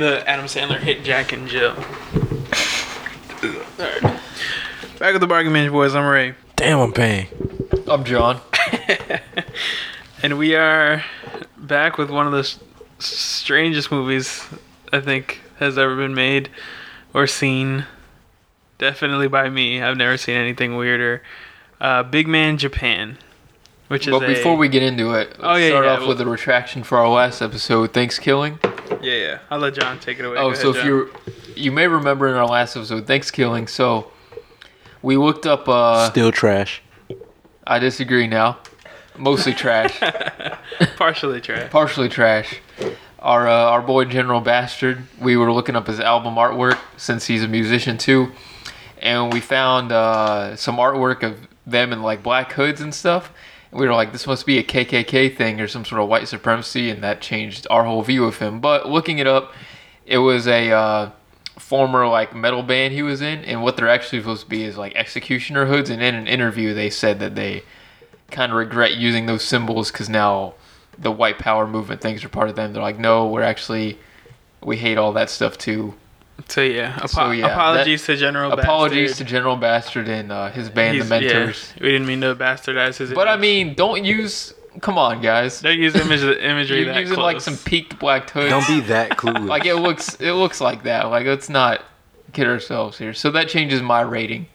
me 0.00 0.06
the 0.06 0.28
Adam 0.28 0.46
Sandler 0.46 0.78
hit 0.80 1.04
Jack 1.04 1.32
and 1.32 1.46
Jill. 1.48 1.70
Alright. 3.78 4.20
Back 4.98 5.12
with 5.12 5.20
the 5.20 5.26
bargain 5.28 5.52
binge 5.52 5.70
boys, 5.70 5.94
I'm 5.94 6.04
Ray. 6.06 6.34
Damn, 6.56 6.80
I'm 6.80 6.92
paying. 6.92 7.28
I'm 7.86 8.04
John. 8.04 8.40
And 10.22 10.38
we 10.38 10.54
are 10.56 11.04
back 11.58 11.98
with 11.98 12.08
one 12.08 12.26
of 12.26 12.32
the 12.32 12.38
s- 12.38 12.58
strangest 12.98 13.90
movies 13.92 14.42
I 14.90 15.00
think 15.00 15.42
has 15.58 15.76
ever 15.76 15.94
been 15.96 16.14
made 16.14 16.48
or 17.12 17.26
seen. 17.26 17.84
Definitely 18.78 19.28
by 19.28 19.50
me. 19.50 19.82
I've 19.82 19.98
never 19.98 20.16
seen 20.16 20.36
anything 20.36 20.76
weirder. 20.76 21.22
Uh, 21.78 22.04
Big 22.04 22.26
Man 22.26 22.56
Japan, 22.56 23.18
which 23.88 24.06
is 24.08 24.12
But 24.12 24.22
a- 24.22 24.28
before 24.28 24.56
we 24.56 24.66
get 24.70 24.82
into 24.82 25.12
it, 25.12 25.28
let's 25.32 25.40
Oh, 25.42 25.56
yeah, 25.56 25.68
start 25.68 25.84
yeah, 25.84 25.92
off 25.92 25.98
well- 26.00 26.08
with 26.08 26.20
a 26.22 26.26
retraction 26.26 26.84
for 26.84 26.96
our 26.96 27.08
last 27.10 27.42
episode, 27.42 27.92
Thanks 27.92 28.18
Killing. 28.18 28.58
Yeah 29.02 29.14
yeah 29.14 29.38
I'll 29.50 29.58
let 29.58 29.74
John 29.74 29.98
take 30.00 30.18
it 30.18 30.24
away. 30.24 30.36
Oh, 30.38 30.50
Go 30.50 30.54
so 30.54 30.70
ahead, 30.70 30.76
if 30.76 30.82
John. 30.82 31.32
you 31.56 31.62
you 31.64 31.72
may 31.72 31.86
remember 31.88 32.28
in 32.28 32.34
our 32.34 32.46
last 32.46 32.76
episode, 32.76 33.06
Thanks 33.06 33.30
Killing. 33.30 33.66
So 33.68 34.10
we 35.02 35.16
looked 35.16 35.46
up. 35.46 35.68
uh 35.68 36.10
Still 36.10 36.32
trash. 36.32 36.82
I 37.66 37.78
disagree 37.78 38.26
now. 38.26 38.58
Mostly 39.16 39.54
trash, 39.54 40.00
partially 40.96 41.40
trash. 41.40 41.70
partially 41.70 42.08
trash. 42.08 42.60
Our 43.20 43.46
uh, 43.48 43.52
our 43.70 43.80
boy 43.80 44.04
General 44.06 44.40
Bastard. 44.40 45.04
We 45.20 45.36
were 45.36 45.52
looking 45.52 45.76
up 45.76 45.86
his 45.86 46.00
album 46.00 46.34
artwork 46.34 46.78
since 46.96 47.26
he's 47.26 47.42
a 47.44 47.48
musician 47.48 47.96
too, 47.96 48.32
and 49.00 49.32
we 49.32 49.40
found 49.40 49.92
uh, 49.92 50.56
some 50.56 50.76
artwork 50.76 51.22
of 51.22 51.46
them 51.64 51.92
in 51.92 52.02
like 52.02 52.22
black 52.22 52.52
hoods 52.52 52.80
and 52.80 52.92
stuff. 52.94 53.32
We 53.74 53.86
were 53.86 53.94
like, 53.94 54.12
this 54.12 54.26
must 54.26 54.46
be 54.46 54.58
a 54.58 54.62
KKK 54.62 55.36
thing 55.36 55.60
or 55.60 55.68
some 55.68 55.84
sort 55.84 56.00
of 56.00 56.08
white 56.08 56.28
supremacy, 56.28 56.90
and 56.90 57.02
that 57.02 57.20
changed 57.20 57.66
our 57.70 57.84
whole 57.84 58.02
view 58.02 58.24
of 58.24 58.38
him. 58.38 58.60
But 58.60 58.88
looking 58.88 59.18
it 59.18 59.26
up, 59.26 59.52
it 60.06 60.18
was 60.18 60.46
a 60.46 60.70
uh, 60.70 61.10
former 61.58 62.06
like 62.06 62.34
metal 62.34 62.62
band 62.62 62.94
he 62.94 63.02
was 63.02 63.20
in, 63.20 63.44
and 63.44 63.62
what 63.62 63.76
they're 63.76 63.88
actually 63.88 64.20
supposed 64.20 64.44
to 64.44 64.48
be 64.48 64.64
is 64.64 64.76
like 64.76 64.94
executioner 64.94 65.66
hoods. 65.66 65.90
And 65.90 66.02
in 66.02 66.14
an 66.14 66.28
interview, 66.28 66.72
they 66.72 66.88
said 66.88 67.18
that 67.18 67.34
they 67.34 67.62
kind 68.30 68.52
of 68.52 68.58
regret 68.58 68.94
using 68.94 69.26
those 69.26 69.44
symbols 69.44 69.90
because 69.90 70.08
now 70.08 70.54
the 70.98 71.10
white 71.10 71.38
power 71.38 71.66
movement 71.66 72.00
things 72.00 72.24
are 72.24 72.28
part 72.28 72.48
of 72.48 72.56
them. 72.56 72.72
They're 72.72 72.82
like, 72.82 72.98
no, 72.98 73.26
we're 73.26 73.42
actually 73.42 73.98
we 74.62 74.76
hate 74.76 74.98
all 74.98 75.12
that 75.12 75.30
stuff 75.30 75.58
too. 75.58 75.94
So 76.48 76.60
yeah, 76.62 76.94
apo- 76.96 77.06
So, 77.06 77.30
yeah, 77.30 77.46
apologies 77.46 78.04
to 78.06 78.16
General. 78.16 78.52
Apologies 78.52 79.10
Bastard. 79.12 79.26
to 79.26 79.30
General 79.32 79.56
Bastard 79.56 80.08
and 80.08 80.30
uh, 80.32 80.50
his 80.50 80.68
band, 80.68 80.96
He's- 80.96 81.08
the 81.08 81.20
yeah, 81.22 81.32
Mentors. 81.32 81.72
we 81.80 81.90
didn't 81.90 82.06
mean 82.06 82.20
to 82.22 82.34
bastardize 82.34 82.96
his. 82.98 83.12
But 83.12 83.28
I 83.28 83.36
mean, 83.36 83.74
don't 83.74 84.04
use. 84.04 84.52
Come 84.80 84.98
on, 84.98 85.20
guys. 85.22 85.60
don't 85.60 85.78
use 85.78 85.94
image 85.94 86.22
imagery 86.22 86.78
You're 86.82 86.92
that 86.94 87.00
using 87.00 87.14
close. 87.14 87.22
like 87.34 87.40
some 87.40 87.56
peaked 87.58 87.98
black 88.00 88.28
hoods. 88.30 88.50
Don't 88.50 88.66
be 88.66 88.80
that 88.88 89.10
clueless. 89.18 89.46
like 89.46 89.64
it 89.66 89.76
looks. 89.76 90.16
It 90.16 90.32
looks 90.32 90.60
like 90.60 90.82
that. 90.82 91.04
Like 91.10 91.26
let's 91.26 91.48
not 91.48 91.82
kid 92.32 92.48
ourselves 92.48 92.98
here. 92.98 93.14
So 93.14 93.30
that 93.30 93.48
changes 93.48 93.80
my 93.80 94.00
rating. 94.00 94.46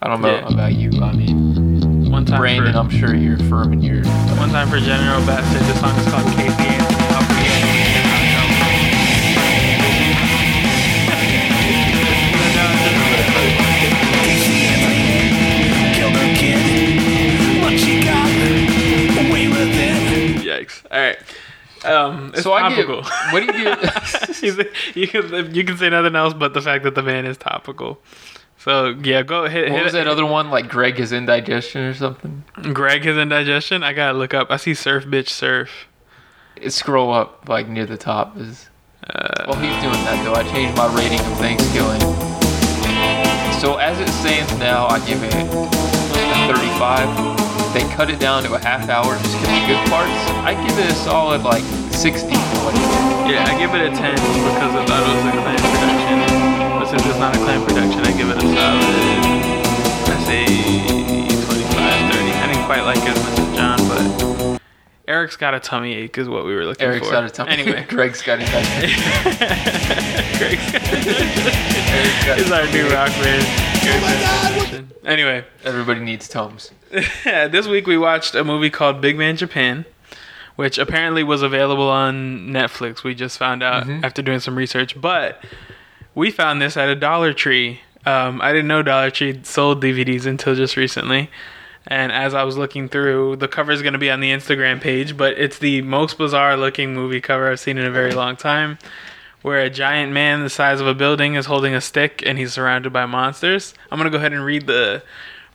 I 0.00 0.08
don't 0.08 0.22
know 0.22 0.28
Yeah. 0.34 0.48
about 0.52 0.72
you. 0.72 0.90
I 1.02 1.12
mean, 1.12 2.10
one 2.10 2.24
time 2.24 2.38
Brandon, 2.40 2.72
for 2.72 2.78
I'm 2.78 2.88
sure 2.90 3.14
you're 3.14 3.36
firm 3.50 3.74
in 3.74 3.82
your. 3.82 4.02
one 4.38 4.48
time 4.48 4.68
for 4.70 4.78
General 4.80 5.20
Bastard. 5.26 5.60
The 5.60 5.74
song 5.74 5.98
is 5.98 6.06
called 6.10 6.36
Casey 6.36 6.87
All 20.90 20.98
right. 20.98 21.18
Um, 21.84 22.32
it's 22.34 22.42
So 22.42 22.52
I 22.52 22.74
give. 22.74 22.86
topical. 22.86 23.02
What 23.32 23.40
do 23.40 23.46
you 23.58 23.64
give? 23.64 24.74
You 24.94 25.06
can 25.08 25.54
you 25.54 25.64
can 25.64 25.76
say 25.76 25.90
nothing 25.90 26.14
else 26.16 26.32
but 26.34 26.54
the 26.54 26.60
fact 26.62 26.84
that 26.84 26.94
the 26.94 27.02
man 27.02 27.24
is 27.26 27.36
topical. 27.36 27.98
So 28.58 28.88
yeah, 29.02 29.22
go 29.22 29.48
hit. 29.48 29.64
What 29.70 29.76
hit 29.76 29.84
was 29.84 29.92
that 29.92 30.06
other 30.08 30.26
one? 30.26 30.50
Like 30.50 30.68
Greg 30.68 30.98
is 30.98 31.12
indigestion 31.12 31.82
or 31.82 31.94
something? 31.94 32.44
Greg 32.72 33.06
is 33.06 33.16
indigestion. 33.16 33.82
I 33.84 33.92
gotta 33.92 34.16
look 34.18 34.34
up. 34.34 34.50
I 34.50 34.56
see 34.56 34.74
surf 34.74 35.04
bitch 35.04 35.28
surf. 35.28 35.86
It 36.56 36.70
scroll 36.70 37.12
up 37.12 37.48
like 37.48 37.68
near 37.68 37.86
the 37.86 37.96
top 37.96 38.36
is. 38.36 38.68
Uh, 39.08 39.44
While 39.46 39.60
he's 39.60 39.80
doing 39.82 39.92
that 40.04 40.22
though, 40.24 40.34
I 40.34 40.42
changed 40.52 40.76
my 40.76 40.86
rating 40.94 41.20
of 41.20 41.38
Thanksgiving. 41.38 42.00
So 43.60 43.76
as 43.76 43.98
it 44.00 44.08
stands 44.08 44.56
now, 44.58 44.86
I 44.86 44.98
give 45.06 45.22
it 45.22 45.34
a 45.34 46.52
35. 46.54 47.47
They 47.78 47.86
cut 47.94 48.10
it 48.10 48.18
down 48.18 48.42
to 48.42 48.54
a 48.54 48.58
half 48.58 48.88
hour 48.88 49.14
just 49.22 49.38
because 49.38 49.54
the 49.54 49.66
good 49.70 49.86
parts. 49.88 50.10
I 50.42 50.50
give 50.66 50.76
it 50.80 50.90
a 50.90 50.94
solid 50.96 51.44
like 51.44 51.62
60 51.94 52.26
for 52.26 52.34
what 52.66 52.74
it 52.74 52.82
is. 52.82 53.30
yeah, 53.30 53.46
I 53.46 53.54
give 53.56 53.70
it 53.72 53.86
a 53.86 53.94
ten 53.94 54.16
because 54.18 54.74
I 54.74 54.82
thought 54.82 54.98
it 55.06 55.14
was 55.14 55.22
a 55.22 55.30
Klan 55.38 55.62
production. 55.62 56.18
But 56.74 56.86
since 56.90 57.06
it's 57.06 57.18
not 57.22 57.36
a 57.36 57.38
Klan 57.38 57.62
production, 57.64 58.00
I 58.02 58.10
give 58.18 58.30
it 58.30 58.38
a 58.38 58.40
solid. 58.42 58.82
I 60.10 60.18
say 60.26 60.42
25, 61.46 62.10
30. 62.10 62.34
I 62.34 62.46
didn't 62.50 62.66
quite 62.66 62.82
like 62.82 62.98
it 62.98 63.14
as 63.14 63.22
much 63.22 63.38
as 63.46 63.46
John, 63.56 63.78
but 63.86 64.58
Eric's 65.06 65.36
got 65.36 65.54
a 65.54 65.60
tummy 65.60 65.94
ache 65.94 66.18
is 66.18 66.28
what 66.28 66.44
we 66.44 66.56
were 66.56 66.64
looking 66.66 66.84
Eric's 66.84 67.06
for. 67.06 67.12
got 67.12 67.24
a 67.24 67.30
tummy. 67.30 67.52
ache. 67.52 67.58
Anyway, 67.60 67.86
Greg's 67.88 68.22
got 68.22 68.40
it. 68.42 68.48
Greg's 70.38 70.72
got 70.72 70.82
Eric's 70.82 71.44
got 71.44 71.54
is 71.90 72.50
our 72.52 72.66
new 72.70 72.88
rock 72.90 73.10
band. 73.22 74.84
Anyway, 75.04 75.42
Everybody 75.64 76.00
needs 76.00 76.28
Tums. 76.28 76.70
this 77.24 77.66
week 77.66 77.86
we 77.86 77.96
watched 77.96 78.34
a 78.34 78.44
movie 78.44 78.68
called 78.68 79.00
Big 79.00 79.16
Man 79.16 79.38
Japan, 79.38 79.86
which 80.56 80.76
apparently 80.76 81.22
was 81.24 81.40
available 81.40 81.88
on 81.88 82.48
Netflix. 82.48 83.02
We 83.04 83.14
just 83.14 83.38
found 83.38 83.62
out 83.62 83.88
after 83.88 84.20
doing 84.20 84.40
some 84.40 84.54
research, 84.54 85.00
but 85.00 85.42
we 86.14 86.30
found 86.30 86.60
this 86.60 86.76
at 86.76 86.90
a 86.90 86.94
Dollar 86.94 87.32
Tree. 87.32 87.80
Um, 88.04 88.42
I 88.42 88.52
didn't 88.52 88.68
know 88.68 88.82
Dollar 88.82 89.10
Tree 89.10 89.40
sold 89.44 89.82
DVDs 89.82 90.26
until 90.26 90.54
just 90.54 90.76
recently. 90.76 91.30
And 91.86 92.12
as 92.12 92.34
I 92.34 92.42
was 92.42 92.58
looking 92.58 92.90
through, 92.90 93.36
the 93.36 93.48
cover 93.48 93.72
is 93.72 93.80
going 93.80 93.94
to 93.94 93.98
be 93.98 94.10
on 94.10 94.20
the 94.20 94.30
Instagram 94.30 94.78
page, 94.78 95.16
but 95.16 95.38
it's 95.38 95.58
the 95.58 95.80
most 95.82 96.18
bizarre 96.18 96.54
looking 96.58 96.92
movie 96.94 97.22
cover 97.22 97.50
I've 97.50 97.60
seen 97.60 97.78
in 97.78 97.86
a 97.86 97.90
very 97.90 98.12
long 98.12 98.36
time. 98.36 98.76
Where 99.42 99.60
a 99.60 99.70
giant 99.70 100.12
man 100.12 100.42
the 100.42 100.50
size 100.50 100.80
of 100.80 100.86
a 100.86 100.94
building 100.94 101.34
is 101.34 101.46
holding 101.46 101.74
a 101.74 101.80
stick 101.80 102.22
and 102.26 102.38
he's 102.38 102.52
surrounded 102.52 102.92
by 102.92 103.06
monsters. 103.06 103.72
I'm 103.90 103.98
going 103.98 104.10
to 104.10 104.10
go 104.10 104.18
ahead 104.18 104.32
and 104.32 104.44
read 104.44 104.66
the 104.66 105.02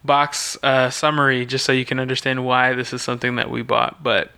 box 0.03 0.57
uh, 0.63 0.89
summary 0.89 1.45
just 1.45 1.65
so 1.65 1.71
you 1.71 1.85
can 1.85 1.99
understand 1.99 2.45
why 2.45 2.73
this 2.73 2.93
is 2.93 3.01
something 3.01 3.35
that 3.35 3.49
we 3.49 3.61
bought. 3.61 4.01
But 4.03 4.31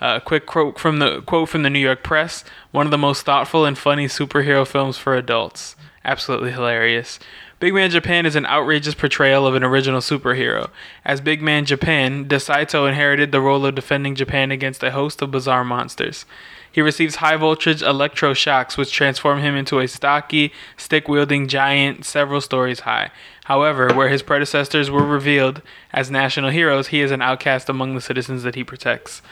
uh, 0.00 0.18
a 0.20 0.24
quick 0.24 0.46
quote 0.46 0.78
from 0.78 0.98
the 0.98 1.22
quote 1.22 1.48
from 1.48 1.62
the 1.62 1.70
New 1.70 1.78
York 1.78 2.02
Press: 2.02 2.44
one 2.70 2.86
of 2.86 2.90
the 2.90 2.98
most 2.98 3.24
thoughtful 3.24 3.64
and 3.64 3.76
funny 3.76 4.06
superhero 4.06 4.66
films 4.66 4.98
for 4.98 5.14
adults. 5.14 5.76
Absolutely 6.04 6.52
hilarious. 6.52 7.18
Big 7.58 7.72
Man 7.72 7.90
Japan 7.90 8.26
is 8.26 8.36
an 8.36 8.44
outrageous 8.44 8.94
portrayal 8.94 9.46
of 9.46 9.54
an 9.54 9.64
original 9.64 10.00
superhero. 10.00 10.68
As 11.06 11.22
Big 11.22 11.40
Man 11.40 11.64
Japan, 11.64 12.26
Daisato 12.26 12.86
inherited 12.86 13.32
the 13.32 13.40
role 13.40 13.64
of 13.64 13.74
defending 13.74 14.14
Japan 14.14 14.50
against 14.50 14.82
a 14.82 14.90
host 14.90 15.22
of 15.22 15.30
bizarre 15.30 15.64
monsters. 15.64 16.26
He 16.76 16.82
receives 16.82 17.16
high 17.16 17.36
voltage 17.36 17.80
electroshocks, 17.80 18.76
which 18.76 18.92
transform 18.92 19.38
him 19.40 19.56
into 19.56 19.80
a 19.80 19.88
stocky, 19.88 20.52
stick 20.76 21.08
wielding 21.08 21.48
giant 21.48 22.04
several 22.04 22.42
stories 22.42 22.80
high. 22.80 23.10
However, 23.44 23.94
where 23.94 24.10
his 24.10 24.22
predecessors 24.22 24.90
were 24.90 25.02
revealed 25.06 25.62
as 25.94 26.10
national 26.10 26.50
heroes, 26.50 26.88
he 26.88 27.00
is 27.00 27.10
an 27.12 27.22
outcast 27.22 27.70
among 27.70 27.94
the 27.94 28.02
citizens 28.02 28.42
that 28.42 28.56
he 28.56 28.62
protects. 28.62 29.22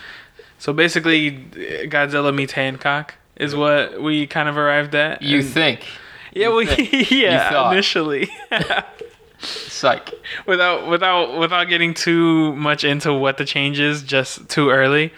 So 0.58 0.72
basically, 0.72 1.32
Godzilla 1.92 2.34
meets 2.34 2.54
Hancock 2.54 3.16
is 3.36 3.54
what 3.54 4.00
we 4.00 4.26
kind 4.26 4.48
of 4.48 4.56
arrived 4.56 4.94
at. 4.94 5.20
You 5.20 5.40
And- 5.40 5.46
think? 5.46 5.80
yeah, 6.32 6.48
you 6.48 6.54
we, 6.54 6.64
think- 6.64 7.10
yeah, 7.10 7.70
initially. 7.72 8.30
Psych. 9.40 10.14
without 10.46 10.88
without 10.88 11.38
without 11.38 11.64
getting 11.64 11.92
too 11.92 12.56
much 12.56 12.84
into 12.84 13.12
what 13.12 13.36
the 13.36 13.44
change 13.44 13.78
is 13.80 14.02
just 14.02 14.48
too 14.48 14.70
early 14.70 15.12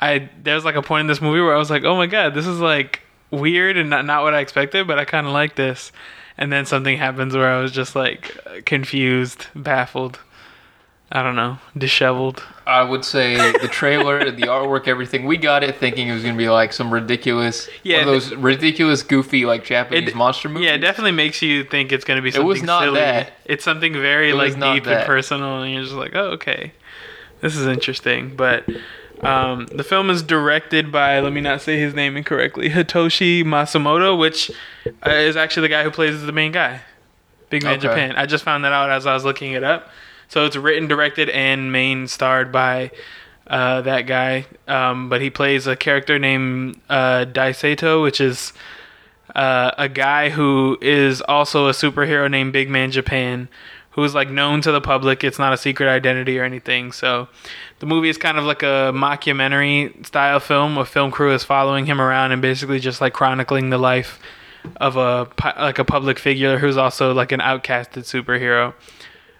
i 0.00 0.28
there's 0.42 0.64
like 0.64 0.74
a 0.76 0.82
point 0.82 1.02
in 1.02 1.06
this 1.06 1.20
movie 1.20 1.40
where 1.40 1.54
i 1.54 1.58
was 1.58 1.70
like 1.70 1.84
oh 1.84 1.96
my 1.96 2.06
god 2.06 2.34
this 2.34 2.46
is 2.46 2.58
like 2.60 3.00
weird 3.30 3.76
and 3.76 3.90
not, 3.90 4.04
not 4.04 4.22
what 4.22 4.34
i 4.34 4.40
expected 4.40 4.86
but 4.86 4.98
i 4.98 5.04
kind 5.04 5.26
of 5.26 5.32
like 5.32 5.54
this 5.56 5.92
and 6.38 6.52
then 6.52 6.64
something 6.66 6.96
happens 6.98 7.34
where 7.36 7.48
i 7.50 7.60
was 7.60 7.70
just 7.72 7.94
like 7.94 8.36
confused 8.64 9.46
baffled 9.54 10.18
i 11.12 11.22
don't 11.22 11.36
know 11.36 11.58
disheveled 11.76 12.42
I 12.66 12.84
would 12.84 13.04
say 13.04 13.34
the 13.58 13.66
trailer, 13.66 14.30
the 14.30 14.42
artwork, 14.42 14.86
everything. 14.86 15.24
We 15.24 15.38
got 15.38 15.64
it 15.64 15.74
thinking 15.78 16.06
it 16.06 16.12
was 16.14 16.22
gonna 16.22 16.36
be 16.38 16.48
like 16.48 16.72
some 16.72 16.94
ridiculous, 16.94 17.68
Yeah, 17.82 18.04
one 18.04 18.06
of 18.06 18.14
those 18.14 18.32
ridiculous, 18.36 19.02
goofy 19.02 19.44
like 19.44 19.64
Japanese 19.64 20.10
It- 20.10 20.14
monster 20.14 20.48
movies. 20.48 20.66
yeah 20.66 20.74
it 20.74 20.78
definitely 20.78 21.10
makes 21.10 21.42
you 21.42 21.64
think 21.64 21.90
it's 21.90 22.04
going 22.04 22.18
to 22.18 22.22
be 22.22 22.30
something 22.30 22.46
It 22.46 22.48
was 22.48 22.62
not 22.62 22.82
silly 22.84 23.00
that. 23.00 23.32
it's 23.44 23.64
something 23.64 23.92
very 23.94 24.30
It 24.30 24.34
like 24.36 24.52
deep 24.54 24.86
and 24.86 25.04
personal 25.04 25.62
and 25.62 25.72
you're 25.74 25.82
just 25.82 25.96
like 25.96 26.14
oh 26.14 26.30
okay 26.38 26.70
this 27.40 27.56
is 27.56 27.66
interesting 27.66 28.36
but 28.36 28.68
um, 29.22 29.66
the 29.66 29.84
film 29.84 30.10
is 30.10 30.22
directed 30.22 30.90
by 30.90 31.20
let 31.20 31.32
me 31.32 31.40
not 31.40 31.60
say 31.60 31.78
his 31.78 31.94
name 31.94 32.16
incorrectly 32.16 32.70
hitoshi 32.70 33.42
matsumoto 33.44 34.18
which 34.18 34.50
uh, 35.06 35.10
is 35.10 35.36
actually 35.36 35.62
the 35.62 35.68
guy 35.68 35.82
who 35.82 35.90
plays 35.90 36.22
the 36.22 36.32
main 36.32 36.52
guy 36.52 36.80
Big 37.50 37.64
Man 37.64 37.74
Okay. 37.74 37.82
Japan. 37.82 38.14
I 38.16 38.26
just 38.26 38.44
found 38.44 38.64
that 38.64 38.72
out 38.72 38.90
as 38.90 39.06
I 39.06 39.12
was 39.12 39.24
looking 39.24 39.52
it 39.52 39.64
up. 39.64 39.90
So 40.28 40.46
it's 40.46 40.56
written, 40.56 40.86
directed, 40.86 41.28
and 41.30 41.72
main 41.72 42.06
starred 42.06 42.52
by 42.52 42.92
uh, 43.48 43.80
that 43.82 44.02
guy. 44.02 44.46
Um, 44.68 45.08
but 45.08 45.20
he 45.20 45.28
plays 45.28 45.66
a 45.66 45.74
character 45.74 46.18
named 46.18 46.80
uh, 46.88 47.26
Daisato, 47.26 48.00
which 48.02 48.20
is 48.20 48.52
uh, 49.34 49.72
a 49.76 49.88
guy 49.88 50.30
who 50.30 50.78
is 50.80 51.20
also 51.22 51.66
a 51.66 51.72
superhero 51.72 52.30
named 52.30 52.52
Big 52.52 52.70
Man 52.70 52.92
Japan, 52.92 53.48
who's 53.92 54.14
like 54.14 54.30
known 54.30 54.60
to 54.62 54.72
the 54.72 54.80
public. 54.80 55.24
It's 55.24 55.38
not 55.38 55.52
a 55.52 55.56
secret 55.56 55.88
identity 55.88 56.38
or 56.38 56.44
anything. 56.44 56.92
So 56.92 57.28
the 57.80 57.86
movie 57.86 58.08
is 58.08 58.18
kind 58.18 58.38
of 58.38 58.44
like 58.44 58.62
a 58.62 58.92
mockumentary 58.94 60.06
style 60.06 60.40
film. 60.40 60.78
A 60.78 60.84
film 60.84 61.10
crew 61.10 61.32
is 61.32 61.44
following 61.44 61.86
him 61.86 62.00
around 62.00 62.32
and 62.32 62.40
basically 62.40 62.78
just 62.78 63.00
like 63.00 63.12
chronicling 63.12 63.70
the 63.70 63.78
life 63.78 64.18
of 64.76 64.96
a 64.96 65.28
like 65.58 65.78
a 65.78 65.84
public 65.84 66.18
figure 66.18 66.58
who's 66.58 66.76
also 66.76 67.12
like 67.12 67.32
an 67.32 67.40
outcasted 67.40 68.04
superhero. 68.04 68.74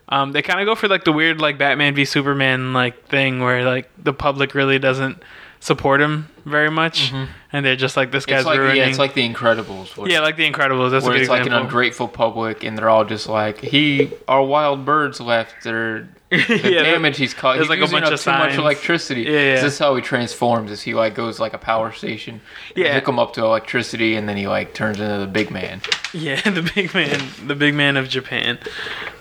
Um, 0.09 0.33
they 0.33 0.43
kind 0.43 0.59
of 0.59 0.67
go 0.67 0.75
for 0.75 0.89
like 0.89 1.05
the 1.05 1.13
weird 1.13 1.41
like 1.41 1.57
Batman 1.57 1.95
v 1.95 2.05
Superman 2.05 2.73
like 2.73 3.07
thing 3.07 3.41
where 3.41 3.65
like 3.65 3.89
the 4.03 4.13
public 4.13 4.55
really 4.55 4.79
doesn't 4.79 5.23
support 5.61 6.01
him 6.01 6.27
very 6.47 6.71
much, 6.71 7.13
and 7.53 7.65
they're 7.67 7.77
just 7.77 7.97
like 7.97 8.11
this 8.11 8.25
guy's 8.27 8.41
It's 8.41 8.47
like 8.47 8.59
ruining. 8.59 8.77
yeah, 8.79 8.87
it's 8.87 8.99
like 8.99 9.15
The 9.15 9.29
Incredibles. 9.29 9.97
Where, 9.97 10.11
Yeah, 10.11 10.21
like 10.21 10.37
The 10.37 10.51
Incredibles. 10.51 10.91
That's 10.91 11.05
a 11.05 11.09
where 11.09 11.17
it's 11.19 11.29
like 11.29 11.47
an 11.47 11.53
ungrateful 11.53 12.09
public, 12.09 12.65
and 12.65 12.77
they're 12.79 12.89
all 12.89 13.05
just 13.05 13.29
like, 13.29 13.61
"He, 13.61 14.11
our 14.27 14.43
wild 14.43 14.85
birds 14.85 15.21
left. 15.21 15.63
They're 15.63 16.09
the 16.31 16.61
Yeah, 16.73 16.83
damage 16.85 17.17
he's 17.19 17.35
caused. 17.35 17.59
there's 17.59 17.69
He's 17.69 17.81
like 17.81 17.89
a 17.89 17.93
bunch 17.93 18.07
up 18.07 18.13
of 18.13 18.21
too 18.21 18.31
much 18.31 18.55
electricity. 18.55 19.23
Yeah, 19.23 19.31
yeah. 19.31 19.55
This 19.61 19.75
is 19.75 19.79
how 19.79 19.95
he 19.97 20.01
transforms. 20.03 20.71
Is 20.71 20.81
he 20.81 20.95
like 20.95 21.15
goes 21.15 21.39
like 21.41 21.53
a 21.55 21.59
power 21.59 21.93
station? 21.93 22.41
Yeah. 22.75 22.95
hook 22.95 23.09
him 23.09 23.19
up 23.19 23.33
to 23.35 23.45
electricity, 23.45 24.15
and 24.17 24.29
then 24.29 24.37
he 24.39 24.47
like 24.49 24.73
turns 24.73 24.99
into 25.01 25.19
the 25.19 25.27
big 25.27 25.51
man. 25.51 25.83
Yeah, 26.15 26.41
the 26.51 26.63
big 26.75 26.95
man, 26.95 27.21
the 27.47 27.55
big 27.55 27.75
man 27.75 27.97
of 27.99 28.09
Japan. 28.09 28.59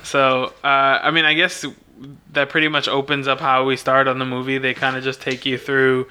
So, 0.04 0.54
uh, 0.64 0.68
I 1.04 1.12
mean, 1.12 1.26
I 1.26 1.34
guess 1.34 1.66
that 2.34 2.50
pretty 2.50 2.68
much 2.68 2.88
opens 2.88 3.28
up 3.28 3.40
how 3.40 3.66
we 3.66 3.76
start 3.76 4.08
on 4.08 4.20
the 4.20 4.26
movie. 4.26 4.58
They 4.58 4.74
kind 4.74 4.96
of 4.96 5.04
just 5.04 5.22
take 5.22 5.46
you 5.46 5.58
through, 5.58 6.08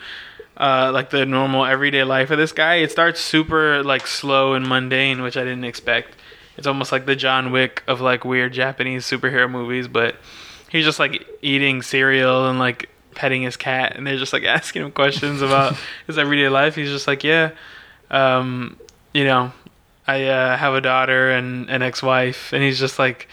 uh, 0.57 0.91
like 0.93 1.11
the 1.11 1.25
normal 1.25 1.65
everyday 1.65 2.05
life 2.05 2.31
of 2.31 2.39
this 2.39 2.53
guy. 2.53 2.77
It 2.77 2.91
starts 2.91 3.21
super 3.21 3.83
like 3.83 4.07
slow 4.07 4.55
and 4.55 4.69
mundane, 4.69 5.23
which 5.23 5.37
I 5.37 5.45
didn't 5.45 5.65
expect. 5.65 6.17
It's 6.57 6.67
almost 6.67 6.91
like 6.91 7.07
the 7.07 7.17
John 7.17 7.53
Wick 7.53 7.83
of 7.87 8.01
like 8.01 8.25
weird 8.25 8.53
Japanese 8.53 9.07
superhero 9.07 9.51
movies, 9.51 9.89
but 9.89 10.17
he's 10.69 10.85
just 10.85 10.99
like 10.99 11.27
eating 11.41 11.83
cereal 11.83 12.49
and 12.49 12.59
like 12.59 12.89
petting 13.15 13.43
his 13.43 13.57
cat, 13.57 13.97
and 13.97 14.07
they're 14.07 14.17
just 14.17 14.33
like 14.33 14.45
asking 14.59 14.83
him 14.83 14.93
questions 14.93 15.43
about 15.43 15.77
his 16.07 16.19
everyday 16.19 16.49
life. 16.49 16.75
He's 16.75 16.91
just 16.91 17.07
like, 17.07 17.25
yeah, 17.25 17.51
um, 18.11 18.79
you 19.15 19.25
know, 19.25 19.53
I 20.07 20.25
uh, 20.25 20.57
have 20.57 20.75
a 20.75 20.81
daughter 20.81 21.31
and 21.31 21.69
an 21.69 21.83
ex-wife, 21.83 22.53
and 22.53 22.63
he's 22.63 22.79
just 22.79 22.99
like, 22.99 23.29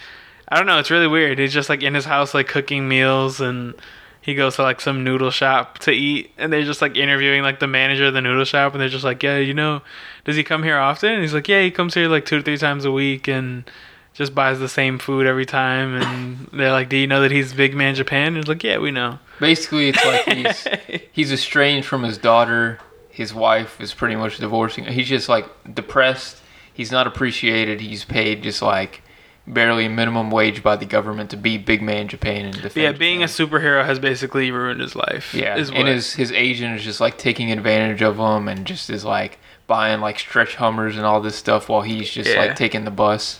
I 0.48 0.56
don't 0.56 0.66
know, 0.66 0.78
it's 0.78 0.90
really 0.90 1.08
weird. 1.08 1.38
He's 1.38 1.52
just 1.52 1.68
like 1.68 1.82
in 1.82 1.94
his 1.94 2.04
house, 2.04 2.34
like 2.34 2.48
cooking 2.48 2.88
meals, 2.88 3.40
and 3.40 3.74
he 4.20 4.34
goes 4.34 4.56
to 4.56 4.62
like 4.62 4.80
some 4.80 5.04
noodle 5.04 5.30
shop 5.30 5.78
to 5.80 5.92
eat, 5.92 6.30
and 6.38 6.52
they're 6.52 6.62
just 6.62 6.82
like 6.82 6.96
interviewing 6.96 7.42
like 7.42 7.60
the 7.60 7.66
manager 7.66 8.06
of 8.06 8.14
the 8.14 8.20
noodle 8.20 8.44
shop, 8.44 8.72
and 8.72 8.80
they're 8.80 8.88
just 8.88 9.04
like, 9.04 9.22
yeah, 9.22 9.38
you 9.38 9.54
know, 9.54 9.82
does 10.24 10.36
he 10.36 10.44
come 10.44 10.62
here 10.62 10.78
often? 10.78 11.12
And 11.12 11.22
he's 11.22 11.34
like, 11.34 11.48
yeah, 11.48 11.62
he 11.62 11.70
comes 11.70 11.94
here 11.94 12.08
like 12.08 12.26
two 12.26 12.38
to 12.38 12.42
three 12.42 12.58
times 12.58 12.84
a 12.84 12.92
week, 12.92 13.28
and 13.28 13.68
just 14.16 14.34
buys 14.34 14.58
the 14.58 14.68
same 14.68 14.98
food 14.98 15.26
every 15.26 15.46
time. 15.46 15.94
And 15.94 16.48
they're 16.52 16.72
like, 16.72 16.88
do 16.88 16.96
you 16.96 17.06
know 17.06 17.20
that 17.20 17.30
he's 17.30 17.52
Big 17.52 17.74
Man 17.74 17.94
Japan? 17.94 18.28
And 18.28 18.36
he's 18.38 18.48
like, 18.48 18.64
yeah, 18.64 18.78
we 18.78 18.90
know. 18.90 19.18
Basically, 19.38 19.90
it's 19.90 20.04
like 20.04 20.24
he's 20.24 20.66
he's 21.12 21.32
estranged 21.32 21.86
from 21.86 22.02
his 22.02 22.18
daughter. 22.18 22.78
His 23.10 23.32
wife 23.32 23.80
is 23.80 23.94
pretty 23.94 24.16
much 24.16 24.38
divorcing. 24.38 24.84
He's 24.84 25.08
just 25.08 25.28
like 25.28 25.46
depressed. 25.74 26.42
He's 26.72 26.90
not 26.90 27.06
appreciated. 27.06 27.80
He's 27.80 28.04
paid 28.04 28.42
just 28.42 28.60
like 28.60 29.02
barely 29.46 29.86
minimum 29.88 30.30
wage 30.30 30.62
by 30.62 30.74
the 30.76 30.86
government 30.86 31.30
to 31.30 31.36
be 31.36 31.56
big 31.58 31.80
man 31.82 32.08
Japan 32.08 32.46
and 32.46 32.54
defend. 32.60 32.76
Yeah, 32.82 32.92
being 32.92 33.22
a 33.22 33.26
superhero 33.26 33.84
has 33.84 33.98
basically 33.98 34.50
ruined 34.50 34.80
his 34.80 34.96
life. 34.96 35.32
yeah, 35.34 35.56
and 35.56 35.70
what- 35.70 35.86
his 35.86 36.14
his 36.14 36.32
agent 36.32 36.76
is 36.76 36.84
just 36.84 37.00
like 37.00 37.16
taking 37.18 37.52
advantage 37.52 38.02
of 38.02 38.16
him 38.18 38.48
and 38.48 38.66
just 38.66 38.90
is 38.90 39.04
like 39.04 39.38
buying 39.66 40.00
like 40.00 40.18
stretch 40.18 40.56
hummers 40.56 40.96
and 40.96 41.04
all 41.06 41.20
this 41.20 41.36
stuff 41.36 41.68
while 41.68 41.82
he's 41.82 42.10
just 42.10 42.30
Yeah. 42.30 42.40
like 42.40 42.56
taking 42.56 42.84
the 42.84 42.90
bus. 42.90 43.38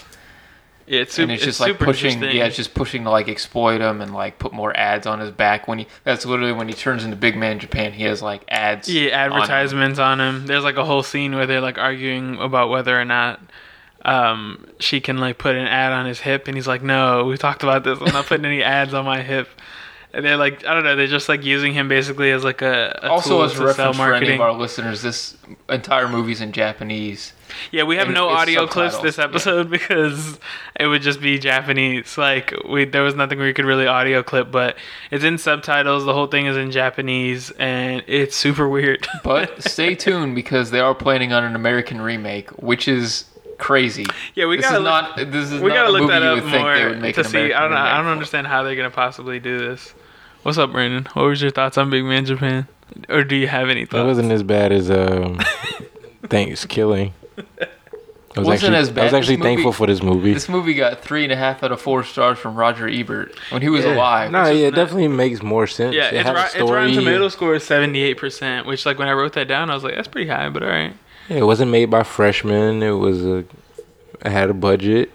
yeah, 0.89 1.01
it's, 1.01 1.15
super, 1.15 1.23
and 1.25 1.33
it's 1.33 1.43
just 1.43 1.57
it's 1.57 1.61
like 1.61 1.73
super 1.73 1.85
pushing 1.87 2.23
yeah 2.23 2.45
it's 2.45 2.55
just 2.55 2.73
pushing 2.73 3.03
to 3.03 3.11
like 3.11 3.29
exploit 3.29 3.81
him 3.81 4.01
and 4.01 4.15
like 4.15 4.39
put 4.39 4.53
more 4.53 4.77
ads 4.77 5.05
on 5.05 5.19
his 5.19 5.33
back 5.33 5.67
when 5.67 5.79
he 5.81 5.87
that's 6.05 6.25
literally 6.25 6.53
when 6.53 6.69
he 6.69 6.75
turns 6.75 7.03
into 7.03 7.17
big 7.17 7.37
man 7.37 7.59
japan 7.59 7.93
he 7.93 8.05
has 8.05 8.23
like 8.23 8.43
ads 8.49 8.89
Yeah, 8.89 9.25
on 9.25 9.33
him. 9.33 9.33
advertisements 9.33 9.99
on 9.99 10.21
him. 10.21 10.47
There's 10.47 10.63
like 10.63 10.77
a 10.77 10.85
whole 10.85 11.03
scene 11.03 11.35
where 11.35 11.47
they're 11.47 11.61
like 11.61 11.77
arguing 11.79 12.39
about 12.39 12.71
whether 12.71 12.97
or 13.01 13.05
not 13.05 13.41
um, 14.07 14.65
she 14.79 15.01
can 15.01 15.19
like 15.19 15.37
put 15.37 15.57
an 15.57 15.67
ad 15.67 15.93
on 15.93 16.07
his 16.07 16.21
hip, 16.21 16.49
and 16.49 16.57
he's 16.57 16.69
like, 16.69 16.83
"No, 16.83 17.25
we 17.25 17.37
talked 17.37 17.63
about 17.63 17.85
this. 17.85 17.99
I'm 18.01 18.13
not 18.13 18.27
putting 18.27 18.47
any 18.47 18.63
ads 18.79 18.95
on 18.95 19.05
my 19.05 19.21
hip." 19.21 19.49
And 20.13 20.25
they're 20.25 20.39
like, 20.39 20.65
I 20.65 20.73
don't 20.73 20.85
know, 20.85 20.97
they're 20.97 21.09
just 21.09 21.29
like 21.29 21.45
using 21.45 21.75
him 21.75 21.89
basically 21.89 22.31
as 22.31 22.43
like 22.43 22.63
a, 22.63 22.99
a 23.03 23.11
also 23.11 23.31
tool 23.31 23.43
as 23.43 23.59
a 23.59 23.67
reference 23.67 23.97
for 23.99 24.15
any 24.15 24.33
of 24.33 24.41
our 24.41 24.53
listeners 24.55 25.03
this 25.03 25.37
entire 25.69 26.09
movie's 26.09 26.41
in 26.41 26.53
japanese 26.53 27.35
Yeah, 27.71 27.83
we 27.83 27.97
have 27.97 28.07
and 28.07 28.15
no 28.15 28.29
audio 28.29 28.67
clips 28.67 28.97
this 29.01 29.19
yeah. 29.19 29.25
episode 29.25 29.69
because 29.79 30.39
it 30.81 30.87
would 30.87 31.03
just 31.03 31.21
be 31.21 31.39
Japanese. 31.39 32.17
Like 32.17 32.55
we 32.67 32.87
there 32.87 33.03
was 33.03 33.15
nothing 33.15 33.39
we 33.39 33.53
could 33.53 33.67
really 33.67 33.87
audio 33.87 34.23
clip, 34.23 34.51
but 34.51 34.77
it's 35.11 35.25
in 35.25 35.37
subtitles. 35.37 36.05
The 36.07 36.15
whole 36.15 36.29
thing 36.29 36.47
is 36.47 36.57
in 36.57 36.71
Japanese 36.71 37.51
and 37.53 38.03
it's 38.07 38.37
super 38.37 38.69
weird. 38.69 39.07
but 39.23 39.63
stay 39.71 39.95
tuned 39.95 40.35
because 40.35 40.71
they 40.71 40.81
are 40.81 40.95
planning 40.95 41.33
on 41.33 41.45
an 41.45 41.55
american 41.55 42.01
remake 42.01 42.51
which 42.53 42.89
is 42.89 43.25
crazy 43.59 44.05
yeah, 44.35 44.47
we 44.47 44.57
this 44.57 44.67
gotta 44.67 44.77
is 44.79 44.83
look, 44.83 45.17
not 45.17 45.33
this 45.33 45.51
is 45.53 45.61
we 45.63 45.69
not 45.71 45.75
gotta 45.77 45.89
a 45.89 45.93
look 45.93 46.01
movie 46.03 46.13
that 46.13 46.23
up 46.23 46.35
would 46.35 46.43
think 46.45 46.53
they 46.53 46.59
more 46.59 47.13
to 47.13 47.21
an 47.21 47.25
see. 47.25 47.53
I 47.53 47.61
don't 47.61 47.71
know. 47.71 47.77
I 47.77 47.97
don't 47.97 48.07
understand 48.07 48.47
how 48.47 48.63
they're 48.63 48.77
gonna 48.77 48.91
possibly 48.91 49.39
do 49.41 49.59
this. 49.59 49.95
What's 50.43 50.59
up, 50.59 50.73
Brandon? 50.73 51.07
What 51.15 51.25
was 51.27 51.41
your 51.43 51.51
thoughts 51.51 51.77
on 51.79 51.89
Big 51.91 52.05
Man 52.05 52.25
Japan? 52.25 52.69
Or 53.09 53.25
do 53.25 53.35
you 53.35 53.49
have 53.49 53.69
any 53.69 53.85
thoughts? 53.85 54.03
It 54.03 54.07
wasn't 54.07 54.31
as 54.31 54.43
bad 54.43 54.71
as 54.73 54.91
um, 54.91 55.41
Thanksgiving. 56.25 57.15
I 57.39 58.41
was 58.41 58.49
Wasn't 58.49 58.75
actually, 58.75 58.91
as 58.93 58.99
I 58.99 59.05
was 59.05 59.15
actually 59.15 59.37
movie- 59.39 59.49
thankful 59.49 59.73
for 59.73 59.87
this 59.87 60.03
movie. 60.03 60.35
this 60.35 60.49
movie 60.49 60.75
got 60.75 61.01
three 61.01 61.25
and 61.25 61.33
a 61.33 61.37
half 61.37 61.63
out 61.63 61.73
of 61.73 61.81
four 61.81 62.05
stars 62.05 62.39
from 62.39 62.55
roger 62.55 62.87
ebert 62.87 63.35
when 63.49 63.63
he 63.63 63.71
was 63.71 63.87
Yeah. 63.87 63.95
alive 63.95 64.31
No, 64.31 64.45
yeah, 64.51 64.67
it 64.69 64.75
definitely 64.75 65.09
makes 65.09 65.43
more 65.43 65.67
sense. 65.67 65.95
yeah, 65.95 66.09
It 66.09 66.15
it's, 66.17 66.27
had 66.27 66.33
a 66.37 66.39
ro- 66.39 66.45
its 66.45 66.55
Rotten 66.57 66.93
story. 66.93 67.05
Tomato 67.05 67.29
score 67.31 67.55
is 67.55 67.65
seventy 67.65 68.03
eight 68.03 68.19
percent, 68.19 68.67
which 68.67 68.85
like 68.85 68.99
when 68.99 69.09
I 69.09 69.13
wrote 69.13 69.33
that 69.35 69.49
down, 69.49 69.71
I 69.71 69.75
was 69.75 69.85
like, 69.85 69.95
that's 69.95 70.09
pretty 70.09 70.29
high, 70.29 70.51
but 70.51 70.63
all 70.63 70.69
right. 70.69 70.93
Yeah, 71.29 71.39
it 71.39 71.47
wasn't 71.47 71.71
made 71.71 71.91
by 71.91 72.03
freshmen. 72.03 72.83
It 72.83 72.91
was 72.91 73.25
a, 73.25 73.39
it 73.39 73.49
had 74.25 74.51
a 74.51 74.55
budget. 74.55 75.11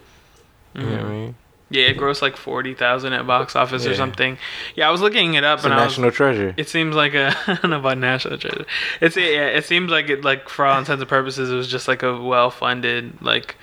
You 0.74 0.82
know 0.82 0.88
mm-hmm. 0.88 0.98
what 0.98 1.06
I 1.06 1.10
mean? 1.10 1.36
Yeah, 1.70 1.86
it 1.86 1.98
grossed 1.98 2.22
like 2.22 2.36
forty 2.36 2.74
thousand 2.74 3.13
at 3.13 3.25
box 3.25 3.56
office 3.56 3.86
or 3.86 3.96
something. 3.96 4.38
Yeah, 4.75 4.89
I 4.89 4.91
was 4.91 5.00
looking 5.00 5.36
it 5.36 5.46
up 5.46 5.60
It's 5.60 5.65
a 5.65 5.70
and 5.70 5.74
I 5.74 5.86
was, 5.86 5.94
national 5.94 6.12
treasure. 6.12 6.53
It 6.58 6.68
seems 6.68 6.96
like 6.96 7.13
a 7.13 7.34
I 7.48 7.56
don't 7.56 7.72
know 7.72 7.80
about 7.80 7.98
national 7.98 8.38
treasure. 8.38 8.65
It's 9.00 9.15
yeah, 9.15 9.48
it 9.48 9.63
seems 9.63 9.89
like 9.89 10.10
it 10.10 10.25
like 10.25 10.50
for 10.50 10.65
all 10.65 10.77
intents 10.77 11.01
and 11.01 11.10
purposes 11.10 11.50
it 11.50 11.56
was 11.56 11.70
just 11.70 11.88
like 11.88 12.03
a 12.03 12.22
well 12.22 12.51
funded 12.51 13.22
like 13.22 13.56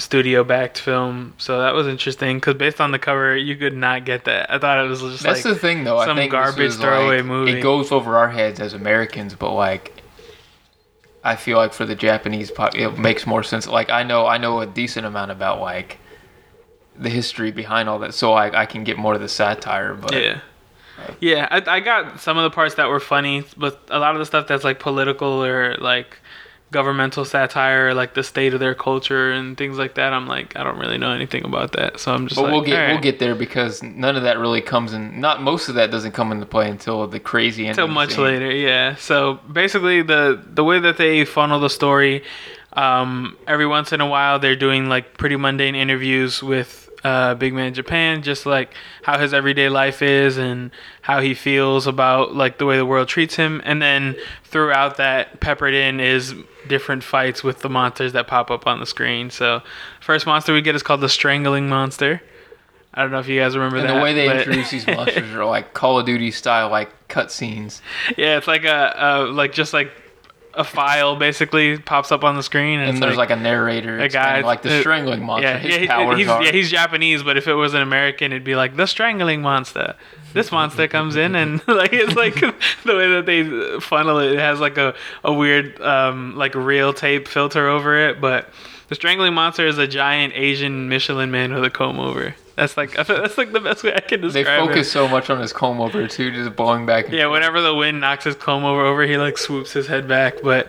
studio 0.00 0.44
backed 0.44 0.78
film. 0.78 1.34
So 1.38 1.60
that 1.60 1.74
was 1.74 1.86
interesting 1.86 2.38
because 2.38 2.54
based 2.54 2.80
on 2.80 2.92
the 2.92 2.98
cover 2.98 3.36
you 3.36 3.56
could 3.56 3.76
not 3.76 4.04
get 4.04 4.24
that. 4.24 4.50
I 4.50 4.58
thought 4.58 4.84
it 4.84 4.88
was 4.88 5.00
just 5.00 5.22
That's 5.22 5.44
like 5.44 5.54
the 5.54 5.60
thing, 5.60 5.84
though. 5.84 6.00
some 6.04 6.16
I 6.16 6.22
think 6.22 6.32
garbage 6.32 6.56
this 6.56 6.76
was, 6.76 6.80
throwaway 6.80 7.18
like, 7.18 7.26
movie. 7.26 7.58
It 7.58 7.62
goes 7.62 7.92
over 7.92 8.16
our 8.16 8.30
heads 8.30 8.60
as 8.60 8.74
Americans, 8.74 9.34
but 9.34 9.52
like, 9.52 9.97
I 11.28 11.36
feel 11.36 11.58
like 11.58 11.74
for 11.74 11.84
the 11.84 11.94
Japanese, 11.94 12.50
it 12.74 12.98
makes 12.98 13.26
more 13.26 13.42
sense. 13.42 13.66
Like, 13.66 13.90
I 13.90 14.02
know, 14.02 14.26
I 14.26 14.38
know 14.38 14.60
a 14.60 14.66
decent 14.66 15.04
amount 15.04 15.30
about 15.30 15.60
like 15.60 15.98
the 16.96 17.10
history 17.10 17.50
behind 17.50 17.88
all 17.88 17.98
that, 18.00 18.14
so 18.14 18.32
I, 18.32 18.62
I 18.62 18.66
can 18.66 18.82
get 18.82 18.96
more 18.96 19.14
of 19.14 19.20
the 19.20 19.28
satire. 19.28 19.94
But 19.94 20.14
yeah. 20.14 20.40
Yeah, 21.20 21.46
I, 21.50 21.76
I 21.76 21.80
got 21.80 22.20
some 22.20 22.38
of 22.38 22.42
the 22.42 22.50
parts 22.50 22.74
that 22.74 22.88
were 22.88 22.98
funny, 22.98 23.44
but 23.56 23.80
a 23.88 23.98
lot 23.98 24.14
of 24.14 24.18
the 24.18 24.26
stuff 24.26 24.48
that's 24.48 24.64
like 24.64 24.80
political 24.80 25.44
or 25.44 25.76
like 25.76 26.18
governmental 26.70 27.24
satire, 27.24 27.94
like 27.94 28.14
the 28.14 28.22
state 28.22 28.52
of 28.52 28.60
their 28.60 28.74
culture 28.74 29.32
and 29.32 29.56
things 29.56 29.78
like 29.78 29.94
that. 29.94 30.12
I'm 30.12 30.26
like, 30.26 30.56
I 30.56 30.64
don't 30.64 30.78
really 30.78 30.98
know 30.98 31.12
anything 31.12 31.44
about 31.44 31.72
that, 31.72 31.98
so 31.98 32.12
I'm 32.12 32.26
just. 32.26 32.36
But 32.36 32.44
like, 32.44 32.52
we'll 32.52 32.62
get 32.62 32.88
we'll 32.88 33.00
get 33.00 33.18
there 33.18 33.34
because 33.34 33.82
none 33.82 34.16
of 34.16 34.22
that 34.22 34.38
really 34.38 34.60
comes 34.60 34.92
in. 34.92 35.20
Not 35.20 35.42
most 35.42 35.68
of 35.68 35.76
that 35.76 35.90
doesn't 35.90 36.12
come 36.12 36.32
into 36.32 36.46
play 36.46 36.70
until 36.70 37.06
the 37.06 37.20
crazy 37.20 37.66
ending. 37.66 37.82
Until 37.82 37.88
much 37.88 38.14
scene. 38.14 38.24
later, 38.24 38.50
yeah. 38.50 38.96
So 38.96 39.40
basically, 39.50 40.02
the 40.02 40.42
the 40.46 40.64
way 40.64 40.78
that 40.78 40.96
they 40.98 41.24
funnel 41.24 41.60
the 41.60 41.70
story, 41.70 42.22
um, 42.74 43.36
every 43.46 43.66
once 43.66 43.92
in 43.92 44.00
a 44.00 44.06
while 44.06 44.38
they're 44.38 44.56
doing 44.56 44.88
like 44.88 45.16
pretty 45.16 45.36
mundane 45.36 45.74
interviews 45.74 46.42
with 46.42 46.88
uh, 47.04 47.34
Big 47.34 47.54
Man 47.54 47.74
Japan, 47.74 48.22
just 48.22 48.46
like 48.46 48.74
how 49.02 49.18
his 49.18 49.32
everyday 49.32 49.68
life 49.68 50.02
is 50.02 50.36
and 50.36 50.70
how 51.00 51.20
he 51.20 51.34
feels 51.34 51.86
about 51.86 52.34
like 52.34 52.58
the 52.58 52.66
way 52.66 52.76
the 52.76 52.86
world 52.86 53.08
treats 53.08 53.36
him, 53.36 53.60
and 53.64 53.80
then 53.80 54.16
throughout 54.44 54.96
that, 54.96 55.40
peppered 55.40 55.74
in 55.74 56.00
is 56.00 56.34
different 56.68 57.02
fights 57.02 57.42
with 57.42 57.60
the 57.60 57.68
monsters 57.68 58.12
that 58.12 58.26
pop 58.26 58.50
up 58.50 58.66
on 58.66 58.80
the 58.80 58.86
screen. 58.86 59.30
So, 59.30 59.62
first 60.00 60.26
monster 60.26 60.52
we 60.52 60.62
get 60.62 60.74
is 60.74 60.82
called 60.82 61.00
the 61.00 61.08
Strangling 61.08 61.68
Monster. 61.68 62.22
I 62.94 63.02
don't 63.02 63.10
know 63.10 63.18
if 63.18 63.28
you 63.28 63.38
guys 63.40 63.54
remember 63.56 63.76
And 63.78 63.88
that. 63.88 63.94
the 63.96 64.00
way 64.02 64.14
they 64.14 64.26
but- 64.26 64.38
introduce 64.38 64.70
these 64.70 64.86
monsters 64.86 65.32
are 65.34 65.44
like 65.44 65.74
Call 65.74 65.98
of 65.98 66.06
Duty 66.06 66.30
style, 66.30 66.68
like 66.70 66.90
cutscenes. 67.08 67.80
Yeah, 68.16 68.38
it's 68.38 68.46
like 68.46 68.64
a, 68.64 68.94
a 68.96 69.24
like 69.26 69.52
just 69.52 69.72
like 69.72 69.90
a 70.58 70.64
file 70.64 71.14
basically 71.14 71.78
pops 71.78 72.10
up 72.10 72.24
on 72.24 72.36
the 72.36 72.42
screen, 72.42 72.80
and, 72.80 72.90
and 72.90 73.02
there's 73.02 73.16
like, 73.16 73.30
a 73.30 73.36
narrator, 73.36 73.98
a 73.98 74.08
guy- 74.08 74.40
like 74.40 74.62
the 74.62 74.78
uh, 74.78 74.80
strangling 74.80 75.24
monster. 75.24 75.48
yeah, 75.48 75.58
his 75.58 75.76
yeah, 75.78 75.86
powers 75.86 76.18
he's, 76.18 76.28
are. 76.28 76.42
yeah, 76.42 76.52
he's 76.52 76.70
Japanese, 76.70 77.22
but 77.22 77.36
if 77.36 77.46
it 77.46 77.54
was 77.54 77.74
an 77.74 77.80
American, 77.80 78.32
it'd 78.32 78.42
be 78.42 78.56
like 78.56 78.74
the 78.74 78.86
strangling 78.86 79.40
monster. 79.40 79.94
This 80.32 80.50
monster 80.50 80.88
comes 80.88 81.14
in 81.16 81.36
and 81.36 81.62
like 81.68 81.92
it's 81.92 82.16
like 82.16 82.34
the 82.84 82.96
way 82.96 83.08
that 83.12 83.24
they 83.24 83.80
funnel 83.80 84.18
it. 84.18 84.32
It 84.32 84.38
has 84.40 84.58
like 84.58 84.76
a 84.76 84.94
a 85.24 85.32
weird 85.32 85.80
um 85.80 86.36
like 86.36 86.54
real 86.54 86.92
tape 86.92 87.28
filter 87.28 87.68
over 87.68 88.08
it, 88.08 88.20
but 88.20 88.50
the 88.88 88.96
strangling 88.96 89.34
monster 89.34 89.66
is 89.66 89.78
a 89.78 89.86
giant 89.86 90.34
Asian 90.34 90.88
Michelin 90.88 91.30
man 91.30 91.54
with 91.54 91.64
a 91.64 91.70
comb 91.70 92.00
over. 92.00 92.34
That's 92.58 92.76
like 92.76 92.92
that's 93.06 93.38
like 93.38 93.52
the 93.52 93.60
best 93.60 93.84
way 93.84 93.94
I 93.94 94.00
can 94.00 94.20
describe 94.20 94.46
it. 94.46 94.50
They 94.50 94.66
focus 94.66 94.90
so 94.90 95.06
much 95.06 95.30
on 95.30 95.38
his 95.38 95.52
comb 95.52 95.80
over 95.80 96.08
too, 96.08 96.32
just 96.32 96.56
blowing 96.56 96.86
back. 96.86 97.04
and 97.04 97.14
Yeah, 97.14 97.28
whenever 97.28 97.60
the 97.60 97.72
wind 97.72 98.00
knocks 98.00 98.24
his 98.24 98.34
comb 98.34 98.64
over 98.64 98.84
over, 98.84 99.04
he 99.04 99.16
like 99.16 99.38
swoops 99.38 99.72
his 99.72 99.86
head 99.86 100.08
back. 100.08 100.42
But 100.42 100.68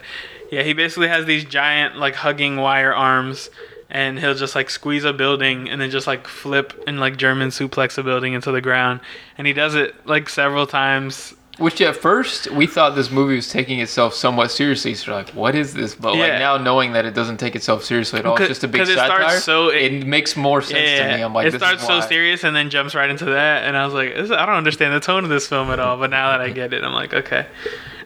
yeah, 0.51 0.61
he 0.61 0.73
basically 0.73 1.07
has 1.07 1.25
these 1.25 1.45
giant 1.45 1.97
like 1.97 2.13
hugging 2.13 2.57
wire 2.57 2.93
arms, 2.93 3.49
and 3.89 4.19
he'll 4.19 4.35
just 4.35 4.53
like 4.53 4.69
squeeze 4.69 5.03
a 5.03 5.13
building 5.13 5.67
and 5.67 5.81
then 5.81 5.89
just 5.89 6.05
like 6.05 6.27
flip 6.27 6.79
and 6.85 6.99
like 6.99 7.17
German 7.17 7.49
suplex 7.49 7.97
a 7.97 8.03
building 8.03 8.33
into 8.33 8.51
the 8.51 8.61
ground. 8.61 8.99
And 9.35 9.47
he 9.47 9.53
does 9.53 9.73
it 9.73 10.05
like 10.05 10.29
several 10.29 10.67
times. 10.67 11.33
Which 11.59 11.81
at 11.81 11.95
first 11.95 12.49
we 12.51 12.65
thought 12.67 12.95
this 12.95 13.11
movie 13.11 13.35
was 13.35 13.49
taking 13.49 13.79
itself 13.79 14.13
somewhat 14.13 14.49
seriously. 14.49 14.95
So 14.95 15.11
we're 15.11 15.17
like, 15.17 15.29
what 15.31 15.55
is 15.55 15.73
this? 15.73 15.93
But 15.93 16.15
Yeah. 16.15 16.21
like 16.23 16.33
now 16.39 16.57
knowing 16.57 16.93
that 16.93 17.05
it 17.05 17.13
doesn't 17.13 17.37
take 17.37 17.55
itself 17.55 17.83
seriously 17.83 18.19
at 18.19 18.25
all, 18.25 18.37
it's 18.37 18.47
just 18.47 18.63
a 18.63 18.67
big 18.67 18.81
it 18.81 18.87
satire. 18.87 19.37
so- 19.39 19.67
it, 19.69 20.05
makes 20.05 20.35
more 20.37 20.61
sense 20.61 20.79
Yeah, 20.79 21.11
to 21.11 21.17
me. 21.17 21.21
I'm 21.21 21.33
like, 21.33 21.47
it 21.53 21.57
starts 21.57 21.85
so 21.85 21.99
serious 22.01 22.43
and 22.43 22.55
then 22.55 22.69
jumps 22.69 22.95
right 22.95 23.09
into 23.09 23.25
that, 23.25 23.65
and 23.65 23.75
I 23.77 23.85
was 23.85 23.93
like, 23.93 24.15
I 24.15 24.45
don't 24.45 24.55
understand 24.55 24.93
the 24.93 24.99
tone 25.01 25.23
of 25.25 25.29
this 25.29 25.47
film 25.47 25.69
at 25.69 25.79
all. 25.79 25.97
But 25.97 26.09
now 26.09 26.31
that 26.31 26.41
I 26.41 26.49
get 26.49 26.73
it, 26.73 26.83
I'm 26.83 26.93
like, 26.93 27.13
okay. 27.13 27.45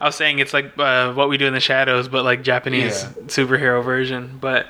I 0.01 0.05
was 0.07 0.15
saying 0.15 0.39
it's 0.39 0.53
like 0.53 0.77
uh, 0.77 1.13
what 1.13 1.29
we 1.29 1.37
do 1.37 1.45
in 1.45 1.53
the 1.53 1.59
shadows, 1.61 2.07
but 2.07 2.25
like 2.25 2.41
Japanese 2.43 3.03
Yeah. 3.03 3.09
superhero 3.27 3.83
version. 3.83 4.37
But 4.41 4.65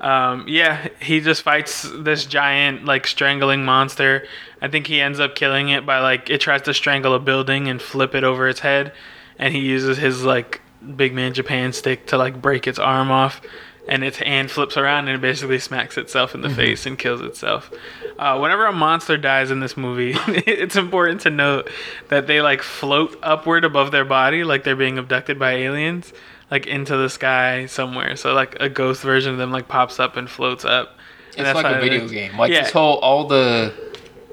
um, 0.00 0.46
yeah, 0.48 0.88
he 1.00 1.20
just 1.20 1.42
fights 1.42 1.88
this 1.94 2.24
giant 2.24 2.86
like 2.86 3.06
strangling 3.06 3.64
monster. 3.64 4.26
I 4.62 4.68
think 4.68 4.86
he 4.86 5.00
ends 5.00 5.20
up 5.20 5.34
killing 5.34 5.68
it 5.68 5.84
by 5.84 6.00
like 6.00 6.30
it 6.30 6.40
tries 6.40 6.62
to 6.62 6.74
strangle 6.74 7.14
a 7.14 7.18
building 7.18 7.68
and 7.68 7.80
flip 7.80 8.14
it 8.14 8.24
over 8.24 8.48
its 8.48 8.60
head, 8.60 8.92
and 9.38 9.54
he 9.54 9.60
uses 9.60 9.98
his 9.98 10.24
like 10.24 10.62
big 10.96 11.12
man 11.12 11.34
Japan 11.34 11.72
stick 11.72 12.06
to 12.06 12.16
like 12.16 12.40
break 12.40 12.66
its 12.66 12.78
arm 12.78 13.10
off, 13.10 13.42
and 13.86 14.02
its 14.02 14.18
hand 14.18 14.50
flips 14.50 14.76
around 14.76 15.08
and 15.08 15.16
it 15.16 15.20
basically 15.20 15.58
smacks 15.58 15.98
itself 15.98 16.34
in 16.34 16.40
the 16.40 16.50
face 16.50 16.86
and 16.86 16.98
kills 16.98 17.20
itself. 17.20 17.70
Uh, 18.18 18.38
whenever 18.38 18.66
a 18.66 18.72
monster 18.72 19.16
dies 19.16 19.50
in 19.50 19.60
this 19.60 19.76
movie, 19.76 20.14
it's 20.46 20.76
important 20.76 21.20
to 21.22 21.30
note 21.30 21.68
that 22.08 22.26
they 22.26 22.40
like 22.40 22.62
float 22.62 23.18
upward 23.22 23.64
above 23.64 23.90
their 23.90 24.04
body, 24.04 24.44
like 24.44 24.64
they're 24.64 24.76
being 24.76 24.96
abducted 24.96 25.38
by 25.38 25.52
aliens, 25.52 26.12
like 26.50 26.66
into 26.66 26.96
the 26.96 27.08
sky 27.08 27.66
somewhere. 27.66 28.16
So 28.16 28.32
like 28.34 28.56
a 28.60 28.68
ghost 28.68 29.02
version 29.02 29.32
of 29.32 29.38
them 29.38 29.50
like 29.52 29.68
pops 29.68 30.00
up 30.00 30.16
and 30.16 30.28
floats 30.28 30.64
up. 30.64 30.96
And 31.36 31.46
It's 31.46 31.54
like 31.54 31.76
a 31.76 31.80
video 31.80 32.08
game. 32.08 32.36
Like 32.36 32.50
Yeah. 32.52 32.62
this 32.62 32.72
whole 32.72 32.98
all 32.98 33.26
the 33.26 33.72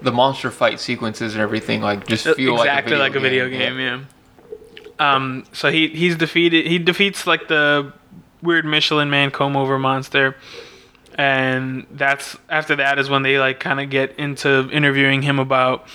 the 0.02 0.12
monster 0.12 0.52
fight 0.52 0.80
sequences 0.80 1.34
and 1.34 1.42
everything 1.42 1.82
like 1.82 2.06
just 2.08 2.28
feel 2.36 2.56
exactly 2.58 2.96
like 2.96 3.16
a 3.16 3.20
video 3.20 3.50
game. 3.50 3.80
Yeah. 3.80 4.02
Um. 5.00 5.46
So 5.54 5.70
he 5.72 5.90
he's 5.90 6.16
defeated. 6.16 6.66
He 6.68 6.80
defeats 6.80 7.28
like 7.28 7.48
the 7.48 7.94
weird 8.42 8.66
Michelin 8.66 9.10
Man 9.12 9.30
comb 9.32 9.56
over 9.56 9.78
monster, 9.78 10.36
and 11.16 11.86
that's 11.92 12.36
after 12.50 12.76
that 12.78 12.98
is 13.00 13.10
when 13.10 13.22
they 13.22 13.38
like 13.40 13.60
kind 13.60 13.80
of 13.80 13.90
get 13.90 14.18
into 14.18 14.70
interviewing 14.72 15.22
him 15.22 15.38
about 15.40 15.88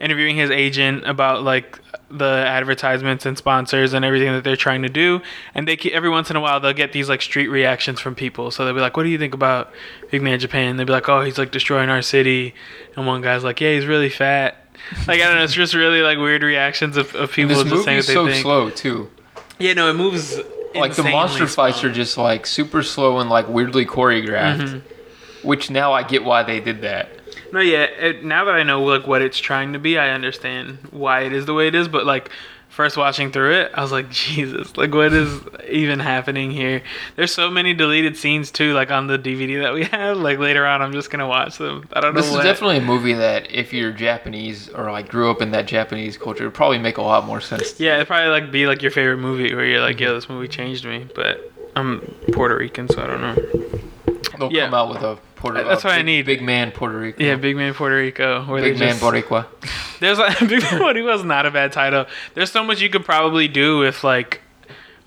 interviewing 0.00 0.36
his 0.36 0.50
agent 0.50 1.06
about 1.06 1.42
like 1.42 1.78
the 2.10 2.44
advertisements 2.46 3.26
and 3.26 3.36
sponsors 3.36 3.92
and 3.92 4.04
everything 4.04 4.30
that 4.32 4.44
they're 4.44 4.56
trying 4.56 4.82
to 4.82 4.88
do 4.88 5.20
and 5.54 5.66
they 5.66 5.76
keep, 5.76 5.92
every 5.92 6.10
once 6.10 6.30
in 6.30 6.36
a 6.36 6.40
while 6.40 6.60
they'll 6.60 6.72
get 6.72 6.92
these 6.92 7.08
like 7.08 7.22
street 7.22 7.48
reactions 7.48 7.98
from 7.98 8.14
people 8.14 8.50
so 8.50 8.64
they'll 8.64 8.74
be 8.74 8.80
like 8.80 8.96
what 8.96 9.02
do 9.02 9.08
you 9.08 9.18
think 9.18 9.34
about 9.34 9.72
big 10.10 10.22
man 10.22 10.38
japan 10.38 10.76
they'll 10.76 10.86
be 10.86 10.92
like 10.92 11.08
oh 11.08 11.22
he's 11.22 11.38
like 11.38 11.50
destroying 11.50 11.88
our 11.88 12.02
city 12.02 12.54
and 12.94 13.06
one 13.06 13.20
guy's 13.22 13.42
like 13.42 13.60
yeah 13.60 13.72
he's 13.72 13.86
really 13.86 14.10
fat 14.10 14.66
like 15.08 15.20
i 15.20 15.24
don't 15.24 15.36
know 15.36 15.42
it's 15.44 15.54
just 15.54 15.74
really 15.74 16.02
like 16.02 16.18
weird 16.18 16.42
reactions 16.42 16.96
of, 16.96 17.14
of 17.14 17.32
people 17.32 17.54
This 17.56 17.64
just 17.70 17.84
saying 17.84 17.96
movie 17.96 17.96
what 17.96 17.98
is 17.98 18.06
so 18.06 18.26
think 18.26 18.42
slow 18.42 18.70
too. 18.70 19.10
yeah 19.58 19.72
no 19.72 19.88
it 19.90 19.94
moves 19.94 20.38
Like 20.74 20.94
the 20.94 21.04
monster 21.04 21.46
fights 21.46 21.82
are 21.84 21.92
just 21.92 22.18
like 22.18 22.46
super 22.46 22.82
slow 22.82 23.18
and 23.20 23.30
like 23.30 23.48
weirdly 23.48 23.86
choreographed. 23.86 24.60
Mm-hmm. 24.60 25.46
Which 25.46 25.70
now 25.70 25.92
I 25.92 26.02
get 26.02 26.24
why 26.24 26.42
they 26.42 26.58
did 26.58 26.80
that. 26.82 27.08
No, 27.52 27.60
yeah. 27.60 27.84
It, 27.84 28.24
now 28.24 28.44
that 28.44 28.54
I 28.54 28.62
know 28.62 28.82
like 28.82 29.06
what 29.06 29.22
it's 29.22 29.38
trying 29.38 29.72
to 29.74 29.78
be, 29.78 29.98
I 29.98 30.10
understand 30.10 30.78
why 30.90 31.22
it 31.22 31.32
is 31.32 31.46
the 31.46 31.54
way 31.54 31.68
it 31.68 31.74
is. 31.74 31.88
But 31.88 32.06
like 32.06 32.30
first 32.68 32.96
watching 32.96 33.30
through 33.30 33.52
it, 33.52 33.70
I 33.72 33.82
was 33.82 33.92
like, 33.92 34.10
Jesus, 34.10 34.76
like 34.76 34.92
what 34.92 35.12
is 35.12 35.40
even 35.68 36.00
happening 36.00 36.50
here? 36.50 36.82
There's 37.14 37.32
so 37.32 37.48
many 37.50 37.72
deleted 37.72 38.16
scenes 38.16 38.50
too, 38.50 38.74
like 38.74 38.90
on 38.90 39.06
the 39.06 39.18
DVD 39.18 39.62
that 39.62 39.72
we 39.74 39.84
have. 39.96 40.16
Like 40.16 40.38
later 40.38 40.66
on, 40.66 40.82
I'm 40.82 40.92
just 40.92 41.10
gonna 41.10 41.28
watch 41.28 41.58
them. 41.58 41.88
I 41.92 42.00
don't 42.00 42.14
know 42.14 42.20
This 42.20 42.30
is 42.32 42.42
definitely 42.42 42.78
a 42.78 42.82
movie 42.82 43.14
that 43.14 43.50
if 43.52 43.72
you're 43.72 43.92
Japanese 43.92 44.68
or 44.70 44.90
like 44.90 45.08
grew 45.08 45.30
up 45.30 45.40
in 45.40 45.52
that 45.52 45.66
Japanese 45.66 46.18
culture, 46.18 46.42
it 46.42 46.46
would 46.48 46.54
probably 46.54 46.78
make 46.78 46.98
a 46.98 47.02
lot 47.02 47.24
more 47.26 47.40
sense. 47.40 47.78
yeah, 47.78 47.94
it'd 47.96 48.08
probably 48.08 48.30
like 48.30 48.50
be 48.50 48.66
like 48.66 48.82
your 48.82 48.90
favorite 48.90 49.18
movie 49.18 49.54
where 49.54 49.64
you're 49.64 49.80
like, 49.80 50.00
yo, 50.00 50.14
this 50.14 50.28
movie 50.28 50.48
changed 50.48 50.84
me. 50.84 51.06
But 51.14 51.52
I'm 51.76 52.00
Puerto 52.32 52.56
Rican, 52.56 52.88
so 52.88 53.02
I 53.02 53.06
don't 53.06 53.20
know. 53.20 53.34
They'll 54.38 54.52
Yeah. 54.52 54.66
come 54.66 54.74
out 54.74 54.88
with 54.90 55.02
a 55.02 55.18
Puerto 55.36 55.62
That's 55.64 55.84
uh, 55.84 55.88
what 55.88 55.98
I 55.98 56.02
need. 56.02 56.26
Big 56.26 56.42
man 56.42 56.70
Puerto 56.72 56.98
Rico. 56.98 57.22
Yeah, 57.22 57.36
Big 57.36 57.56
Man 57.56 57.74
Puerto 57.74 57.96
Rico. 57.96 58.44
Where 58.44 58.62
Big 58.62 58.78
man 58.78 58.90
just, 58.98 59.02
Boricua. 59.02 59.46
There's 60.00 60.18
like 60.18 60.38
Big 60.48 60.62
Man 60.62 60.80
Rico 60.80 61.14
is 61.14 61.24
not 61.24 61.46
a 61.46 61.50
bad 61.50 61.72
title. 61.72 62.06
There's 62.34 62.50
so 62.50 62.64
much 62.64 62.80
you 62.80 62.88
could 62.90 63.04
probably 63.04 63.48
do 63.48 63.78
with 63.78 64.02
like 64.04 64.40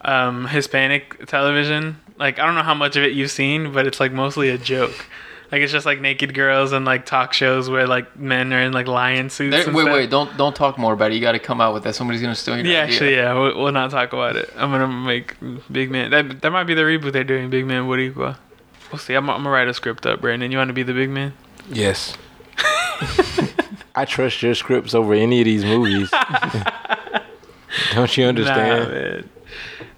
um, 0.01 0.47
Hispanic 0.47 1.25
television. 1.27 1.99
Like 2.17 2.39
I 2.39 2.45
don't 2.45 2.55
know 2.55 2.63
how 2.63 2.73
much 2.75 2.95
of 2.95 3.03
it 3.03 3.13
you've 3.13 3.31
seen, 3.31 3.71
but 3.71 3.87
it's 3.87 3.99
like 3.99 4.11
mostly 4.11 4.49
a 4.49 4.57
joke. 4.57 5.05
Like 5.51 5.61
it's 5.61 5.71
just 5.71 5.85
like 5.85 6.01
naked 6.01 6.33
girls 6.33 6.73
and 6.73 6.83
like 6.85 7.05
talk 7.05 7.31
shows 7.33 7.69
where 7.69 7.87
like 7.87 8.17
men 8.17 8.51
are 8.53 8.59
in 8.61 8.73
like 8.73 8.87
lion 8.87 9.29
suits. 9.29 9.55
There, 9.55 9.65
and 9.65 9.73
wait, 9.75 9.83
stuff. 9.83 9.93
wait, 9.93 10.09
don't 10.09 10.37
don't 10.37 10.55
talk 10.55 10.77
more 10.77 10.91
about 10.93 11.11
it. 11.11 11.15
You 11.15 11.21
got 11.21 11.31
to 11.33 11.39
come 11.39 11.61
out 11.61 11.73
with 11.73 11.83
that. 11.83 11.95
Somebody's 11.95 12.21
gonna 12.21 12.35
steal 12.35 12.57
your 12.57 12.65
Yeah, 12.65 12.81
idea. 12.83 12.93
actually, 12.93 13.15
yeah, 13.15 13.33
we'll, 13.33 13.57
we'll 13.57 13.71
not 13.71 13.89
talk 13.91 14.11
about 14.11 14.35
it. 14.35 14.51
I'm 14.57 14.71
gonna 14.71 14.87
make 14.87 15.35
Big 15.71 15.89
Man. 15.89 16.11
That 16.11 16.41
that 16.41 16.51
might 16.51 16.65
be 16.65 16.73
the 16.73 16.81
reboot 16.81 17.13
they're 17.13 17.23
doing. 17.23 17.49
Big 17.49 17.65
Man 17.65 17.83
Boricua. 17.85 18.37
We'll 18.91 18.99
see. 18.99 19.13
I'm, 19.13 19.29
I'm 19.29 19.37
gonna 19.39 19.49
write 19.49 19.67
a 19.69 19.73
script 19.73 20.05
up, 20.05 20.19
Brandon. 20.21 20.51
You 20.51 20.57
want 20.57 20.67
to 20.69 20.73
be 20.73 20.83
the 20.83 20.93
big 20.93 21.09
man? 21.09 21.33
Yes. 21.69 22.15
I 23.95 24.05
trust 24.05 24.41
your 24.43 24.53
scripts 24.55 24.93
over 24.93 25.13
any 25.13 25.39
of 25.41 25.45
these 25.45 25.63
movies. 25.65 26.09
Don't 27.93 28.15
you 28.17 28.23
Nah, 28.23 28.29
understand? 28.29 28.91
man. 28.91 29.29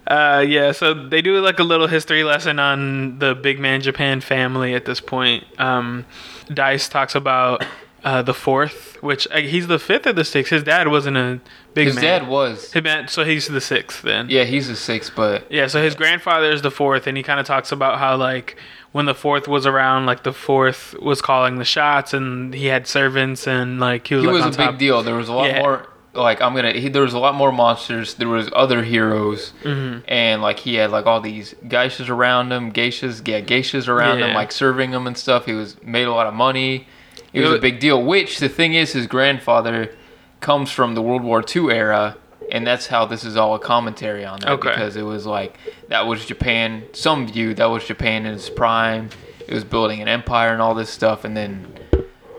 Uh, 0.09 0.39
yeah, 0.47 0.71
so 0.71 0.93
they 0.93 1.21
do 1.21 1.39
like 1.39 1.59
a 1.59 1.63
little 1.63 1.87
history 1.87 2.23
lesson 2.23 2.57
on 2.59 3.19
the 3.19 3.35
Big 3.35 3.59
Man 3.59 3.81
Japan 3.81 4.21
family 4.21 4.73
at 4.73 4.85
this 4.85 4.99
point. 4.99 5.43
Um, 5.59 6.05
Dice 6.51 6.89
talks 6.89 7.13
about 7.13 7.63
uh, 8.03 8.21
the 8.23 8.33
fourth, 8.33 8.97
which 9.03 9.27
uh, 9.29 9.37
he's 9.37 9.67
the 9.67 9.77
fifth 9.77 10.07
or 10.07 10.13
the 10.13 10.23
sixth. 10.25 10.49
His 10.51 10.63
dad 10.63 10.87
wasn't 10.87 11.17
a 11.17 11.39
big 11.75 11.87
His 11.87 11.95
man. 11.95 12.03
dad 12.03 12.27
was. 12.27 12.71
His 12.73 12.83
man- 12.83 13.07
so 13.07 13.23
he's 13.23 13.47
the 13.47 13.61
sixth 13.61 14.01
then. 14.01 14.29
Yeah, 14.29 14.45
he's 14.45 14.67
the 14.67 14.75
sixth, 14.75 15.11
but 15.15 15.51
Yeah, 15.51 15.67
so 15.67 15.81
his 15.83 15.93
grandfather 15.95 16.49
is 16.49 16.61
the 16.63 16.71
fourth, 16.71 17.05
and 17.05 17.15
he 17.15 17.21
kind 17.21 17.39
of 17.39 17.45
talks 17.45 17.71
about 17.71 17.99
how 17.99 18.15
like 18.17 18.57
when 18.93 19.05
the 19.05 19.13
fourth 19.13 19.47
was 19.47 19.67
around, 19.67 20.07
like 20.07 20.23
the 20.23 20.33
fourth 20.33 20.95
was 20.99 21.21
calling 21.21 21.57
the 21.57 21.65
shots, 21.65 22.13
and 22.15 22.51
he 22.55 22.65
had 22.65 22.87
servants, 22.87 23.47
and 23.47 23.79
like 23.79 24.07
he 24.07 24.15
was 24.15 24.23
he 24.23 24.27
like 24.31 24.45
was 24.45 24.55
a 24.55 24.57
top. 24.57 24.71
big 24.71 24.79
deal. 24.79 25.03
There 25.03 25.13
was 25.15 25.29
a 25.29 25.33
lot 25.33 25.49
Yeah. 25.49 25.59
more. 25.59 25.85
Like 26.13 26.41
I'm 26.41 26.55
gonna. 26.55 26.71
He, 26.73 26.89
there 26.89 27.03
was 27.03 27.13
a 27.13 27.19
lot 27.19 27.35
more 27.35 27.51
monsters. 27.51 28.15
There 28.15 28.27
was 28.27 28.49
other 28.53 28.83
heroes, 28.83 29.53
Mm-hmm. 29.63 30.05
and 30.07 30.41
like 30.41 30.57
he 30.59 30.75
had 30.75 30.89
like 30.89 31.05
all 31.05 31.21
these 31.21 31.53
geishas 31.65 32.09
around 32.09 32.51
him, 32.51 32.71
geishas, 32.71 33.25
yeah, 33.27 33.41
geishas 33.41 33.87
around 33.87 34.19
him, 34.19 34.33
like 34.33 34.51
serving 34.51 34.91
him 34.91 35.05
and 35.05 35.15
stuff. 35.17 35.45
He 35.45 35.53
was 35.53 35.81
made 35.83 36.07
a 36.07 36.11
lot 36.11 36.25
of 36.25 36.33
money. 36.33 36.87
It 37.31 37.41
was 37.41 37.51
a 37.51 37.59
big 37.59 37.79
deal. 37.79 38.03
Which 38.03 38.39
the 38.39 38.49
thing 38.49 38.73
is, 38.73 38.93
his 38.93 39.05
grandfather 39.05 39.93
comes 40.39 40.71
from 40.71 40.95
the 40.95 41.01
World 41.01 41.21
War 41.21 41.43
II 41.55 41.69
era, 41.71 42.17
and 42.51 42.65
that's 42.65 42.87
how 42.87 43.05
this 43.05 43.23
is 43.23 43.37
all 43.37 43.53
a 43.53 43.59
commentary 43.59 44.25
on 44.25 44.39
that. 44.39 44.49
Okay. 44.53 44.69
Because 44.69 44.95
it 44.95 45.03
was 45.03 45.27
like 45.27 45.57
that 45.89 46.07
was 46.07 46.25
Japan. 46.25 46.85
Some 46.93 47.27
view 47.27 47.53
that 47.53 47.65
was 47.65 47.83
Japan 47.85 48.25
in 48.25 48.33
its 48.33 48.49
prime. 48.49 49.09
It 49.47 49.53
was 49.53 49.63
building 49.63 50.01
an 50.01 50.07
empire 50.07 50.53
and 50.53 50.61
all 50.61 50.73
this 50.73 50.89
stuff, 50.89 51.23
and 51.23 51.37
then 51.37 51.71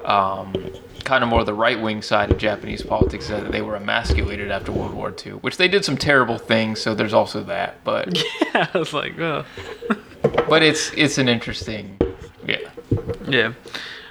um, 0.05 0.55
kind 1.05 1.23
of 1.25 1.31
more 1.31 1.45
the 1.45 1.55
right 1.55 1.81
wing 1.81 2.03
side 2.03 2.31
of 2.31 2.39
Japanese 2.39 2.83
politics 2.83 3.29
that 3.29 3.53
they 3.53 3.63
were 3.63 3.77
emasculated 3.77 4.51
after 4.51 4.73
World 4.73 4.95
War 4.95 5.15
II, 5.25 5.33
which 5.35 5.57
they 5.57 5.69
did 5.69 5.85
some 5.85 5.97
terrible 5.97 6.39
things. 6.39 6.81
So 6.81 6.95
there's 6.95 7.15
also 7.15 7.43
that, 7.45 7.83
but 7.85 8.17
Yeah, 8.55 8.69
I 8.75 8.79
was 8.79 8.93
like, 8.93 9.19
oh, 9.19 9.45
but 10.49 10.63
it's 10.63 10.93
it's 10.95 11.19
an 11.19 11.29
interesting, 11.29 11.99
yeah. 12.47 12.59
yeah. 13.29 13.53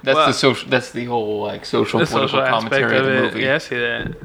That's 0.04 0.16
Well- 0.16 0.28
the 0.28 0.34
social. 0.34 0.70
That's 0.70 0.92
the 0.92 1.06
whole 1.06 1.42
like 1.44 1.66
social 1.66 2.00
political 2.06 2.28
social 2.30 2.46
commentary 2.48 2.98
of 2.98 3.06
of 3.06 3.12
the 3.12 3.18
it. 3.18 3.22
movie. 3.22 3.42
Yeah, 3.42 3.56
I 3.56 3.58
see 3.60 3.76
that. 3.78 4.16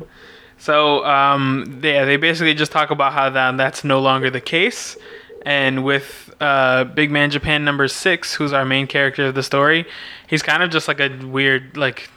So, 0.56 1.04
um, 1.04 1.80
yeah, 1.83 2.04
they 2.04 2.16
basically 2.16 2.54
just 2.54 2.73
talk 2.73 2.90
about 2.90 3.12
how 3.12 3.28
that, 3.28 3.56
that's 3.59 3.85
no 3.85 4.00
longer 4.00 4.30
the 4.30 4.40
case. 4.40 4.97
And 5.44 5.85
with 5.85 6.35
uh, 6.40 6.85
Big 6.85 7.11
Man 7.11 7.30
Japan 7.30 7.64
number 7.64 7.87
six, 7.88 8.33
who's 8.33 8.52
our 8.54 8.64
main 8.64 8.87
character 8.87 9.26
of 9.26 9.35
the 9.35 9.42
story, 9.42 9.85
he's 10.26 10.42
kind 10.42 10.62
of 10.62 10.71
just 10.71 10.88
like 10.88 11.00
a 11.00 11.09
weird, 11.26 11.76
like, 11.76 12.09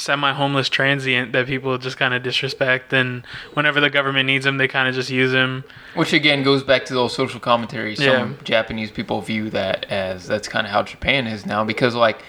semi-homeless 0.00 0.68
transient 0.68 1.32
that 1.32 1.46
people 1.46 1.76
just 1.78 1.96
kind 1.96 2.14
of 2.14 2.22
disrespect, 2.22 2.92
and 2.92 3.24
whenever 3.54 3.80
the 3.80 3.90
government 3.90 4.26
needs 4.26 4.44
them 4.44 4.56
they 4.56 4.66
kind 4.68 4.88
of 4.88 4.94
just 4.94 5.10
use 5.10 5.32
him. 5.32 5.62
Which 5.94 6.12
again 6.12 6.42
goes 6.42 6.62
back 6.62 6.84
to 6.86 6.94
those 6.94 7.14
social 7.14 7.38
commentaries 7.40 7.98
Some 7.98 8.06
Yeah. 8.06 8.28
Japanese 8.44 8.90
people 8.90 9.20
view 9.20 9.50
that 9.50 9.84
as 9.90 10.26
that's 10.26 10.48
kind 10.48 10.66
of 10.66 10.72
how 10.72 10.82
Japan 10.82 11.26
is 11.26 11.44
now 11.46 11.64
because 11.64 11.94
like 11.94 12.22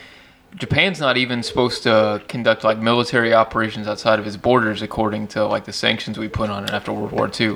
Japan's 0.55 0.99
not 0.99 1.15
even 1.15 1.43
supposed 1.43 1.83
to 1.83 2.21
conduct 2.27 2.63
like 2.65 2.77
military 2.77 3.33
operations 3.33 3.87
outside 3.87 4.19
of 4.19 4.27
its 4.27 4.35
borders 4.35 4.81
according 4.81 5.27
to 5.29 5.45
like 5.45 5.63
the 5.65 5.71
sanctions 5.73 6.19
we 6.19 6.27
put 6.27 6.49
on 6.49 6.65
it 6.65 6.71
after 6.71 6.91
World 6.91 7.11
War 7.13 7.31
II. 7.39 7.55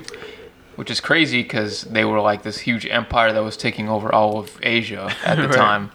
Which 0.77 0.89
is 0.91 0.99
crazy 1.01 1.41
because 1.43 1.81
they 1.83 2.03
were 2.05 2.19
like 2.21 2.43
this 2.43 2.59
huge 2.59 2.85
empire 2.85 3.31
that 3.33 3.43
was 3.43 3.55
taking 3.57 3.87
over 3.89 4.13
all 4.13 4.39
of 4.39 4.57
Asia 4.63 5.13
at 5.25 5.35
the 5.37 5.47
Right. 5.49 5.55
time. 5.57 5.91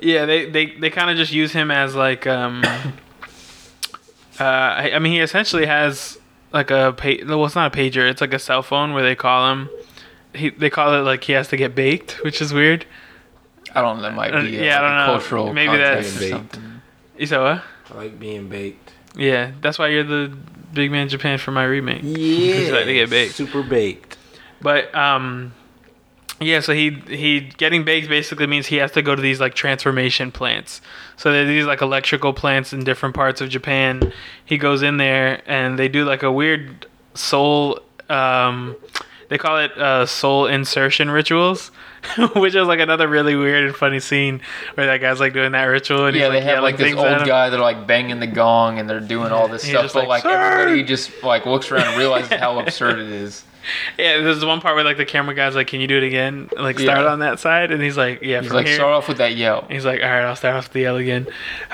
Yeah, 0.00 0.24
they 0.24 0.48
they, 0.50 0.66
they 0.66 0.90
kind 0.90 1.10
of 1.10 1.16
just 1.16 1.32
use 1.32 1.52
him 1.52 1.70
as 1.70 1.94
like 1.94 2.26
um 2.26 2.62
uh 4.40 4.44
I, 4.44 4.92
I 4.94 4.98
mean 4.98 5.12
he 5.12 5.20
essentially 5.20 5.66
has 5.66 6.18
like 6.52 6.70
a 6.70 6.92
pa- 6.96 7.24
well 7.26 7.44
it's 7.44 7.54
not 7.54 7.74
a 7.74 7.76
pager, 7.78 8.08
it's 8.10 8.20
like 8.20 8.32
a 8.34 8.38
cell 8.38 8.62
phone 8.62 8.92
where 8.94 9.02
they 9.02 9.14
call 9.14 9.50
him 9.52 9.68
he 10.34 10.50
they 10.50 10.70
call 10.70 10.94
it 10.94 10.98
like 11.02 11.24
he 11.24 11.32
has 11.32 11.48
to 11.48 11.56
get 11.56 11.74
baked, 11.74 12.22
which 12.24 12.40
is 12.40 12.52
weird. 12.52 12.86
I 13.74 13.82
don't 13.82 13.96
know. 13.98 14.02
That 14.02 14.14
might 14.14 14.32
Uh, 14.34 14.42
be 14.42 14.58
a, 14.58 14.64
yeah, 14.64 14.78
I 14.78 14.82
don't 14.82 14.92
a 14.92 14.98
know. 15.06 15.06
cultural 15.18 15.52
Maybe 15.52 15.76
that's- 15.76 16.20
or 16.22 16.28
something. 16.28 16.80
You 17.18 17.26
said 17.26 17.40
what? 17.40 17.62
I 17.90 17.94
like 17.96 18.18
being 18.18 18.48
baked. 18.48 18.92
Yeah, 19.16 19.50
that's 19.60 19.78
why 19.78 19.88
you're 19.88 20.04
the 20.04 20.32
big 20.72 20.90
man 20.92 21.08
Japan 21.08 21.38
for 21.38 21.50
my 21.50 21.64
remake. 21.64 22.02
Yeah. 22.04 22.70
like 22.72 22.84
to 22.86 22.94
get 22.94 23.10
baked. 23.10 23.34
Super 23.34 23.62
baked. 23.62 24.16
But 24.60 24.94
um 24.94 25.52
yeah, 26.40 26.60
so 26.60 26.72
he 26.72 26.90
he 27.06 27.40
getting 27.40 27.84
baked 27.84 28.08
basically 28.08 28.46
means 28.46 28.66
he 28.66 28.76
has 28.76 28.92
to 28.92 29.02
go 29.02 29.14
to 29.14 29.22
these 29.22 29.40
like 29.40 29.54
transformation 29.54 30.32
plants. 30.32 30.80
So 31.16 31.32
there's 31.32 31.48
these 31.48 31.66
like 31.66 31.82
electrical 31.82 32.32
plants 32.32 32.72
in 32.72 32.82
different 32.82 33.14
parts 33.14 33.40
of 33.40 33.50
Japan. 33.50 34.12
He 34.44 34.56
goes 34.56 34.82
in 34.82 34.96
there 34.96 35.42
and 35.46 35.78
they 35.78 35.88
do 35.88 36.04
like 36.04 36.22
a 36.22 36.32
weird 36.32 36.86
soul 37.14 37.80
um 38.08 38.76
they 39.30 39.38
call 39.38 39.58
it 39.58 39.70
uh, 39.78 40.06
soul 40.06 40.46
insertion 40.46 41.08
rituals, 41.08 41.68
which 42.34 42.56
is 42.56 42.66
like 42.66 42.80
another 42.80 43.06
really 43.06 43.36
weird 43.36 43.64
and 43.64 43.76
funny 43.76 44.00
scene 44.00 44.40
where 44.74 44.88
that 44.88 44.96
guy's 45.00 45.20
like 45.20 45.32
doing 45.32 45.52
that 45.52 45.64
ritual 45.66 46.06
and 46.06 46.16
Yeah, 46.16 46.24
he's 46.24 46.30
they 46.32 46.36
like 46.38 46.54
have 46.54 46.62
like 46.64 46.76
this 46.76 46.88
yelling 46.88 47.04
things 47.04 47.12
at 47.12 47.18
old 47.20 47.28
guy. 47.28 47.48
They're 47.48 47.60
like 47.60 47.86
banging 47.86 48.18
the 48.18 48.26
gong 48.26 48.80
and 48.80 48.90
they're 48.90 48.98
doing 48.98 49.30
all 49.30 49.46
this 49.46 49.62
stuff, 49.62 49.92
but 49.92 50.08
like, 50.08 50.24
like, 50.24 50.34
everybody 50.34 50.82
just 50.82 51.22
like 51.22 51.46
looks 51.46 51.70
around 51.70 51.86
and 51.86 51.96
realizes 51.96 52.32
how 52.32 52.58
absurd 52.58 52.98
it 52.98 53.08
is. 53.08 53.44
Yeah, 53.98 54.18
there's 54.22 54.44
one 54.44 54.60
part 54.60 54.74
where 54.74 54.84
like 54.84 54.96
the 54.96 55.04
camera 55.04 55.34
guy's 55.34 55.54
like, 55.54 55.66
"Can 55.66 55.80
you 55.80 55.86
do 55.86 55.96
it 55.96 56.02
again? 56.02 56.48
Like 56.56 56.78
start 56.78 57.00
Yeah. 57.00 57.12
on 57.12 57.18
that 57.20 57.38
side?" 57.40 57.70
And 57.70 57.82
he's 57.82 57.96
like, 57.96 58.22
"Yeah." 58.22 58.40
He's 58.42 58.52
like, 58.52 58.66
here. 58.66 58.76
start 58.76 58.92
off 58.94 59.08
with 59.08 59.18
that 59.18 59.36
yell, 59.36 59.66
He's 59.70 59.84
like, 59.84 60.02
all 60.02 60.08
right, 60.08 60.22
I'll 60.24 60.36
start 60.36 60.56
off 60.56 60.64
with 60.64 60.72
the 60.72 60.80
yell 60.80 60.96
again. 60.96 61.26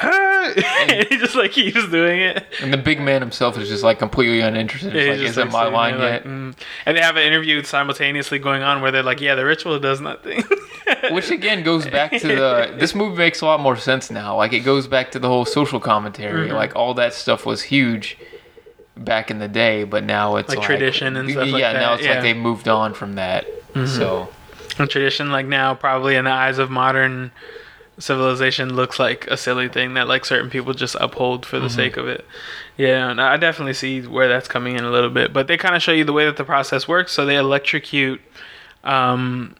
and 0.02 1.06
he 1.08 1.16
just 1.16 1.34
like 1.34 1.52
keeps 1.52 1.88
doing 1.88 2.20
it. 2.20 2.44
and 2.60 2.72
the 2.72 2.78
big 2.78 3.00
man 3.00 3.20
himself 3.20 3.58
is 3.58 3.68
just 3.68 3.82
like 3.82 3.98
completely 3.98 4.40
uninterested. 4.40 4.94
He's 4.94 5.08
like, 5.08 5.18
is 5.18 5.38
it 5.38 5.50
my 5.50 5.66
line 5.68 5.98
yet? 5.98 6.00
like, 6.00 6.24
mm. 6.24 6.54
And 6.86 6.96
they 6.96 7.00
have 7.00 7.16
an 7.16 7.22
interview 7.22 7.62
simultaneously 7.62 8.38
going 8.38 8.62
on 8.62 8.82
where 8.82 8.90
they're 8.90 9.02
like, 9.02 9.20
yeah, 9.20 9.34
the 9.34 9.44
ritual 9.44 9.78
does 9.78 10.00
nothing. 10.00 10.44
Which 11.10 11.30
again 11.30 11.62
goes 11.62 11.86
back 11.86 12.12
to 12.12 12.26
the. 12.28 12.74
This 12.78 12.94
movie 12.94 13.16
makes 13.16 13.40
a 13.40 13.46
lot 13.46 13.60
more 13.60 13.76
sense 13.76 14.10
now. 14.10 14.36
Like 14.36 14.52
it 14.52 14.60
goes 14.60 14.86
back 14.86 15.10
to 15.12 15.18
the 15.18 15.28
whole 15.28 15.44
social 15.44 15.80
commentary. 15.80 16.48
Mm-hmm. 16.48 16.56
Like 16.56 16.76
all 16.76 16.94
that 16.94 17.12
stuff 17.14 17.44
was 17.46 17.62
huge 17.62 18.16
back 18.96 19.30
in 19.30 19.38
the 19.38 19.48
day, 19.48 19.84
but 19.84 20.04
now 20.04 20.36
it's 20.36 20.48
Like 20.48 20.58
like, 20.58 20.66
tradition 20.66 21.16
and 21.16 21.30
stuff 21.30 21.46
yeah, 21.48 21.52
like 21.52 21.74
now 21.74 21.94
it's 21.94 22.04
yeah. 22.04 22.14
like 22.14 22.22
they 22.22 22.34
moved 22.34 22.68
on 22.68 22.94
from 22.94 23.14
that. 23.14 23.46
So 23.86 24.28
And 24.78 24.88
tradition, 24.88 25.30
like 25.30 25.46
now, 25.46 25.74
probably 25.74 26.16
in 26.16 26.24
the 26.24 26.30
eyes 26.30 26.58
of 26.58 26.70
modern 26.70 27.30
civilization, 27.98 28.74
looks 28.74 28.98
like 28.98 29.26
a 29.28 29.36
silly 29.36 29.68
thing 29.68 29.94
that 29.94 30.08
like 30.08 30.24
certain 30.24 30.50
people 30.50 30.72
just 30.74 30.96
uphold 31.00 31.44
for 31.46 31.58
the 31.58 31.68
sake 31.70 31.96
of 31.96 32.08
it. 32.08 32.26
Yeah, 32.76 33.10
and 33.10 33.20
I 33.20 33.36
definitely 33.36 33.74
see 33.74 34.02
where 34.02 34.28
that's 34.28 34.48
coming 34.48 34.76
in 34.76 34.84
a 34.84 34.90
little 34.90 35.10
bit. 35.10 35.32
But 35.32 35.46
they 35.46 35.56
kind 35.56 35.74
of 35.74 35.82
show 35.82 35.92
you 35.92 36.04
the 36.04 36.12
way 36.12 36.24
that 36.26 36.36
the 36.36 36.44
process 36.44 36.86
works. 36.88 37.12
So 37.12 37.24
they 37.24 37.36
electrocute. 37.36 38.20
Um, 38.84 39.56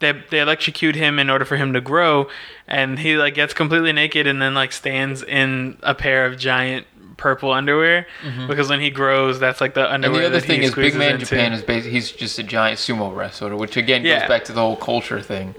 they 0.00 0.12
they 0.30 0.40
electrocute 0.40 0.94
him 0.96 1.18
in 1.18 1.30
order 1.30 1.44
for 1.44 1.56
him 1.56 1.72
to 1.72 1.80
grow, 1.80 2.28
and 2.66 2.98
he 2.98 3.16
like 3.16 3.34
gets 3.34 3.54
completely 3.54 3.92
naked 3.92 4.26
and 4.26 4.42
then 4.42 4.54
like 4.54 4.72
stands 4.72 5.22
in 5.22 5.78
a 5.82 5.94
pair 5.94 6.26
of 6.26 6.38
giant 6.38 6.86
purple 7.22 7.52
underwear 7.52 8.06
because 8.48 8.68
when 8.68 8.80
he 8.80 8.90
grows, 8.90 9.38
that's 9.38 9.60
like 9.60 9.74
the 9.74 9.82
Mm-hmm. 9.82 9.94
And 9.94 10.04
underwear. 10.04 10.20
the 10.22 10.26
other 10.26 10.40
that 10.40 10.46
thing 10.46 10.60
he 10.60 10.66
is, 10.66 10.74
Big 10.74 10.94
Man 10.96 11.14
into. 11.14 11.26
Japan 11.26 11.52
is 11.52 11.62
basically 11.62 11.92
he's 11.92 12.10
just 12.10 12.38
a 12.38 12.42
giant 12.42 12.78
sumo 12.78 13.14
wrestler, 13.14 13.56
which 13.56 13.76
again 13.76 14.04
Yeah. 14.04 14.20
goes 14.20 14.28
back 14.28 14.44
to 14.44 14.52
the 14.52 14.60
whole 14.60 14.76
culture 14.76 15.20
thing. 15.20 15.54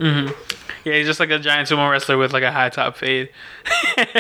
Yeah, 0.86 0.96
he's 0.96 1.06
just 1.08 1.22
like 1.22 1.30
a 1.30 1.40
giant 1.40 1.70
sumo 1.70 1.90
wrestler 1.90 2.18
with 2.18 2.34
like 2.34 2.44
a 2.44 2.52
high 2.52 2.70
top 2.70 2.98
fade. 2.98 3.30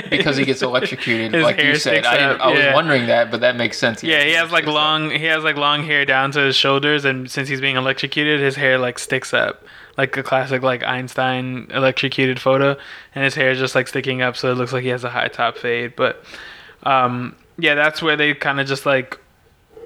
Because 0.09 0.37
he 0.37 0.45
gets 0.45 0.61
electrocuted, 0.61 1.33
like 1.41 1.61
you 1.61 1.75
said. 1.75 2.05
I, 2.05 2.33
I 2.35 2.47
was 2.51 2.73
wondering 2.73 3.07
that, 3.07 3.31
but 3.31 3.41
that 3.41 3.55
makes 3.55 3.77
sense. 3.77 4.03
Yeah, 4.03 4.23
he 4.23 4.31
has 4.33 4.51
like 4.51 4.63
sticks 4.63 4.69
up. 4.69 4.73
long 4.75 5.09
he 5.11 5.25
has 5.25 5.43
like 5.43 5.57
long 5.57 5.83
hair 5.83 6.05
down 6.05 6.31
to 6.31 6.39
his 6.39 6.55
shoulders 6.55 7.03
and 7.05 7.29
since 7.29 7.49
he's 7.49 7.59
being 7.61 7.75
electrocuted 7.75 8.39
his 8.39 8.55
hair 8.55 8.77
like 8.77 8.99
sticks 8.99 9.33
up. 9.33 9.65
Like 9.97 10.15
a 10.17 10.23
classic 10.23 10.61
like 10.63 10.83
Einstein 10.83 11.67
electrocuted 11.71 12.39
photo 12.39 12.77
and 13.13 13.23
his 13.23 13.35
hair 13.35 13.51
is 13.51 13.59
just 13.59 13.75
like 13.75 13.87
sticking 13.87 14.21
up 14.23 14.35
so 14.37 14.51
it 14.51 14.55
looks 14.55 14.73
like 14.73 14.83
he 14.83 14.89
has 14.89 15.03
a 15.03 15.09
high 15.09 15.27
top 15.27 15.57
fade. 15.57 15.95
But 15.95 16.23
um 16.83 17.35
yeah, 17.57 17.75
that's 17.75 18.01
where 18.01 18.15
they 18.15 18.33
kind 18.33 18.59
of 18.59 18.67
just 18.67 18.85
like 18.85 19.19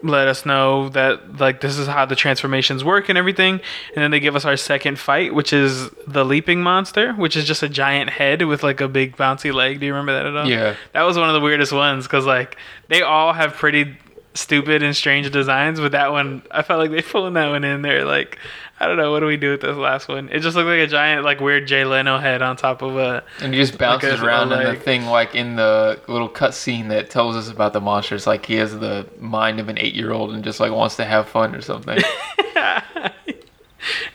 let 0.04 0.28
us 0.28 0.46
know 0.46 0.90
that 0.90 1.40
like 1.40 1.60
this 1.60 1.78
is 1.80 1.88
how 1.88 2.06
the 2.06 2.16
transformations 2.16 2.84
work 2.84 3.10
and 3.10 3.18
everything. 3.18 3.54
And 3.54 4.04
then 4.04 4.12
they 4.12 4.20
give 4.20 4.36
us 4.36 4.46
our 4.46 4.56
second 4.56 5.00
fight 5.00 5.34
which 5.34 5.52
is 5.52 5.90
the 6.08 6.24
leaping 6.24 6.62
monster 6.62 7.14
which 7.14 7.36
is 7.36 7.46
just 7.46 7.64
a 7.64 7.70
giant 7.70 8.12
head 8.12 8.44
with 8.44 8.62
like 8.64 8.80
a 8.80 8.88
big 8.88 9.18
bouncy 9.18 9.52
leg. 9.54 9.80
Do 9.80 9.86
you 9.88 9.94
remember 9.94 10.14
that 10.14 10.26
at 10.28 10.36
all? 10.38 10.48
Yeah. 10.48 10.76
that 10.94 11.02
was 11.04 11.18
one 11.18 11.30
of 11.30 11.34
the 11.34 11.42
weirdest 11.42 11.72
ones 11.74 12.06
because 12.06 12.26
like 12.26 12.58
they 12.90 13.02
all 13.02 13.34
have 13.34 13.54
pretty 13.56 13.98
stupid 14.36 14.84
and 14.84 14.96
strange 14.96 15.32
designs 15.32 15.80
but 15.80 15.94
that 15.94 16.12
one 16.12 16.44
i 16.52 16.62
felt 16.62 16.80
like 16.80 16.92
they 16.92 17.02
pulling 17.02 17.34
that 17.34 17.50
one 17.50 17.64
in 17.64 17.82
there 17.82 18.06
like 18.06 18.38
i 18.80 18.86
don't 18.88 18.98
know 18.98 19.12
what 19.12 19.20
do 19.22 19.26
we 19.26 19.38
do 19.38 19.52
with 19.52 19.62
this 19.62 19.76
last 19.76 20.08
one 20.08 20.30
it 20.30 20.40
just 20.40 20.56
looked 20.56 20.68
like 20.68 20.80
a 20.80 20.88
giant 20.88 21.24
like 21.24 21.40
weird 21.40 21.68
jay 21.68 21.86
leno 21.86 22.18
head 22.18 22.42
on 22.42 22.56
top 22.56 22.82
of 22.82 22.98
a 22.98 23.24
And 23.42 23.54
he 23.54 23.60
just 23.60 23.78
bounces 23.78 24.22
a- 24.22 24.26
around 24.26 24.52
in 24.52 24.64
the 24.64 24.76
thing, 24.80 25.06
like 25.06 25.36
in 25.36 25.56
the 25.56 26.00
little 26.08 26.30
cut 26.30 26.54
scene 26.54 26.88
that 26.90 27.10
tells 27.10 27.36
us 27.36 27.50
about 27.50 27.74
the 27.74 27.82
monsters. 27.82 28.28
Like 28.28 28.46
he 28.46 28.56
has 28.56 28.78
the 28.78 29.08
mind 29.20 29.60
of 29.60 29.70
an 29.70 29.78
eight-year-old 29.78 30.34
and 30.34 30.44
just 30.44 30.60
like 30.60 30.72
wants 30.72 30.96
to 30.98 31.06
have 31.06 31.28
fun 31.30 31.56
or 31.56 31.62
something. 31.62 32.00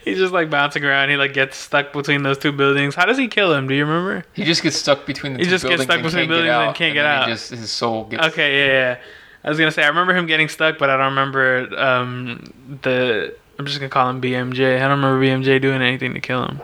he's 0.04 0.18
just 0.18 0.32
like 0.32 0.50
bouncing 0.50 0.84
around 0.84 1.08
he 1.08 1.16
like 1.16 1.32
gets 1.32 1.56
stuck 1.56 1.92
between 1.92 2.22
those 2.24 2.36
two 2.36 2.52
buildings 2.52 2.94
how 2.94 3.06
does 3.06 3.16
he 3.16 3.26
kill 3.28 3.54
him 3.54 3.68
do 3.68 3.74
you 3.74 3.84
remember 3.86 4.24
he 4.34 4.44
just 4.44 4.62
gets 4.62 4.76
stuck 4.76 5.06
between 5.06 5.32
the 5.34 5.38
buildings. 5.38 5.52
He 5.52 5.56
just 5.56 5.64
gets 5.64 5.84
buildings 5.84 5.84
stuck 5.84 5.96
and 5.96 6.04
between 6.04 6.20
can't 6.20 6.28
buildings 6.28 6.52
get 6.52 6.66
and 6.66 6.76
can't 6.76 6.94
get 6.94 7.06
out. 7.06 7.28
Just 7.28 7.50
his 7.50 7.70
soul 7.70 8.04
gets. 8.04 8.26
Okay, 8.28 8.66
yeah, 8.66 8.72
yeah. 8.72 8.98
I 9.44 9.48
was 9.48 9.58
gonna 9.58 9.72
say 9.72 9.82
I 9.82 9.88
remember 9.88 10.14
him 10.14 10.26
getting 10.26 10.48
stuck, 10.48 10.78
but 10.78 10.90
I 10.90 10.96
don't 10.96 11.10
remember 11.10 11.68
um, 11.78 12.44
the. 12.82 13.34
I'm 13.58 13.66
just 13.66 13.78
gonna 13.78 13.90
call 13.90 14.08
him 14.08 14.20
BMJ. 14.20 14.76
I 14.76 14.88
don't 14.88 15.02
remember 15.02 15.24
BMJ 15.24 15.60
doing 15.60 15.82
anything 15.82 16.14
to 16.14 16.20
kill 16.20 16.46
him. 16.46 16.60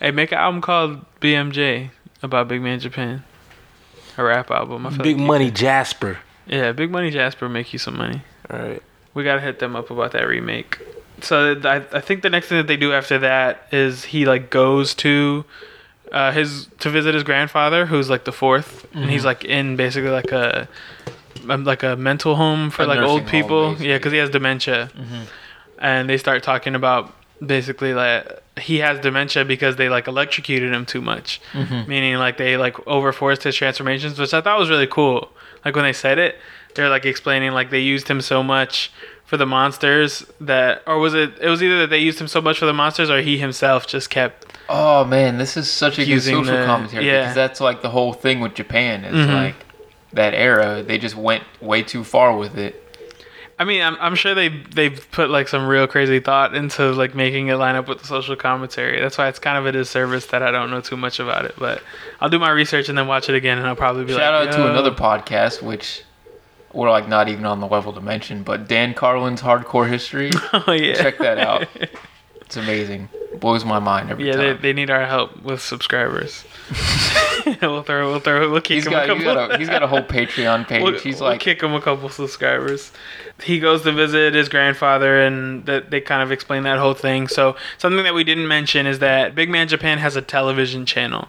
Hey, 0.00 0.10
make 0.10 0.32
an 0.32 0.38
album 0.38 0.60
called 0.60 1.04
BMJ 1.20 1.90
about 2.22 2.48
Big 2.48 2.60
Man 2.60 2.80
Japan. 2.80 3.24
A 4.18 4.24
rap 4.24 4.50
album. 4.50 4.82
Big 5.02 5.16
like 5.16 5.26
Money 5.26 5.50
Jasper. 5.50 6.18
Yeah, 6.46 6.72
Big 6.72 6.90
Money 6.90 7.10
Jasper 7.10 7.48
make 7.48 7.72
you 7.72 7.78
some 7.78 7.96
money. 7.96 8.22
All 8.50 8.58
right. 8.58 8.82
We 9.14 9.24
gotta 9.24 9.40
hit 9.40 9.58
them 9.58 9.76
up 9.76 9.90
about 9.90 10.12
that 10.12 10.24
remake. 10.24 10.78
So 11.22 11.58
I, 11.64 11.76
I 11.76 12.00
think 12.00 12.22
the 12.22 12.30
next 12.30 12.48
thing 12.48 12.58
that 12.58 12.66
they 12.66 12.76
do 12.76 12.92
after 12.92 13.18
that 13.18 13.66
is 13.72 14.04
he 14.04 14.26
like 14.26 14.50
goes 14.50 14.94
to 14.96 15.44
uh, 16.12 16.32
his 16.32 16.68
to 16.80 16.90
visit 16.90 17.14
his 17.14 17.22
grandfather, 17.22 17.86
who's 17.86 18.10
like 18.10 18.24
the 18.24 18.32
4th 18.32 18.84
and 18.94 19.10
he's 19.10 19.24
like 19.24 19.44
in 19.44 19.76
basically 19.76 20.10
like 20.10 20.30
a 20.32 20.68
Um, 21.50 21.64
like 21.64 21.82
a 21.82 21.96
mental 21.96 22.36
home 22.36 22.70
for 22.70 22.82
A 22.82 22.86
like 22.86 22.98
old 23.00 23.26
people. 23.26 23.70
basically. 23.70 23.88
yeah, 23.88 23.96
because 23.98 24.12
he 24.12 24.18
has 24.18 24.30
dementia, 24.30 24.90
mm-hmm. 24.96 25.22
and 25.78 26.08
they 26.08 26.16
start 26.18 26.42
talking 26.42 26.74
about 26.74 27.12
basically 27.44 27.92
like 27.94 28.42
he 28.58 28.78
has 28.78 28.98
dementia 29.00 29.44
because 29.44 29.76
they 29.76 29.88
like 29.88 30.06
electrocuted 30.08 30.72
him 30.72 30.86
too 30.86 31.00
much, 31.02 31.40
mm-hmm. 31.52 31.88
meaning 31.88 32.16
like 32.16 32.36
they 32.38 32.56
like 32.56 32.74
overforced 32.86 33.42
his 33.42 33.54
transformations, 33.54 34.18
which 34.18 34.32
I 34.32 34.40
thought 34.40 34.58
was 34.58 34.70
really 34.70 34.86
cool. 34.86 35.30
Like 35.64 35.74
when 35.74 35.84
they 35.84 35.92
said 35.92 36.18
it, 36.18 36.36
they're 36.74 36.88
like 36.88 37.04
explaining 37.04 37.52
like 37.52 37.70
they 37.70 37.80
used 37.80 38.08
him 38.08 38.20
so 38.20 38.42
much 38.42 38.90
for 39.24 39.36
the 39.36 39.46
monsters 39.46 40.24
that, 40.40 40.82
or 40.86 40.98
was 40.98 41.12
it? 41.12 41.32
It 41.40 41.48
was 41.48 41.62
either 41.62 41.80
that 41.80 41.90
they 41.90 41.98
used 41.98 42.20
him 42.20 42.28
so 42.28 42.40
much 42.40 42.58
for 42.58 42.66
the 42.66 42.72
monsters, 42.72 43.10
or 43.10 43.20
he 43.20 43.38
himself 43.38 43.86
just 43.86 44.08
kept. 44.08 44.46
Oh 44.68 45.04
man, 45.04 45.38
this 45.38 45.56
is 45.56 45.70
such 45.70 45.98
a 45.98 46.04
good 46.06 46.22
social 46.22 46.44
the- 46.44 46.64
commentary 46.64 47.06
yeah. 47.06 47.20
because 47.22 47.34
that's 47.34 47.60
like 47.60 47.82
the 47.82 47.90
whole 47.90 48.12
thing 48.12 48.40
with 48.40 48.54
Japan. 48.54 49.04
Is 49.04 49.26
Mhm. 49.26 49.34
like 49.34 49.65
that 50.12 50.34
era 50.34 50.82
they 50.82 50.98
just 50.98 51.16
went 51.16 51.44
way 51.60 51.82
too 51.82 52.04
far 52.04 52.36
with 52.36 52.56
it. 52.56 52.82
I 53.58 53.64
mean, 53.64 53.80
I'm, 53.80 53.96
I'm 54.00 54.14
sure 54.14 54.34
they 54.34 54.48
they've 54.48 55.06
put 55.12 55.30
like 55.30 55.48
some 55.48 55.66
real 55.66 55.86
crazy 55.86 56.20
thought 56.20 56.54
into 56.54 56.92
like 56.92 57.14
making 57.14 57.48
it 57.48 57.54
line 57.54 57.74
up 57.74 57.88
with 57.88 58.00
the 58.00 58.06
social 58.06 58.36
commentary. 58.36 59.00
That's 59.00 59.16
why 59.16 59.28
it's 59.28 59.38
kind 59.38 59.56
of 59.56 59.64
a 59.64 59.72
disservice 59.72 60.26
that 60.26 60.42
I 60.42 60.50
don't 60.50 60.70
know 60.70 60.82
too 60.82 60.96
much 60.96 61.20
about 61.20 61.46
it. 61.46 61.54
But 61.58 61.82
I'll 62.20 62.28
do 62.28 62.38
my 62.38 62.50
research 62.50 62.90
and 62.90 62.98
then 62.98 63.06
watch 63.06 63.30
it 63.30 63.34
again, 63.34 63.56
and 63.56 63.66
I'll 63.66 63.76
probably 63.76 64.04
be 64.04 64.12
Shout 64.12 64.46
like, 64.46 64.54
out 64.54 64.56
to 64.56 64.70
another 64.70 64.90
podcast 64.90 65.62
which 65.62 66.02
we're 66.74 66.90
like 66.90 67.08
not 67.08 67.28
even 67.28 67.46
on 67.46 67.60
the 67.60 67.66
level 67.66 67.94
to 67.94 68.00
mention, 68.00 68.42
but 68.42 68.68
Dan 68.68 68.92
Carlin's 68.92 69.40
Hardcore 69.40 69.88
History. 69.88 70.30
Oh 70.52 70.72
yeah, 70.72 70.94
Check 70.94 71.18
that 71.18 71.38
out. 71.38 71.66
It's 72.46 72.56
amazing. 72.56 73.08
Blows 73.40 73.64
my 73.64 73.78
mind 73.78 74.10
every 74.10 74.26
yeah, 74.26 74.36
they, 74.36 74.52
time. 74.52 74.62
they 74.62 74.72
need 74.72 74.88
our 74.88 75.04
help 75.04 75.42
with 75.42 75.60
subscribers. 75.60 76.44
we'll 77.60 77.82
throw, 77.82 78.10
we'll 78.10 78.20
throw, 78.20 78.50
we'll 78.50 78.60
kick 78.60 78.76
He's 78.76 78.86
him 78.86 78.92
got 78.92 79.10
a 79.10 79.14
he's 79.14 79.24
couple. 79.24 79.34
got 79.34 79.54
a 79.54 79.58
he's 79.58 79.68
got 79.68 79.82
a 79.82 79.86
whole 79.86 80.02
Patreon 80.02 80.66
page. 80.68 80.82
We'll, 80.82 80.98
he's 80.98 81.20
we'll 81.20 81.30
like 81.30 81.40
kick 81.40 81.62
him 81.62 81.74
a 81.74 81.80
couple 81.80 82.08
subscribers. 82.08 82.92
He 83.42 83.58
goes 83.60 83.82
to 83.82 83.92
visit 83.92 84.34
his 84.34 84.48
grandfather, 84.48 85.20
and 85.20 85.66
that 85.66 85.90
they 85.90 86.00
kind 86.00 86.22
of 86.22 86.32
explain 86.32 86.62
that 86.62 86.78
whole 86.78 86.94
thing. 86.94 87.28
So 87.28 87.56
something 87.78 88.04
that 88.04 88.14
we 88.14 88.24
didn't 88.24 88.48
mention 88.48 88.86
is 88.86 89.00
that 89.00 89.34
Big 89.34 89.50
Man 89.50 89.68
Japan 89.68 89.98
has 89.98 90.16
a 90.16 90.22
television 90.22 90.86
channel, 90.86 91.28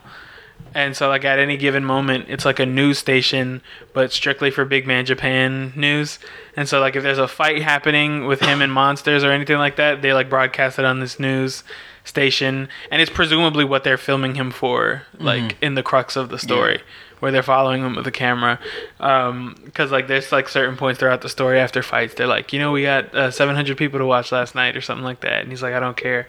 and 0.77 0.95
so 0.95 1.09
like 1.09 1.25
at 1.25 1.39
any 1.39 1.57
given 1.57 1.83
moment, 1.83 2.25
it's 2.29 2.45
like 2.45 2.59
a 2.59 2.65
news 2.67 2.99
station, 2.99 3.63
but 3.93 4.11
strictly 4.11 4.51
for 4.51 4.63
Big 4.63 4.85
Man 4.85 5.07
Japan 5.07 5.73
news. 5.75 6.19
And 6.55 6.69
so 6.69 6.79
like 6.79 6.95
if 6.95 7.01
there's 7.01 7.17
a 7.17 7.27
fight 7.27 7.63
happening 7.63 8.27
with 8.27 8.41
him 8.41 8.61
and 8.61 8.71
monsters 8.71 9.23
or 9.23 9.31
anything 9.31 9.57
like 9.57 9.77
that, 9.77 10.03
they 10.03 10.13
like 10.13 10.29
broadcast 10.29 10.77
it 10.77 10.85
on 10.85 10.99
this 10.99 11.19
news 11.19 11.63
station, 12.03 12.69
and 12.91 13.01
it's 13.01 13.09
presumably 13.09 13.65
what 13.65 13.83
they're 13.83 13.97
filming 13.97 14.35
him 14.35 14.51
for, 14.51 15.01
like 15.17 15.57
in 15.63 15.73
the 15.73 15.81
crux 15.81 16.15
of 16.15 16.29
the 16.29 16.37
story. 16.37 16.79
Where 17.19 17.31
they're 17.31 17.41
following 17.41 17.81
him 17.81 17.95
with 17.95 18.05
the 18.05 18.11
camera, 18.11 18.59
because 18.99 19.91
like 19.91 20.07
there's 20.07 20.31
like 20.31 20.47
certain 20.47 20.77
points 20.77 20.99
throughout 20.99 21.21
the 21.21 21.29
story 21.29 21.59
after 21.59 21.81
fights, 21.81 22.13
they're 22.13 22.27
like, 22.27 22.53
you 22.53 22.59
know, 22.59 22.71
we 22.71 22.83
got 22.83 23.11
uh, 23.15 23.31
700 23.31 23.75
people 23.75 23.97
to 23.97 24.05
watch 24.05 24.31
last 24.31 24.53
night 24.53 24.77
or 24.77 24.81
something 24.81 25.03
like 25.03 25.21
that, 25.21 25.41
and 25.41 25.49
he's 25.49 25.63
like, 25.63 25.73
I 25.73 25.79
don't 25.79 25.97
care. 25.97 26.27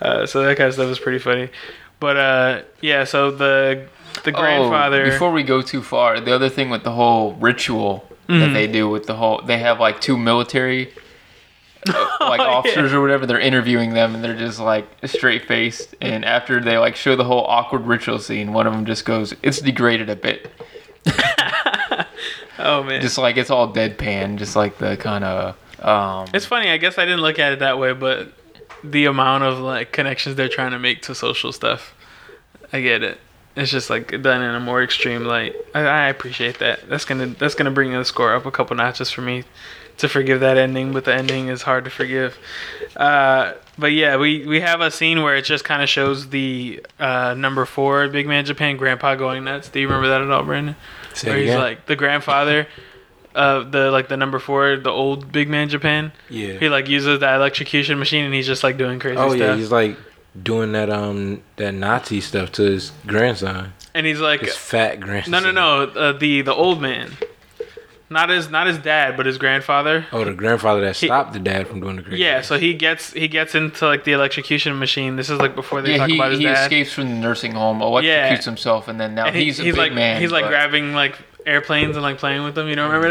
Uh, 0.00 0.24
so 0.24 0.42
that 0.42 0.56
kind 0.56 0.68
of 0.68 0.74
stuff 0.74 0.90
is 0.90 0.98
pretty 0.98 1.18
funny. 1.18 1.50
But 2.02 2.16
uh, 2.16 2.62
yeah, 2.80 3.04
so 3.04 3.30
the 3.30 3.86
the 4.24 4.32
grandfather. 4.32 5.02
Oh, 5.06 5.10
before 5.10 5.30
we 5.30 5.44
go 5.44 5.62
too 5.62 5.82
far, 5.82 6.18
the 6.18 6.34
other 6.34 6.48
thing 6.48 6.68
with 6.68 6.82
the 6.82 6.90
whole 6.92 7.34
ritual 7.34 8.04
Mm-hmm. 8.28 8.40
that 8.40 8.52
they 8.54 8.66
do 8.68 8.88
with 8.88 9.06
the 9.06 9.14
whole, 9.16 9.42
they 9.44 9.58
have 9.58 9.80
like 9.80 10.00
two 10.00 10.16
military. 10.16 10.92
uh, 11.88 12.16
like 12.20 12.40
Oh, 12.40 12.44
yeah. 12.44 12.50
officers 12.58 12.92
or 12.92 13.00
whatever, 13.00 13.26
they're 13.26 13.40
interviewing 13.50 13.94
them 13.94 14.14
and 14.14 14.22
they're 14.24 14.38
just 14.38 14.60
like 14.60 14.86
straight 15.06 15.44
faced. 15.46 15.94
And 16.00 16.24
after 16.24 16.60
they 16.60 16.78
like 16.78 16.94
show 16.96 17.16
the 17.16 17.24
whole 17.24 17.44
awkward 17.46 17.82
ritual 17.84 18.20
scene, 18.20 18.52
one 18.52 18.66
of 18.68 18.72
them 18.72 18.86
just 18.86 19.04
goes, 19.04 19.34
"It's 19.42 19.60
degraded 19.60 20.08
a 20.08 20.16
bit." 20.16 20.50
oh 22.58 22.82
man, 22.84 23.00
Just 23.02 23.18
like 23.18 23.36
it's 23.36 23.50
all 23.50 23.72
deadpan, 23.72 24.36
just 24.38 24.56
like 24.56 24.78
the 24.78 24.96
kind 24.96 25.24
of 25.24 25.56
um, 25.84 26.26
It's 26.32 26.46
funny. 26.46 26.70
I 26.70 26.76
guess 26.76 26.98
I 26.98 27.04
didn't 27.04 27.22
look 27.22 27.38
at 27.40 27.52
it 27.52 27.58
that 27.58 27.78
way, 27.78 27.92
but 27.92 28.32
the 28.84 29.06
amount 29.06 29.44
of 29.44 29.58
like 29.58 29.92
connections 29.92 30.36
they're 30.36 30.48
trying 30.48 30.72
to 30.72 30.78
make 30.78 31.02
to 31.02 31.14
social 31.14 31.52
stuff, 31.52 31.94
I 32.72 32.80
get 32.80 33.02
it. 33.02 33.18
It's 33.54 33.70
just 33.70 33.90
like 33.90 34.22
done 34.22 34.42
in 34.42 34.54
a 34.54 34.60
more 34.60 34.82
extreme 34.82 35.24
light. 35.24 35.54
I, 35.74 35.80
I 35.80 36.08
appreciate 36.08 36.58
that. 36.58 36.88
That's 36.88 37.04
gonna 37.04 37.26
that's 37.26 37.54
gonna 37.54 37.70
bring 37.70 37.92
the 37.92 38.04
score 38.04 38.34
up 38.34 38.46
a 38.46 38.50
couple 38.50 38.76
notches 38.76 39.10
for 39.10 39.20
me 39.20 39.44
to 39.98 40.08
forgive 40.08 40.40
that 40.40 40.56
ending, 40.56 40.92
but 40.92 41.04
the 41.04 41.14
ending 41.14 41.48
is 41.48 41.62
hard 41.62 41.84
to 41.84 41.90
forgive. 41.90 42.38
Uh, 42.96 43.52
but 43.78 43.92
yeah, 43.92 44.16
we 44.16 44.46
we 44.46 44.60
have 44.60 44.80
a 44.80 44.90
scene 44.90 45.22
where 45.22 45.36
it 45.36 45.44
just 45.44 45.64
kind 45.64 45.82
of 45.82 45.88
shows 45.88 46.30
the 46.30 46.84
uh, 46.98 47.34
number 47.34 47.66
four 47.66 48.08
Big 48.08 48.26
Man 48.26 48.44
Japan 48.44 48.76
Grandpa 48.76 49.14
going 49.16 49.44
nuts. 49.44 49.68
Do 49.68 49.80
you 49.80 49.86
remember 49.86 50.08
that 50.08 50.22
at 50.22 50.30
all, 50.30 50.44
Brandon? 50.44 50.76
Say 51.14 51.28
where 51.28 51.38
he's 51.38 51.50
again. 51.50 51.60
like 51.60 51.86
the 51.86 51.96
grandfather 51.96 52.66
of 53.34 53.72
the 53.72 53.90
like 53.90 54.08
the 54.08 54.16
number 54.16 54.38
four, 54.38 54.76
the 54.76 54.90
old 54.90 55.32
Big 55.32 55.48
Man 55.48 55.68
Japan. 55.68 56.12
yeah. 56.28 56.54
He 56.58 56.68
like 56.68 56.88
uses 56.88 57.20
that 57.20 57.34
electrocution 57.36 57.98
machine 57.98 58.24
and 58.24 58.34
he's 58.34 58.46
just 58.46 58.62
like 58.62 58.76
doing 58.76 58.98
crazy 58.98 59.16
stuff. 59.16 59.30
oh 59.30 59.36
stuff. 59.36 59.40
yeah, 59.48 59.56
he's 59.56 59.70
like 59.72 59.96
doing 60.42 60.72
that 60.72 60.88
um 60.90 61.42
that 61.56 61.74
Nazi 61.74 62.20
stuff 62.20 62.52
to 62.52 62.62
his 62.62 62.92
grandson, 63.06 63.72
and 63.94 64.06
he's 64.06 64.20
like, 64.20 64.40
his 64.40 64.56
fat 64.56 65.00
grandson. 65.00 65.30
no, 65.32 65.40
no, 65.40 65.50
no, 65.50 65.92
uh, 66.00 66.12
the 66.12 66.40
the 66.42 66.54
old 66.54 66.80
man, 66.80 67.10
not 68.08 68.28
his 68.30 68.48
not 68.50 68.66
his 68.66 68.78
dad, 68.78 69.16
but 69.16 69.26
his 69.26 69.36
grandfather. 69.38 70.06
Oh, 70.12 70.24
the 70.24 70.32
grandfather 70.34 70.80
that 70.82 70.96
He- 70.96 71.06
stopped 71.06 71.32
the 71.34 71.38
dad 71.38 71.66
from 71.68 71.80
doing 71.80 71.96
the 71.96 72.02
crazy. 72.02 72.18
Yeah, 72.22 72.40
so 72.42 72.58
he 72.58 72.74
gets 72.74 73.12
he 73.12 73.28
gets 73.28 73.54
into 73.54 73.86
like 73.86 74.04
the 74.04 74.12
electrocution 74.12 74.78
machine. 74.78 75.16
This 75.16 75.28
is 75.30 75.38
like 75.38 75.54
before 75.54 75.80
they 75.82 75.92
yeah, 75.92 75.96
talk 75.98 76.08
he, 76.10 76.16
about 76.16 76.30
his 76.30 76.38
he 76.40 76.44
dad. 76.46 76.62
escapes 76.62 76.92
from 76.92 77.08
the 77.10 77.14
nursing 77.16 77.52
home, 77.52 77.80
electrocutes 77.80 78.02
Yeah. 78.04 78.42
himself, 78.42 78.88
and 78.88 79.00
then 79.00 79.14
now 79.14 79.26
and 79.26 79.36
he- 79.36 79.44
he's 79.44 79.60
a 79.60 79.64
he's 79.64 79.72
big 79.74 79.78
like 79.78 79.92
man. 79.92 80.20
he's 80.20 80.32
like 80.32 80.44
but- 80.44 80.48
grabbing 80.50 80.94
like 80.94 81.16
airplanes 81.46 81.96
and 81.96 82.02
like 82.02 82.18
playing 82.18 82.42
with 82.44 82.54
them. 82.54 82.68
You 82.68 82.76
don't 82.76 82.90
remember 82.90 83.08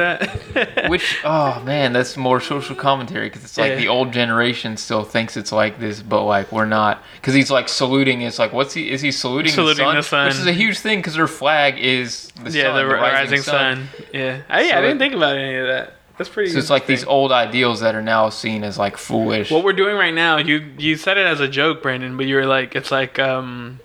that? 0.53 0.89
Which 0.89 1.17
oh 1.23 1.61
man, 1.63 1.93
that's 1.93 2.17
more 2.17 2.39
social 2.41 2.75
commentary 2.75 3.27
because 3.29 3.43
it's 3.43 3.57
like 3.57 3.71
Yeah. 3.71 3.75
the 3.77 3.87
old 3.87 4.11
generation 4.13 4.77
still 4.77 5.03
thinks 5.03 5.37
it's 5.37 5.51
like 5.51 5.79
this, 5.79 6.01
but 6.01 6.23
like 6.23 6.51
we're 6.51 6.65
not. 6.65 7.03
Because 7.15 7.33
he's 7.33 7.51
like 7.51 7.69
saluting. 7.69 8.21
It's 8.21 8.39
like 8.39 8.53
what's 8.53 8.73
he? 8.73 8.91
Is 8.91 9.01
he 9.01 9.11
saluting, 9.11 9.51
Saluting 9.51 9.85
the, 9.87 9.93
the 9.95 10.01
sun? 10.03 10.03
sun. 10.03 10.25
Which 10.27 10.35
is 10.39 10.47
a 10.47 10.53
huge 10.53 10.79
thing 10.79 10.99
because 10.99 11.15
their 11.15 11.27
flag 11.27 11.77
is 11.79 12.27
the 12.43 12.51
yeah, 12.51 12.63
sun, 12.63 12.75
the, 12.75 12.81
the 12.83 12.95
rising, 12.95 13.41
sun. 13.41 13.87
Yeah, 14.13 14.41
I, 14.49 14.61
yeah, 14.61 14.69
So 14.71 14.77
I 14.77 14.81
didn't 14.81 14.95
it- 14.97 14.99
think 14.99 15.13
about 15.15 15.35
any 15.37 15.55
of 15.57 15.67
that. 15.67 15.93
That's 16.17 16.29
pretty. 16.29 16.51
So 16.51 16.59
it's 16.59 16.69
like 16.69 16.85
these 16.85 17.03
old 17.05 17.31
ideals 17.31 17.79
that 17.79 17.95
are 17.95 18.01
now 18.01 18.29
seen 18.29 18.63
as 18.63 18.77
like 18.77 18.95
foolish. 18.97 19.49
What 19.49 19.63
we're 19.63 19.73
doing 19.73 19.95
right 19.95 20.13
now, 20.13 20.37
you 20.37 20.57
you 20.77 20.95
said 20.95 21.17
it 21.17 21.25
as 21.25 21.39
a 21.39 21.47
joke, 21.47 21.81
Brandon, 21.81 22.15
but 22.15 22.27
you 22.27 22.35
were 22.35 22.45
like, 22.45 22.75
it's 22.75 22.91
like, 22.91 23.17
um, 23.17 23.79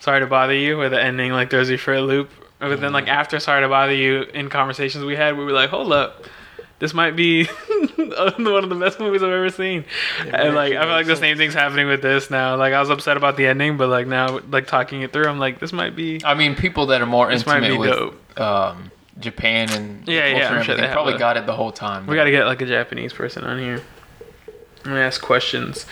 sorry 0.00 0.18
to 0.18 0.26
bother 0.26 0.54
you, 0.54 0.76
with 0.76 0.90
the 0.90 1.00
ending 1.00 1.30
like 1.30 1.50
throws 1.50 1.70
you 1.70 1.78
for 1.78 1.94
a 1.94 2.00
loop. 2.00 2.30
But 2.60 2.80
then 2.80 2.92
like 2.92 3.08
after 3.08 3.38
sorry 3.40 3.62
to 3.62 3.68
bother 3.68 3.94
you, 3.94 4.22
in 4.22 4.48
conversations 4.48 5.04
we 5.04 5.16
had, 5.16 5.36
we 5.38 5.44
were 5.44 5.52
like, 5.52 5.70
hold 5.70 5.92
up, 5.92 6.24
this 6.80 6.92
might 6.94 7.14
be 7.16 7.44
one 7.96 8.64
of 8.64 8.68
the 8.68 8.76
best 8.78 8.98
movies 9.00 9.22
I've 9.22 9.30
ever 9.32 9.50
seen. 9.50 9.84
and 10.32 10.54
like 10.54 10.74
I 10.74 10.82
feel 10.82 10.90
like 10.90 11.06
the 11.06 11.16
same 11.16 11.36
thing's 11.36 11.54
happening 11.54 11.86
with 11.86 12.02
this 12.02 12.30
now. 12.30 12.56
Like 12.56 12.72
I 12.72 12.80
was 12.80 12.90
upset 12.90 13.16
about 13.16 13.36
the 13.36 13.46
ending, 13.46 13.76
but 13.76 13.88
like 13.88 14.06
now, 14.06 14.40
like 14.50 14.66
talking 14.66 15.02
it 15.02 15.12
through, 15.12 15.26
I'm 15.26 15.38
like, 15.38 15.60
this 15.60 15.72
might 15.72 15.94
be. 15.96 16.20
I 16.24 16.34
mean, 16.34 16.54
people 16.56 16.86
that 16.86 17.00
are 17.00 17.06
more 17.06 17.28
This 17.30 17.46
might 17.46 17.62
intimate 17.62 17.74
be 17.74 17.78
with 17.78 17.90
dope. 17.90 18.40
um, 18.40 18.90
Japan 19.20 19.70
and 19.72 20.04
the 20.06 20.12
Yeah, 20.12 20.26
yeah, 20.26 20.48
I'm 20.50 20.62
sure 20.64 20.76
they 20.76 20.86
probably 20.88 21.14
a- 21.14 21.18
got 21.18 21.36
it 21.36 21.46
the 21.46 21.54
whole 21.54 21.72
time. 21.72 22.06
We 22.06 22.14
got 22.16 22.24
to 22.24 22.30
get 22.30 22.44
like 22.46 22.60
a 22.62 22.66
Japanese 22.66 23.12
person 23.12 23.44
on 23.44 23.58
here 23.58 23.82
and 24.84 24.94
ask 24.94 25.20
questions. 25.20 25.86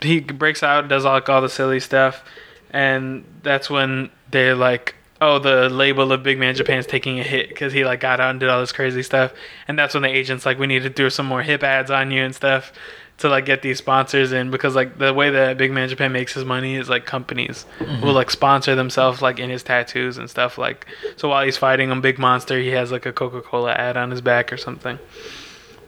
He 0.00 0.20
breaks 0.20 0.62
out, 0.62 0.86
does 0.88 1.04
all, 1.04 1.14
like, 1.14 1.28
all 1.28 1.40
the 1.40 1.48
silly 1.48 1.80
stuff, 1.80 2.24
and 2.70 3.24
that's 3.42 3.68
when 3.68 4.10
they're 4.30 4.54
like, 4.54 4.94
"Oh, 5.22 5.38
the 5.38 5.68
label 5.68 6.12
of 6.12 6.22
Big 6.22 6.38
Man 6.38 6.54
Japan's 6.54 6.86
taking 6.86 7.20
a 7.20 7.22
hit 7.22 7.48
because 7.48 7.72
he 7.72 7.84
like 7.84 8.00
got 8.00 8.20
out 8.20 8.30
and 8.30 8.40
did 8.40 8.48
all 8.48 8.60
this 8.60 8.72
crazy 8.72 9.02
stuff." 9.02 9.32
And 9.68 9.78
that's 9.78 9.94
when 9.94 10.02
the 10.02 10.08
agents 10.08 10.44
like, 10.44 10.58
"We 10.58 10.66
need 10.66 10.82
to 10.82 10.90
do 10.90 11.08
some 11.10 11.26
more 11.26 11.42
hip 11.42 11.62
ads 11.62 11.90
on 11.90 12.10
you 12.10 12.22
and 12.22 12.34
stuff." 12.34 12.72
To 13.18 13.28
like 13.28 13.44
get 13.44 13.62
these 13.62 13.78
sponsors 13.78 14.32
in 14.32 14.50
because 14.50 14.74
like 14.74 14.98
the 14.98 15.14
way 15.14 15.30
that 15.30 15.56
Big 15.56 15.70
Man 15.70 15.88
Japan 15.88 16.10
makes 16.12 16.34
his 16.34 16.44
money 16.44 16.74
is 16.74 16.88
like 16.88 17.06
companies 17.06 17.66
will 18.02 18.14
like 18.14 18.32
sponsor 18.32 18.74
themselves 18.74 19.22
like 19.22 19.38
in 19.38 19.48
his 19.48 19.62
tattoos 19.62 20.18
and 20.18 20.28
stuff 20.28 20.58
like 20.58 20.86
so 21.14 21.28
while 21.28 21.44
he's 21.44 21.56
fighting 21.56 21.92
a 21.92 21.96
big 22.00 22.18
monster 22.18 22.58
he 22.58 22.70
has 22.70 22.90
like 22.90 23.06
a 23.06 23.12
Coca-Cola 23.12 23.74
ad 23.74 23.96
on 23.96 24.10
his 24.10 24.20
back 24.22 24.52
or 24.52 24.56
something. 24.56 24.98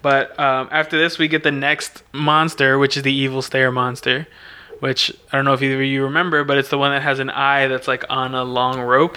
But 0.04 0.38
um, 0.38 0.68
after 0.70 0.98
this, 0.98 1.18
we 1.18 1.28
get 1.28 1.44
the 1.44 1.50
next 1.50 2.02
monster, 2.12 2.78
which 2.78 2.94
is 2.94 3.04
the 3.04 3.12
evil 3.12 3.40
stare 3.40 3.72
monster. 3.72 4.28
Which 4.80 5.12
I 5.32 5.36
don't 5.36 5.44
know 5.44 5.54
if 5.54 5.62
either 5.62 5.76
of 5.80 5.86
you 5.86 6.04
remember, 6.04 6.44
but 6.44 6.58
it's 6.58 6.68
the 6.68 6.78
one 6.78 6.90
that 6.92 7.02
has 7.02 7.18
an 7.18 7.30
eye 7.30 7.68
that's 7.68 7.88
like 7.88 8.04
on 8.10 8.34
a 8.34 8.44
long 8.44 8.80
rope, 8.80 9.16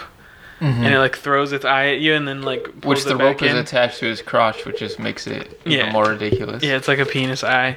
and 0.61 0.85
it 0.85 0.97
like 0.99 1.17
throws 1.17 1.51
its 1.51 1.65
eye 1.65 1.87
at 1.89 1.99
you, 1.99 2.13
and 2.13 2.27
then 2.27 2.41
like 2.41 2.63
pulls 2.63 2.73
Mm-hmm. 2.75 2.89
Which 2.89 2.99
it 3.01 3.03
the 3.09 3.15
back 3.15 3.19
rope 3.41 3.43
is 3.43 3.51
in. 3.51 3.57
attached 3.57 3.99
to 3.99 4.05
his 4.05 4.21
crotch, 4.21 4.65
which 4.65 4.79
just 4.79 4.99
makes 4.99 5.27
it 5.27 5.59
even 5.65 5.71
Yeah. 5.79 5.91
more 5.91 6.05
ridiculous. 6.09 6.63
Yeah, 6.63 6.77
it's 6.77 6.87
like 6.87 6.99
a 6.99 7.05
penis 7.05 7.43
eye. 7.43 7.75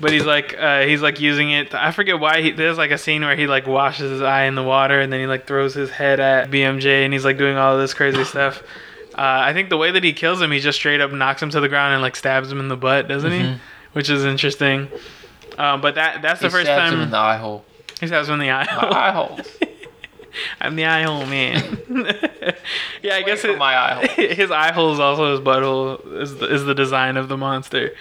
But 0.00 0.12
he's 0.12 0.24
like 0.24 0.56
uh, 0.58 0.82
he's 0.82 1.02
like 1.02 1.20
using 1.20 1.50
it. 1.50 1.74
I 1.74 1.90
forget 1.90 2.20
why. 2.20 2.40
He, 2.40 2.50
there's 2.52 2.78
like 2.78 2.90
a 2.92 2.98
scene 2.98 3.22
where 3.22 3.34
he 3.36 3.46
like 3.48 3.66
washes 3.66 4.10
his 4.10 4.22
eye 4.22 4.44
in 4.44 4.54
the 4.54 4.62
water, 4.62 5.00
and 5.00 5.12
then 5.12 5.20
he 5.20 5.26
like 5.26 5.46
throws 5.46 5.74
his 5.74 5.90
head 5.90 6.20
at 6.20 6.50
BMJ, 6.50 7.04
and 7.04 7.12
he's 7.12 7.24
like 7.24 7.36
doing 7.38 7.56
all 7.56 7.76
this 7.78 7.94
crazy 7.94 8.22
stuff. 8.34 8.62
Uh, 9.14 9.42
I 9.46 9.52
think 9.52 9.68
the 9.70 9.76
way 9.76 9.90
that 9.90 10.04
he 10.04 10.12
kills 10.12 10.40
him, 10.40 10.52
he 10.52 10.60
just 10.60 10.78
straight 10.78 11.00
up 11.00 11.10
knocks 11.12 11.42
him 11.42 11.50
to 11.50 11.58
the 11.60 11.68
ground 11.68 11.94
and 11.94 12.02
like 12.02 12.14
stabs 12.14 12.50
him 12.52 12.60
in 12.60 12.68
the 12.68 12.76
butt, 12.76 13.08
doesn't 13.08 13.32
he? 13.32 13.56
Which 13.92 14.08
is 14.10 14.24
interesting. 14.24 14.88
Um, 15.58 15.80
but 15.80 15.96
that 15.96 16.22
that's 16.22 16.40
the. 16.40 16.46
He 16.46 16.52
first 16.52 16.66
time 16.66 16.94
him 16.94 17.00
in 17.00 17.10
the 17.10 17.18
eye 17.18 17.36
hole. 17.36 17.64
he 18.00 18.06
stabs 18.06 18.28
him 18.28 18.34
in 18.34 18.40
the 18.40 18.50
eye. 18.50 18.64
My 18.64 19.08
eye 19.08 19.10
hole. 19.10 19.38
I'm 20.60 20.76
the 20.76 20.86
eye 20.86 21.02
hole 21.02 21.26
man. 21.26 21.78
yeah, 23.02 23.16
I 23.16 23.22
guess 23.22 23.44
it, 23.44 23.58
my 23.58 23.76
eye 23.76 24.06
hole. 24.06 24.26
his 24.28 24.50
eye 24.50 24.72
hole 24.72 24.92
is 24.92 25.00
also 25.00 25.32
his 25.32 25.40
butthole. 25.40 26.20
Is 26.20 26.36
the, 26.36 26.46
is 26.52 26.64
the 26.64 26.74
design 26.74 27.16
of 27.16 27.28
the 27.28 27.36
monster. 27.36 27.92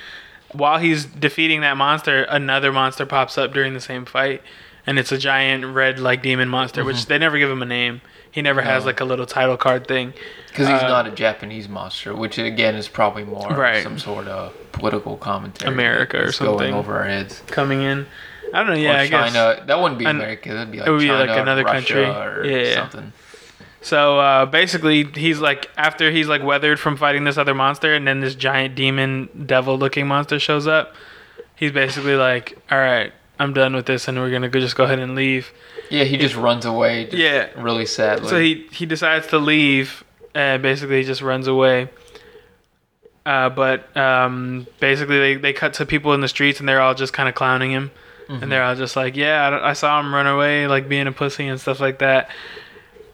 While 0.52 0.78
he's 0.78 1.06
defeating 1.06 1.62
that 1.62 1.78
monster, 1.78 2.24
another 2.24 2.72
monster 2.72 3.06
pops 3.06 3.38
up 3.38 3.54
during 3.54 3.74
the 3.74 3.82
same 3.82 4.06
fight, 4.06 4.42
and 4.88 4.98
it's 4.98 5.12
a 5.12 5.18
giant 5.18 5.66
red 5.66 6.00
like 6.00 6.24
demon 6.24 6.50
monster, 6.50 6.84
which 6.84 7.06
they 7.06 7.18
never 7.20 7.38
give 7.38 7.50
him 7.52 7.62
a 7.62 7.66
name. 7.66 8.02
He 8.32 8.42
never 8.42 8.62
has 8.62 8.80
Mm-hmm. 8.82 8.88
Like 8.88 9.00
a 9.02 9.06
little 9.06 9.26
title 9.26 9.58
card 9.58 9.88
thing. 9.88 10.14
Because 10.50 10.68
he's 10.68 10.82
Uh, 10.82 10.88
not 10.88 11.08
a 11.08 11.12
Japanese 11.12 11.68
monster, 11.70 12.16
which 12.16 12.38
again 12.38 12.76
is 12.76 12.88
probably 12.88 13.24
more 13.24 13.50
Right. 13.50 13.84
some 13.84 14.00
sort 14.00 14.28
of 14.28 14.54
political 14.72 15.18
commentary. 15.18 15.72
America 15.74 16.18
or 16.24 16.32
something. 16.32 16.58
going 16.58 16.74
over 16.74 16.98
our 16.98 17.06
heads. 17.06 17.42
coming 17.48 17.82
in. 17.84 18.06
I 18.54 18.60
don't 18.64 18.68
know. 18.68 18.74
Yeah, 18.80 18.96
or 18.96 19.00
I 19.00 19.08
guess. 19.08 19.34
China. 19.34 19.64
That 19.66 19.82
wouldn't 19.82 20.00
be 20.00 20.06
An- 20.06 20.16
America. 20.18 20.54
That'd 20.54 20.72
be 20.72 20.78
like 20.80 20.88
it 20.88 20.92
would 20.92 21.00
be 21.02 21.08
China, 21.08 21.26
like 21.26 21.38
another 21.40 21.64
country. 21.66 22.06
or 22.06 22.44
Yeah, 22.46 22.76
something. 22.76 23.12
So 23.82 24.20
uh, 24.20 24.46
basically, 24.46 25.04
he's 25.16 25.40
like 25.40 25.70
after 25.78 26.12
he's 26.12 26.28
like 26.28 26.44
weathered 26.44 26.80
from 26.80 26.96
fighting 26.98 27.24
this 27.24 27.38
other 27.38 27.54
monster, 27.54 27.94
and 27.94 28.08
then 28.08 28.20
this 28.22 28.36
giant 28.36 28.76
demon 28.76 29.30
devil-looking 29.46 30.08
monster 30.08 30.40
shows 30.40 30.68
up. 30.68 30.94
He's 31.56 31.72
basically 31.72 32.16
like, 32.16 32.58
"All 32.72 32.78
right, 32.78 33.12
I'm 33.40 33.54
done 33.54 33.76
with 33.76 33.86
this, 33.86 34.08
and 34.08 34.18
we're 34.18 34.32
gonna 34.32 34.50
go, 34.50 34.60
just 34.60 34.76
go 34.76 34.84
ahead 34.86 35.00
and 35.00 35.16
leave." 35.16 35.52
Yeah, 35.90 36.04
he 36.04 36.18
just 36.18 36.36
runs 36.36 36.66
away. 36.66 37.06
Just 37.06 37.18
Yeah. 37.18 37.48
really 37.56 37.86
sadly. 37.86 38.28
So 38.30 38.40
he 38.40 38.68
he 38.72 38.86
decides 38.86 39.28
to 39.28 39.38
leave, 39.38 40.04
and 40.36 40.62
basically 40.62 40.98
he 40.98 41.04
just 41.04 41.22
runs 41.22 41.48
away. 41.48 41.90
Uh, 43.26 43.50
but 43.50 43.96
um, 43.98 44.68
basically, 44.80 45.20
they, 45.20 45.36
they 45.36 45.54
cut 45.54 45.74
to 45.74 45.86
people 45.86 46.14
in 46.14 46.22
the 46.22 46.28
streets, 46.30 46.60
and 46.62 46.68
they're 46.70 46.80
all 46.82 46.94
just 46.94 47.12
kind 47.12 47.28
of 47.28 47.36
clowning 47.36 47.72
him, 47.72 47.92
and 48.30 48.50
they're 48.52 48.64
all 48.64 48.76
just 48.76 48.96
like, 48.96 49.16
"Yeah, 49.18 49.48
I, 49.62 49.70
I 49.70 49.74
saw 49.74 50.00
him 50.00 50.14
run 50.14 50.28
away, 50.28 50.68
like 50.68 50.88
being 50.88 51.08
a 51.08 51.12
pussy 51.12 51.48
and 51.48 51.60
stuff 51.60 51.80
like 51.82 52.00
that." 52.00 52.30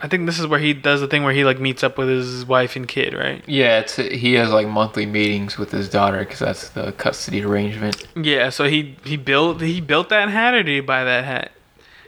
I 0.03 0.07
think 0.09 0.25
this 0.25 0.37
is 0.37 0.45
where 0.45 0.59
he 0.59 0.73
does 0.73 0.99
the 0.99 1.07
thing 1.07 1.23
where 1.23 1.33
he 1.33 1.45
like 1.45 1.59
meets 1.61 1.81
up 1.81 1.97
with 1.97 2.09
his 2.09 2.45
wife 2.45 2.75
and 2.75 2.85
kid, 2.87 3.13
right? 3.13 3.41
Yeah, 3.47 3.79
it's 3.79 3.95
he 3.95 4.33
has 4.33 4.51
like 4.51 4.67
monthly 4.67 5.05
meetings 5.05 5.57
with 5.57 5.71
his 5.71 5.87
daughter 5.89 6.19
because 6.19 6.39
that's 6.39 6.69
the 6.69 6.91
custody 6.91 7.41
arrangement. 7.43 8.05
Yeah, 8.15 8.49
so 8.49 8.65
he 8.65 8.97
he 9.05 9.15
built 9.17 9.61
he 9.61 9.79
built 9.81 10.09
that 10.09 10.27
hat 10.29 10.53
or 10.53 10.61
did 10.63 10.73
he 10.73 10.79
buy 10.81 11.05
that 11.05 11.23
hat? 11.23 11.51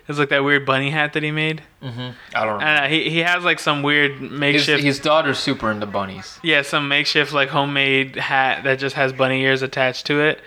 It's 0.08 0.20
like 0.20 0.30
that 0.30 0.44
weird 0.44 0.68
bunny 0.68 0.92
hat 0.92 1.14
that 1.14 1.24
he 1.24 1.32
made. 1.32 1.64
Mm-hmm. 1.82 2.10
I 2.36 2.46
don't 2.46 2.60
know. 2.60 2.66
Uh, 2.66 2.88
he 2.88 3.10
he 3.10 3.20
has 3.20 3.44
like 3.44 3.60
some 3.60 3.82
weird 3.82 4.20
His, 4.20 4.30
makeshift. 4.32 4.84
his 4.84 5.00
daughter's 5.00 5.40
super 5.40 5.72
into 5.72 5.86
bunnies. 5.88 6.38
yeah, 6.44 6.62
some 6.62 6.88
makeshift 6.88 7.32
like 7.34 7.50
homemade 7.50 8.16
hat 8.18 8.66
that 8.66 8.78
just 8.78 8.96
has 8.98 9.14
bunny 9.14 9.42
ears 9.42 9.62
attached 9.62 10.06
to 10.08 10.20
it. 10.22 10.42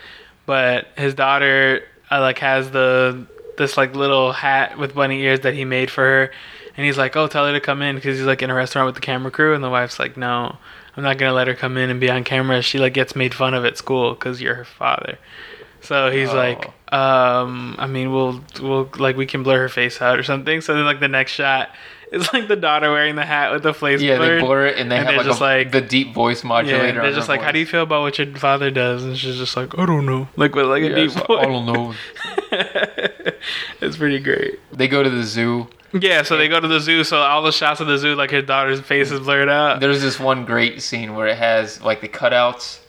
But 0.46 0.86
his 0.96 1.14
daughter 1.14 1.82
uh, 2.10 2.20
like 2.20 2.38
has 2.38 2.70
the 2.70 3.26
this 3.56 3.76
like 3.76 3.96
little 3.96 4.32
hat 4.32 4.78
with 4.78 4.94
bunny 4.94 5.22
ears 5.22 5.40
that 5.40 5.54
he 5.54 5.64
made 5.64 5.90
for 5.90 6.04
her, 6.04 6.30
and 6.78 6.86
he's 6.86 6.96
like, 6.96 7.14
"Oh, 7.16 7.26
tell 7.26 7.44
her 7.44 7.52
to 7.52 7.60
come 7.60 7.82
in," 7.82 7.96
because 7.96 8.16
he's 8.16 8.26
like 8.26 8.40
in 8.40 8.48
a 8.48 8.54
restaurant 8.54 8.86
with 8.86 8.94
the 8.94 9.02
camera 9.02 9.30
crew, 9.30 9.54
and 9.54 9.62
the 9.62 9.68
wife's 9.68 9.98
like, 9.98 10.16
"No, 10.16 10.56
I'm 10.96 11.02
not 11.02 11.18
gonna 11.18 11.34
let 11.34 11.46
her 11.48 11.54
come 11.54 11.76
in 11.76 11.90
and 11.90 12.00
be 12.00 12.08
on 12.10 12.24
camera. 12.24 12.62
She 12.62 12.78
like 12.78 12.94
gets 12.94 13.14
made 13.14 13.34
fun 13.34 13.52
of 13.52 13.66
at 13.66 13.76
school 13.76 14.14
because 14.14 14.40
you're 14.40 14.54
her 14.54 14.64
father." 14.64 15.18
So 15.80 16.10
he's 16.10 16.30
Oh. 16.30 16.34
like, 16.34 16.64
um, 16.92 17.76
I 17.78 17.86
mean, 17.86 18.12
we'll 18.12 18.42
we'll 18.60 18.88
like 18.98 19.16
we 19.16 19.26
can 19.26 19.42
blur 19.42 19.58
her 19.58 19.68
face 19.68 20.00
out 20.00 20.18
or 20.18 20.22
something. 20.22 20.60
So 20.62 20.74
then 20.74 20.84
like 20.84 20.98
the 21.00 21.06
next 21.08 21.32
shot 21.32 21.70
is 22.10 22.32
like 22.32 22.48
the 22.48 22.56
daughter 22.56 22.90
wearing 22.90 23.14
the 23.16 23.24
hat 23.24 23.52
with 23.52 23.62
the 23.62 23.72
face 23.74 24.00
Yeah, 24.00 24.16
blurred. 24.16 24.40
they 24.42 24.46
blur 24.46 24.66
it 24.66 24.78
and 24.78 24.90
they 24.90 24.96
and 24.96 25.06
have 25.06 25.16
like, 25.18 25.26
just 25.26 25.40
a, 25.40 25.44
like- 25.44 25.70
the 25.72 25.80
deep 25.82 26.14
voice 26.14 26.42
modulator. 26.42 26.86
Yeah, 26.96 27.02
they're 27.02 27.12
just 27.12 27.28
like, 27.28 27.42
how 27.42 27.52
do 27.52 27.58
you 27.60 27.66
feel 27.66 27.82
about 27.84 28.00
what 28.02 28.18
your 28.18 28.26
father 28.36 28.70
does? 28.72 29.04
And 29.04 29.16
she's 29.16 29.36
just 29.36 29.56
like, 29.56 29.78
I 29.78 29.84
don't 29.86 30.06
know. 30.06 30.26
Like 30.36 30.54
with 30.56 30.66
like 30.66 30.82
a 30.82 30.92
deep 30.94 31.10
voice. 31.12 31.26
I 31.28 31.44
don't 31.44 31.66
know. 31.66 31.94
it's 33.80 33.96
pretty 33.96 34.18
great. 34.18 34.58
They 34.72 34.88
go 34.88 35.02
to 35.02 35.10
the 35.10 35.22
zoo. 35.22 35.68
Yeah, 35.92 36.22
so 36.22 36.36
they 36.36 36.48
go 36.48 36.60
to 36.60 36.68
the 36.68 36.80
zoo. 36.80 37.04
So 37.04 37.18
all 37.18 37.42
the 37.42 37.52
shots 37.52 37.80
of 37.80 37.86
the 37.86 37.96
zoo, 37.96 38.14
like 38.14 38.30
his 38.30 38.44
daughter's 38.44 38.80
face 38.80 39.10
is 39.10 39.20
blurred 39.20 39.48
out. 39.48 39.80
There's 39.80 40.02
this 40.02 40.20
one 40.20 40.44
great 40.44 40.82
scene 40.82 41.14
where 41.14 41.26
it 41.26 41.38
has 41.38 41.80
like 41.82 42.00
the 42.00 42.08
cutouts 42.08 42.80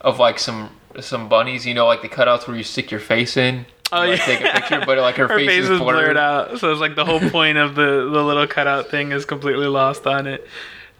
of 0.00 0.18
like 0.18 0.38
some 0.38 0.70
some 1.00 1.28
bunnies. 1.28 1.64
You 1.64 1.74
know, 1.74 1.86
like 1.86 2.02
the 2.02 2.08
cutouts 2.08 2.48
where 2.48 2.56
you 2.56 2.64
stick 2.64 2.90
your 2.90 3.00
face 3.00 3.36
in. 3.36 3.66
Oh 3.92 4.00
like, 4.00 4.18
yeah, 4.18 4.24
Take 4.24 4.40
a 4.40 4.52
picture, 4.52 4.82
but 4.84 4.98
like 4.98 5.14
her, 5.16 5.28
face, 5.28 5.68
is 5.68 5.78
blurred. 5.78 6.16
out. 6.16 6.58
So 6.58 6.70
it's 6.72 6.80
like 6.80 6.96
the 6.96 7.04
whole 7.04 7.20
point 7.30 7.56
of 7.56 7.74
the 7.74 8.10
the 8.12 8.22
little 8.22 8.46
cutout 8.46 8.90
thing 8.90 9.12
is 9.12 9.24
completely 9.24 9.66
lost 9.66 10.06
on 10.06 10.26
it. 10.26 10.46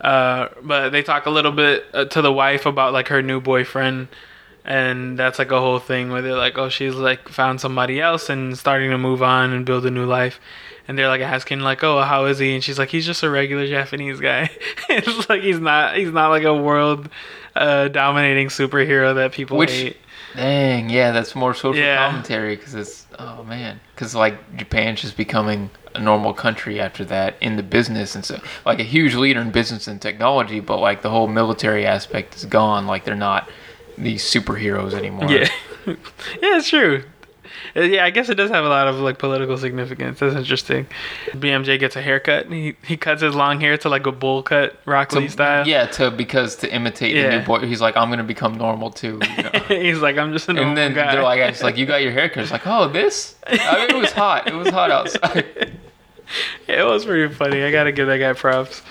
Uh, 0.00 0.48
but 0.62 0.90
they 0.90 1.02
talk 1.02 1.26
a 1.26 1.30
little 1.30 1.50
bit 1.50 1.84
uh, 1.92 2.04
to 2.04 2.22
the 2.22 2.32
wife 2.32 2.64
about 2.66 2.92
like 2.92 3.08
her 3.08 3.20
new 3.22 3.40
boyfriend, 3.40 4.06
and 4.64 5.18
that's 5.18 5.40
like 5.40 5.50
a 5.50 5.58
whole 5.58 5.80
thing 5.80 6.10
where 6.10 6.22
they're 6.22 6.36
like, 6.36 6.56
oh, 6.56 6.68
she's 6.68 6.94
like 6.94 7.28
found 7.28 7.60
somebody 7.60 8.00
else 8.00 8.30
and 8.30 8.56
starting 8.56 8.90
to 8.90 8.98
move 8.98 9.22
on 9.22 9.52
and 9.52 9.66
build 9.66 9.84
a 9.84 9.90
new 9.90 10.06
life. 10.06 10.38
And 10.88 10.98
they're 10.98 11.08
like 11.08 11.20
asking 11.20 11.60
like, 11.60 11.84
oh, 11.84 12.00
how 12.00 12.24
is 12.24 12.38
he? 12.38 12.54
And 12.54 12.64
she's 12.64 12.78
like, 12.78 12.88
he's 12.88 13.04
just 13.04 13.22
a 13.22 13.28
regular 13.30 13.66
Japanese 13.66 14.20
guy. 14.20 14.50
it's 14.88 15.28
like 15.28 15.42
he's 15.42 15.60
not 15.60 15.96
he's 15.96 16.10
not 16.10 16.28
like 16.30 16.44
a 16.44 16.54
world 16.54 17.08
uh, 17.54 17.88
dominating 17.88 18.48
superhero 18.48 19.14
that 19.16 19.32
people 19.32 19.58
Which- 19.58 19.70
hate. 19.70 19.96
Dang, 20.36 20.90
yeah, 20.90 21.10
that's 21.12 21.34
more 21.34 21.54
social 21.54 21.82
Yeah. 21.82 22.08
commentary 22.10 22.54
because 22.56 22.74
it's 22.74 23.06
oh 23.18 23.42
man, 23.44 23.80
because 23.94 24.14
like 24.14 24.56
Japan's 24.56 25.00
just 25.00 25.16
becoming 25.16 25.70
a 25.94 26.00
normal 26.00 26.34
country 26.34 26.80
after 26.80 27.04
that 27.06 27.34
in 27.40 27.56
the 27.56 27.62
business 27.62 28.14
and 28.14 28.24
so 28.24 28.38
like 28.66 28.78
a 28.78 28.82
huge 28.84 29.14
leader 29.14 29.40
in 29.40 29.50
business 29.50 29.88
and 29.88 30.00
technology, 30.00 30.60
but 30.60 30.78
like 30.78 31.00
the 31.02 31.10
whole 31.10 31.28
military 31.28 31.86
aspect 31.86 32.36
is 32.36 32.44
gone. 32.44 32.86
Like 32.86 33.04
they're 33.04 33.14
not 33.16 33.48
these 33.96 34.22
superheroes 34.22 34.92
anymore. 34.92 35.30
Yeah, 35.30 35.48
yeah, 35.86 35.96
it's 36.58 36.68
true. 36.68 37.02
Uh, 37.76 37.80
Yeah, 37.80 38.04
I 38.04 38.10
guess 38.10 38.28
it 38.28 38.34
does 38.34 38.50
have 38.50 38.64
a 38.64 38.68
lot 38.68 38.88
of 38.88 38.96
like 39.00 39.18
political 39.18 39.56
significance. 39.56 40.20
That's 40.20 40.34
interesting. 40.34 40.86
BMJ 41.32 41.78
gets 41.78 41.96
a 41.96 42.02
haircut. 42.02 42.50
He 42.50 42.74
he 42.84 42.96
cuts 42.96 43.22
his 43.22 43.34
long 43.34 43.60
hair 43.60 43.76
to 43.78 43.88
like 43.88 44.06
a 44.06 44.12
bowl 44.12 44.42
cut, 44.42 44.80
Rock 44.84 45.12
Lee 45.12 45.28
style. 45.28 45.66
Yeah, 45.66 45.86
to 45.86 46.10
because 46.10 46.56
to 46.56 46.72
imitate 46.72 47.14
the 47.14 47.38
new 47.38 47.44
boy, 47.44 47.60
he's 47.66 47.80
like, 47.80 47.96
I'm 47.96 48.10
gonna 48.10 48.24
become 48.24 48.56
normal 48.56 48.90
too. 48.90 49.20
You 49.36 49.42
know? 49.42 49.50
He's 49.68 50.00
like, 50.00 50.16
I'm 50.18 50.32
just 50.32 50.48
a 50.48 50.52
normal 50.52 50.70
and 50.70 50.76
then 50.78 50.94
guy. 50.94 51.12
they're 51.12 51.22
like, 51.22 51.40
it's 51.40 51.62
like 51.62 51.76
you 51.76 51.86
got 51.86 52.02
your 52.02 52.12
haircut. 52.12 52.42
It's 52.42 52.52
like, 52.52 52.66
oh, 52.66 52.88
this. 52.88 53.36
I 53.46 53.78
mean, 53.86 53.90
it 53.90 54.00
was 54.00 54.12
hot. 54.12 54.46
It 54.48 54.54
was 54.54 54.68
hot 54.68 54.90
outside. 54.90 55.46
it 56.68 56.84
was 56.84 57.04
pretty 57.04 57.32
funny. 57.34 57.62
I 57.62 57.70
gotta 57.70 57.92
give 57.92 58.06
that 58.08 58.18
guy 58.18 58.32
props. 58.32 58.82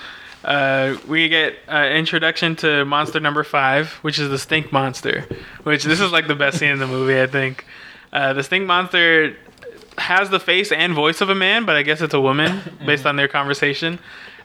Uh, 0.44 0.96
we 1.08 1.28
get 1.28 1.56
uh, 1.68 1.88
introduction 1.92 2.54
to 2.56 2.84
monster 2.84 3.18
number 3.20 3.42
five, 3.44 3.90
which 4.02 4.18
is 4.18 4.28
the 4.30 4.38
stink 4.38 4.72
monster. 4.72 5.26
Which 5.64 5.84
this 5.84 6.00
is 6.00 6.12
like 6.12 6.26
the 6.28 6.34
best 6.36 6.58
scene 6.58 6.70
in 6.70 6.78
the 6.78 6.86
movie, 6.86 7.20
I 7.20 7.26
think. 7.26 7.64
Uh, 8.12 8.32
the 8.32 8.42
stink 8.42 8.66
monster 8.66 9.36
has 9.98 10.30
the 10.30 10.40
face 10.40 10.72
and 10.72 10.94
voice 10.94 11.20
of 11.20 11.28
a 11.28 11.34
man, 11.34 11.64
but 11.64 11.76
I 11.76 11.82
guess 11.82 12.00
it's 12.00 12.14
a 12.14 12.20
woman 12.20 12.60
based 12.86 13.06
on 13.06 13.16
their 13.16 13.28
conversation. 13.28 13.98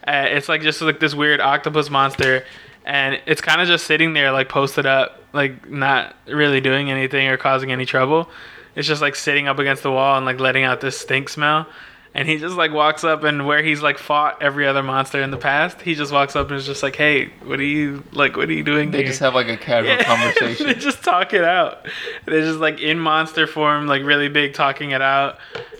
Uh, 0.08 0.26
it's 0.30 0.50
like 0.50 0.62
just 0.62 0.82
like 0.82 1.00
this 1.00 1.16
weird 1.16 1.40
octopus 1.40 1.90
monster, 1.90 2.46
and 2.86 3.22
it's 3.26 3.42
kind 3.42 3.62
of 3.62 3.68
just 3.68 3.86
sitting 3.86 4.14
there 4.14 4.32
like 4.32 4.50
posted 4.50 4.86
up, 4.86 5.24
like 5.32 5.70
not 5.70 6.16
really 6.28 6.60
doing 6.60 6.92
anything 6.92 7.28
or 7.28 7.38
causing 7.38 7.72
any 7.72 7.86
trouble. 7.86 8.30
It's 8.76 8.88
just 8.88 9.02
like 9.02 9.16
sitting 9.16 9.48
up 9.48 9.60
against 9.60 9.84
the 9.84 9.92
wall 9.92 10.18
and 10.18 10.26
like 10.26 10.40
letting 10.40 10.64
out 10.64 10.82
this 10.82 11.00
stink 11.00 11.30
smell. 11.30 11.68
And 12.16 12.30
he 12.30 12.38
just 12.38 12.56
like 12.56 12.72
walks 12.72 13.04
up 13.04 13.24
and 13.24 13.48
where 13.48 13.64
he's 13.64 13.82
like 13.82 13.98
fought 13.98 14.42
every 14.44 14.68
other 14.68 14.84
monster 14.84 15.20
in 15.24 15.32
the 15.32 15.38
past, 15.38 15.82
he 15.82 15.96
just 15.96 16.12
walks 16.12 16.36
up 16.36 16.50
and 16.50 16.58
is 16.58 16.66
just 16.68 16.84
like, 16.84 16.96
"Hey, 16.96 17.32
what 17.44 17.60
are 17.60 17.64
you 17.64 18.04
like? 18.12 18.38
What 18.38 18.50
are 18.50 18.54
you 18.54 18.64
doing 18.64 18.92
They 18.92 19.00
here?" 19.00 19.08
just 19.08 19.20
have 19.22 19.34
like 19.34 19.48
a 19.48 19.58
casual 19.58 19.98
they 19.98 20.04
conversation. 20.04 20.68
They 20.68 20.76
just 20.76 21.04
talk 21.04 21.34
it 21.34 21.44
out. 21.44 21.88
They're 22.26 22.42
just 22.42 22.60
like 22.60 22.80
in 22.80 23.00
monster 23.00 23.48
form, 23.48 23.88
like 23.88 24.04
really 24.04 24.30
big, 24.30 24.54
talking 24.54 24.92
it 24.92 25.02
out. 25.02 25.40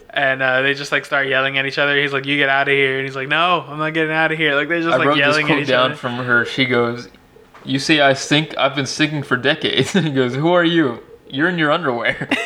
And 0.10 0.42
uh, 0.42 0.64
they 0.64 0.74
just 0.74 0.92
like 0.92 1.06
start 1.06 1.28
yelling 1.28 1.58
at 1.60 1.66
each 1.68 1.78
other. 1.78 1.96
He's 2.02 2.14
like, 2.14 2.26
"You 2.26 2.38
get 2.38 2.50
out 2.50 2.68
of 2.68 2.74
here!" 2.74 2.98
And 2.98 3.06
he's 3.06 3.16
like, 3.16 3.28
"No, 3.28 3.64
I'm 3.68 3.78
not 3.78 3.94
getting 3.94 4.12
out 4.12 4.32
of 4.32 4.38
here." 4.40 4.56
Like 4.56 4.70
they're 4.70 4.82
just 4.82 4.94
I 4.94 4.98
like 4.98 5.08
wrote 5.10 5.16
this 5.16 5.20
yelling 5.22 5.46
at 5.46 5.50
quote 5.50 5.60
each 5.62 5.68
down 5.68 5.86
other. 5.92 5.96
from 5.96 6.16
her. 6.16 6.46
She 6.46 6.66
goes, 6.66 7.10
"You 7.64 7.78
see, 7.78 8.02
I 8.02 8.14
stink. 8.14 8.56
I've 8.58 8.76
been 8.76 8.88
stinking 8.88 9.22
for 9.24 9.38
decades." 9.38 9.96
And 9.96 10.08
he 10.08 10.12
goes, 10.12 10.34
"Who 10.34 10.52
are 10.52 10.64
you? 10.66 11.04
You're 11.30 11.50
in 11.50 11.60
your 11.60 11.72
underwear." 11.72 12.28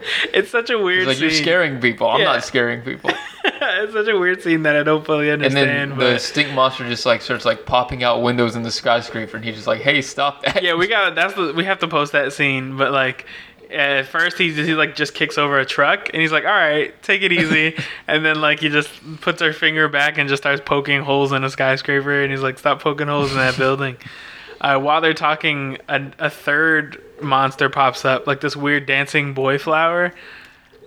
it's 0.34 0.50
such 0.50 0.70
a 0.70 0.78
weird 0.78 1.06
like, 1.06 1.16
scene. 1.16 1.24
"You're 1.30 1.38
scaring 1.38 1.80
people. 1.80 2.08
I'm 2.08 2.20
Yeah. 2.20 2.26
not 2.32 2.44
scaring 2.44 2.82
people." 2.82 3.10
it's 3.44 3.92
such 3.92 4.08
a 4.08 4.18
weird 4.18 4.42
scene 4.42 4.62
that 4.62 4.76
I 4.76 4.82
don't 4.82 5.04
fully 5.04 5.30
understand. 5.30 5.92
And 5.92 6.00
then 6.00 6.12
the 6.12 6.18
stink 6.18 6.52
monster 6.52 6.88
just 6.88 7.06
like 7.06 7.22
starts 7.22 7.44
like 7.44 7.66
popping 7.66 8.02
out 8.04 8.22
windows 8.22 8.56
in 8.56 8.62
the 8.62 8.70
skyscraper, 8.70 9.36
and 9.36 9.44
he's 9.44 9.54
just 9.56 9.66
like, 9.66 9.80
"Hey, 9.80 10.02
stop 10.02 10.42
that!" 10.44 10.62
yeah, 10.62 10.74
we 10.74 10.86
got 10.86 11.14
that's 11.16 11.34
the 11.34 11.52
we 11.52 11.64
have 11.64 11.78
to 11.80 11.88
post 11.88 12.12
that 12.12 12.32
scene. 12.32 12.76
But 12.76 12.92
like 12.92 13.26
at 13.70 14.06
first 14.06 14.38
he 14.38 14.52
he 14.52 14.74
like 14.74 14.94
just 14.96 15.12
kicks 15.14 15.36
over 15.36 15.58
a 15.58 15.66
truck 15.66 16.08
and 16.12 16.22
he's 16.22 16.32
like, 16.32 16.44
"All 16.44 16.50
right, 16.50 17.00
take 17.02 17.22
it 17.22 17.32
easy," 17.32 17.76
and 18.06 18.24
then 18.24 18.40
like 18.40 18.60
he 18.60 18.68
just 18.68 18.90
puts 19.20 19.42
her 19.42 19.52
finger 19.52 19.88
back 19.88 20.18
and 20.18 20.28
just 20.28 20.42
starts 20.42 20.62
poking 20.64 21.02
holes 21.02 21.32
in 21.32 21.44
a 21.44 21.50
skyscraper 21.50 22.22
and 22.22 22.30
he's 22.32 22.42
like, 22.42 22.58
"Stop 22.58 22.80
poking 22.82 23.08
holes 23.08 23.30
in 23.30 23.36
that 23.38 23.56
building." 23.58 23.96
Uh, 24.60 24.76
while 24.78 25.00
they're 25.00 25.14
talking, 25.14 25.78
a, 25.88 26.02
a 26.18 26.28
third 26.30 27.00
monster 27.22 27.68
pops 27.68 28.04
up, 28.04 28.26
like 28.26 28.40
this 28.40 28.56
weird 28.56 28.86
dancing 28.86 29.34
boy 29.34 29.58
flower. 29.58 30.12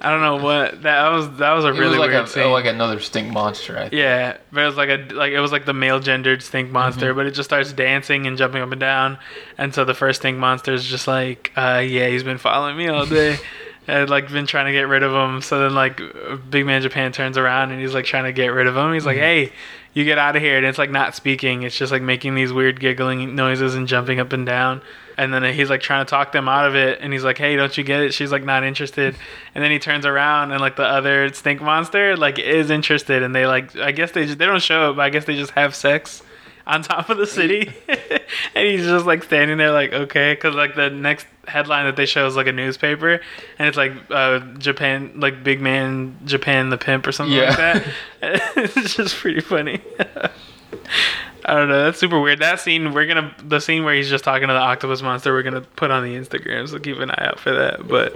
I 0.03 0.09
don't 0.09 0.21
know 0.21 0.37
what 0.43 0.81
that 0.81 1.09
was. 1.11 1.37
That 1.37 1.51
was 1.51 1.63
a 1.63 1.73
really 1.73 1.89
was 1.91 1.99
like 1.99 2.09
weird 2.09 2.23
a 2.23 2.27
scene. 2.27 2.49
like 2.51 2.65
another 2.65 2.99
stink 2.99 3.31
monster. 3.31 3.77
I 3.77 3.81
think. 3.81 3.93
Yeah, 3.93 4.37
but 4.51 4.63
it 4.63 4.65
was 4.65 4.75
like 4.75 4.89
a 4.89 5.13
like 5.13 5.31
it 5.31 5.39
was 5.39 5.51
like 5.51 5.65
the 5.65 5.73
male 5.73 5.99
gendered 5.99 6.41
stink 6.41 6.71
monster, 6.71 7.09
Mm-hmm. 7.09 7.17
but 7.17 7.25
it 7.27 7.31
just 7.31 7.47
starts 7.47 7.71
dancing 7.71 8.25
and 8.25 8.35
jumping 8.35 8.63
up 8.63 8.71
and 8.71 8.79
down, 8.81 9.19
and 9.59 9.75
so 9.75 9.85
the 9.85 9.93
first 9.93 10.21
stink 10.21 10.39
monster 10.39 10.73
is 10.73 10.85
just 10.85 11.07
like, 11.07 11.51
uh, 11.55 11.83
yeah, 11.85 12.07
he's 12.07 12.23
been 12.23 12.39
following 12.39 12.77
me 12.77 12.87
all 12.87 13.05
day. 13.05 13.37
and 13.87 14.09
like 14.09 14.31
been 14.31 14.45
trying 14.47 14.65
to 14.67 14.71
get 14.71 14.87
rid 14.87 15.03
of 15.03 15.11
him. 15.11 15.41
So 15.41 15.59
then 15.59 15.75
like 15.75 16.01
Big 16.49 16.65
Man 16.65 16.81
Japan 16.81 17.11
turns 17.11 17.37
around 17.37 17.71
and 17.71 17.79
he's 17.81 17.93
like 17.93 18.05
trying 18.05 18.23
to 18.25 18.31
get 18.31 18.47
rid 18.47 18.65
of 18.67 18.75
him. 18.77 18.93
He's 18.93 19.05
like, 19.05 19.17
Mm-hmm. 19.17 19.23
hey, 19.49 19.53
you 19.93 20.03
get 20.05 20.17
out 20.19 20.35
of 20.35 20.41
here. 20.41 20.57
And 20.57 20.65
it's 20.65 20.77
like 20.77 20.91
not 20.91 21.15
speaking. 21.15 21.63
It's 21.63 21.75
just 21.77 21.91
like 21.91 22.01
making 22.03 22.35
these 22.35 22.53
weird 22.53 22.79
giggling 22.79 23.35
noises 23.35 23.73
and 23.75 23.87
jumping 23.87 24.19
up 24.19 24.33
and 24.33 24.45
down. 24.45 24.81
And 25.17 25.33
then 25.33 25.43
he's 25.53 25.69
like 25.69 25.81
trying 25.81 26.05
to 26.05 26.09
talk 26.09 26.31
them 26.31 26.47
out 26.47 26.65
of 26.65 26.75
it. 26.75 26.99
And 27.01 27.13
he's 27.13 27.23
like, 27.23 27.37
hey, 27.37 27.55
don't 27.55 27.75
you 27.77 27.83
get 27.83 28.01
it? 28.01 28.13
She's 28.13 28.31
like 28.31 28.43
not 28.43 28.63
interested. 28.63 29.15
And 29.53 29.63
then 29.63 29.71
he 29.71 29.79
turns 29.79 30.05
around 30.05 30.51
and 30.51 30.61
like 30.61 30.75
the 30.75 30.85
other 30.85 31.31
stink 31.33 31.61
monster 31.61 32.15
like 32.17 32.39
is 32.39 32.69
interested. 32.69 33.23
And 33.23 33.35
they 33.35 33.45
like, 33.45 33.75
I 33.75 33.91
guess 33.91 34.11
they 34.11 34.25
just, 34.25 34.37
they 34.37 34.45
don't 34.45 34.61
show 34.61 34.91
it, 34.91 34.93
but 34.95 35.03
I 35.03 35.09
guess 35.09 35.25
they 35.25 35.35
just 35.35 35.51
have 35.51 35.75
sex 35.75 36.23
on 36.65 36.83
top 36.83 37.09
of 37.09 37.17
the 37.17 37.27
city. 37.27 37.71
and 38.55 38.67
he's 38.67 38.85
just 38.85 39.05
like 39.05 39.23
standing 39.23 39.57
there 39.57 39.71
like, 39.71 39.93
okay. 39.93 40.35
Cause 40.35 40.55
like 40.55 40.75
the 40.75 40.89
next 40.89 41.27
headline 41.47 41.85
that 41.85 41.95
they 41.95 42.05
show 42.05 42.27
is 42.27 42.35
like 42.35 42.47
a 42.47 42.51
newspaper 42.51 43.19
and 43.57 43.67
it's 43.67 43.77
like 43.77 43.93
uh, 44.09 44.39
Japan, 44.57 45.11
like 45.15 45.43
big 45.43 45.59
man 45.59 46.17
Japan 46.25 46.69
the 46.69 46.77
pimp 46.77 47.07
or 47.07 47.11
something 47.11 47.37
like 47.37 47.57
that. 47.57 47.87
it's 48.55 48.95
just 48.95 49.15
pretty 49.15 49.41
funny. 49.41 49.81
I 51.45 51.55
don't 51.55 51.69
know. 51.69 51.85
That's 51.85 51.97
super 51.99 52.19
weird. 52.21 52.37
That 52.39 52.59
scene, 52.59 52.93
we're 52.93 53.07
gonna 53.07 53.33
the 53.43 53.59
scene 53.59 53.83
where 53.83 53.95
he's 53.95 54.09
just 54.09 54.23
talking 54.23 54.47
to 54.47 54.53
the 54.53 54.59
octopus 54.59 55.01
monster. 55.01 55.33
We're 55.33 55.41
gonna 55.41 55.61
put 55.61 55.89
on 55.89 56.03
the 56.03 56.15
Instagram, 56.15 56.69
so 56.69 56.77
keep 56.77 56.97
an 56.99 57.09
eye 57.09 57.25
out 57.29 57.39
for 57.39 57.51
that. 57.51 57.87
But 57.87 58.15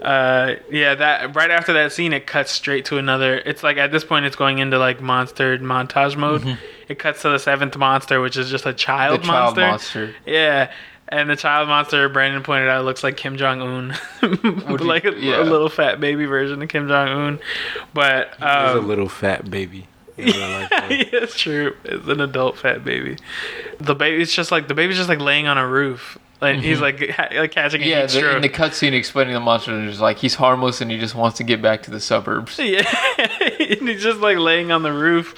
uh, 0.00 0.54
yeah, 0.70 0.94
that 0.94 1.34
right 1.34 1.50
after 1.50 1.72
that 1.72 1.92
scene, 1.92 2.12
it 2.12 2.28
cuts 2.28 2.52
straight 2.52 2.84
to 2.86 2.98
another. 2.98 3.38
It's 3.38 3.64
like 3.64 3.76
at 3.76 3.90
this 3.90 4.04
point, 4.04 4.24
it's 4.26 4.36
going 4.36 4.58
into 4.58 4.78
like 4.78 5.00
monster 5.00 5.58
montage 5.58 6.16
mode. 6.16 6.58
It 6.88 6.98
cuts 7.00 7.22
to 7.22 7.30
the 7.30 7.38
seventh 7.38 7.76
monster, 7.76 8.20
which 8.20 8.36
is 8.36 8.50
just 8.50 8.66
a 8.66 8.68
Mm-hmm. 8.68 8.76
The 8.76 8.78
child, 8.78 9.22
child 9.24 9.56
monster. 9.56 10.06
monster. 10.06 10.14
Yeah. 10.26 10.72
And 11.08 11.28
the 11.28 11.34
child 11.34 11.66
monster, 11.68 12.08
Brandon 12.08 12.44
pointed 12.44 12.68
out, 12.68 12.84
looks 12.84 13.02
like 13.02 13.16
Kim 13.16 13.36
Jong 13.36 13.60
Un, 13.60 13.96
you- 14.22 14.76
like 14.76 15.04
a, 15.04 15.12
yeah. 15.18 15.42
a 15.42 15.42
little 15.42 15.68
fat 15.68 15.98
baby 15.98 16.24
version 16.24 16.62
of 16.62 16.68
Kim 16.68 16.86
Jong 16.86 17.08
Un. 17.08 17.40
But 17.92 18.28
He's 18.36 18.42
a 18.44 18.78
um, 18.78 18.86
little 18.86 19.08
fat 19.08 19.50
baby. 19.50 19.88
In 20.22 20.36
real 20.36 20.48
life. 20.48 20.70
though. 20.70 20.76
yeah, 20.90 21.04
it's 21.12 21.38
true. 21.38 21.76
It's 21.84 22.06
an 22.06 22.20
adult 22.20 22.58
fat 22.58 22.84
baby. 22.84 23.16
The 23.78 23.94
baby's 23.94 24.32
just 24.32 24.50
like 24.50 24.68
the 24.68 24.74
baby's 24.74 24.96
just 24.96 25.08
like 25.08 25.20
laying 25.20 25.46
on 25.46 25.58
a 25.58 25.66
roof. 25.66 26.18
Like 26.40 26.56
he's 26.56 26.78
mm-hmm. 26.78 27.00
like 27.00 27.10
ha- 27.16 27.28
like 27.38 27.50
catching 27.52 27.82
a 27.82 27.86
Yeah, 27.86 28.02
the, 28.02 28.08
stroke. 28.08 28.36
in 28.36 28.42
the 28.42 28.48
cutscene 28.48 28.92
explaining 28.94 29.34
the 29.34 29.40
monster, 29.40 29.76
there's 29.76 30.00
like 30.00 30.16
he's 30.18 30.36
harmless 30.36 30.80
and 30.80 30.90
he 30.90 30.98
just 30.98 31.14
wants 31.14 31.36
to 31.38 31.44
get 31.44 31.60
back 31.60 31.82
to 31.82 31.90
the 31.90 32.00
suburbs. 32.00 32.58
Yeah, 32.70 32.82
and 33.18 33.88
he's 33.88 34.02
just 34.02 34.20
like 34.20 34.38
laying 34.38 34.70
on 34.72 34.82
the 34.82 34.92
roof, 34.92 35.34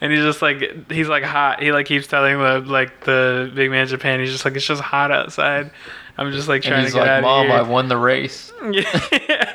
and 0.00 0.12
he's 0.12 0.22
just 0.22 0.40
like 0.40 0.90
he's 0.90 1.08
like 1.08 1.24
hot. 1.24 1.62
He 1.62 1.72
like 1.72 1.86
keeps 1.86 2.06
telling 2.06 2.38
the 2.38 2.60
like 2.60 3.04
the 3.04 3.52
big 3.54 3.70
man 3.70 3.86
Japan. 3.86 4.20
He's 4.20 4.32
just 4.32 4.44
like 4.44 4.54
it's 4.56 4.64
just 4.66 4.80
hot 4.80 5.10
outside. 5.10 5.70
I'm 6.18 6.32
just 6.32 6.48
like 6.48 6.64
And 6.64 6.72
trying 6.72 6.82
he's 6.84 6.92
to 6.92 7.00
get 7.00 7.02
like, 7.02 7.10
out 7.10 7.22
"Mom, 7.22 7.46
of 7.50 7.52
I 7.52 7.62
won 7.62 7.88
the 7.88 7.98
race." 7.98 8.50
Yeah, 8.62 8.82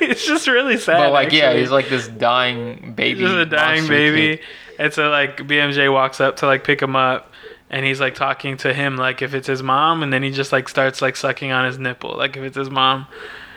it's 0.00 0.24
just 0.24 0.46
really 0.46 0.78
sad. 0.78 0.98
But 0.98 1.12
like, 1.12 1.32
yeah, 1.32 1.52
he's 1.54 1.72
like 1.72 1.88
this 1.88 2.06
dying 2.06 2.92
baby. 2.94 3.20
just 3.20 3.34
a 3.34 3.46
dying 3.46 3.88
baby. 3.88 4.36
kid. 4.36 4.46
And 4.82 4.92
so 4.92 5.10
like 5.10 5.36
BMJ 5.36 5.92
walks 5.92 6.20
up 6.20 6.38
to 6.38 6.46
like 6.46 6.64
pick 6.64 6.82
him 6.82 6.96
up 6.96 7.30
and 7.70 7.86
he's 7.86 8.00
like 8.00 8.16
talking 8.16 8.56
to 8.56 8.74
him 8.74 8.96
like 8.96 9.22
if 9.22 9.32
it's 9.32 9.46
his 9.46 9.62
mom 9.62 10.02
and 10.02 10.12
then 10.12 10.24
he 10.24 10.32
just 10.32 10.50
like 10.50 10.68
starts 10.68 11.00
like 11.00 11.14
sucking 11.14 11.52
on 11.52 11.64
his 11.64 11.78
nipple 11.78 12.16
like 12.16 12.36
if 12.36 12.42
it's 12.42 12.56
his 12.56 12.68
mom. 12.68 13.06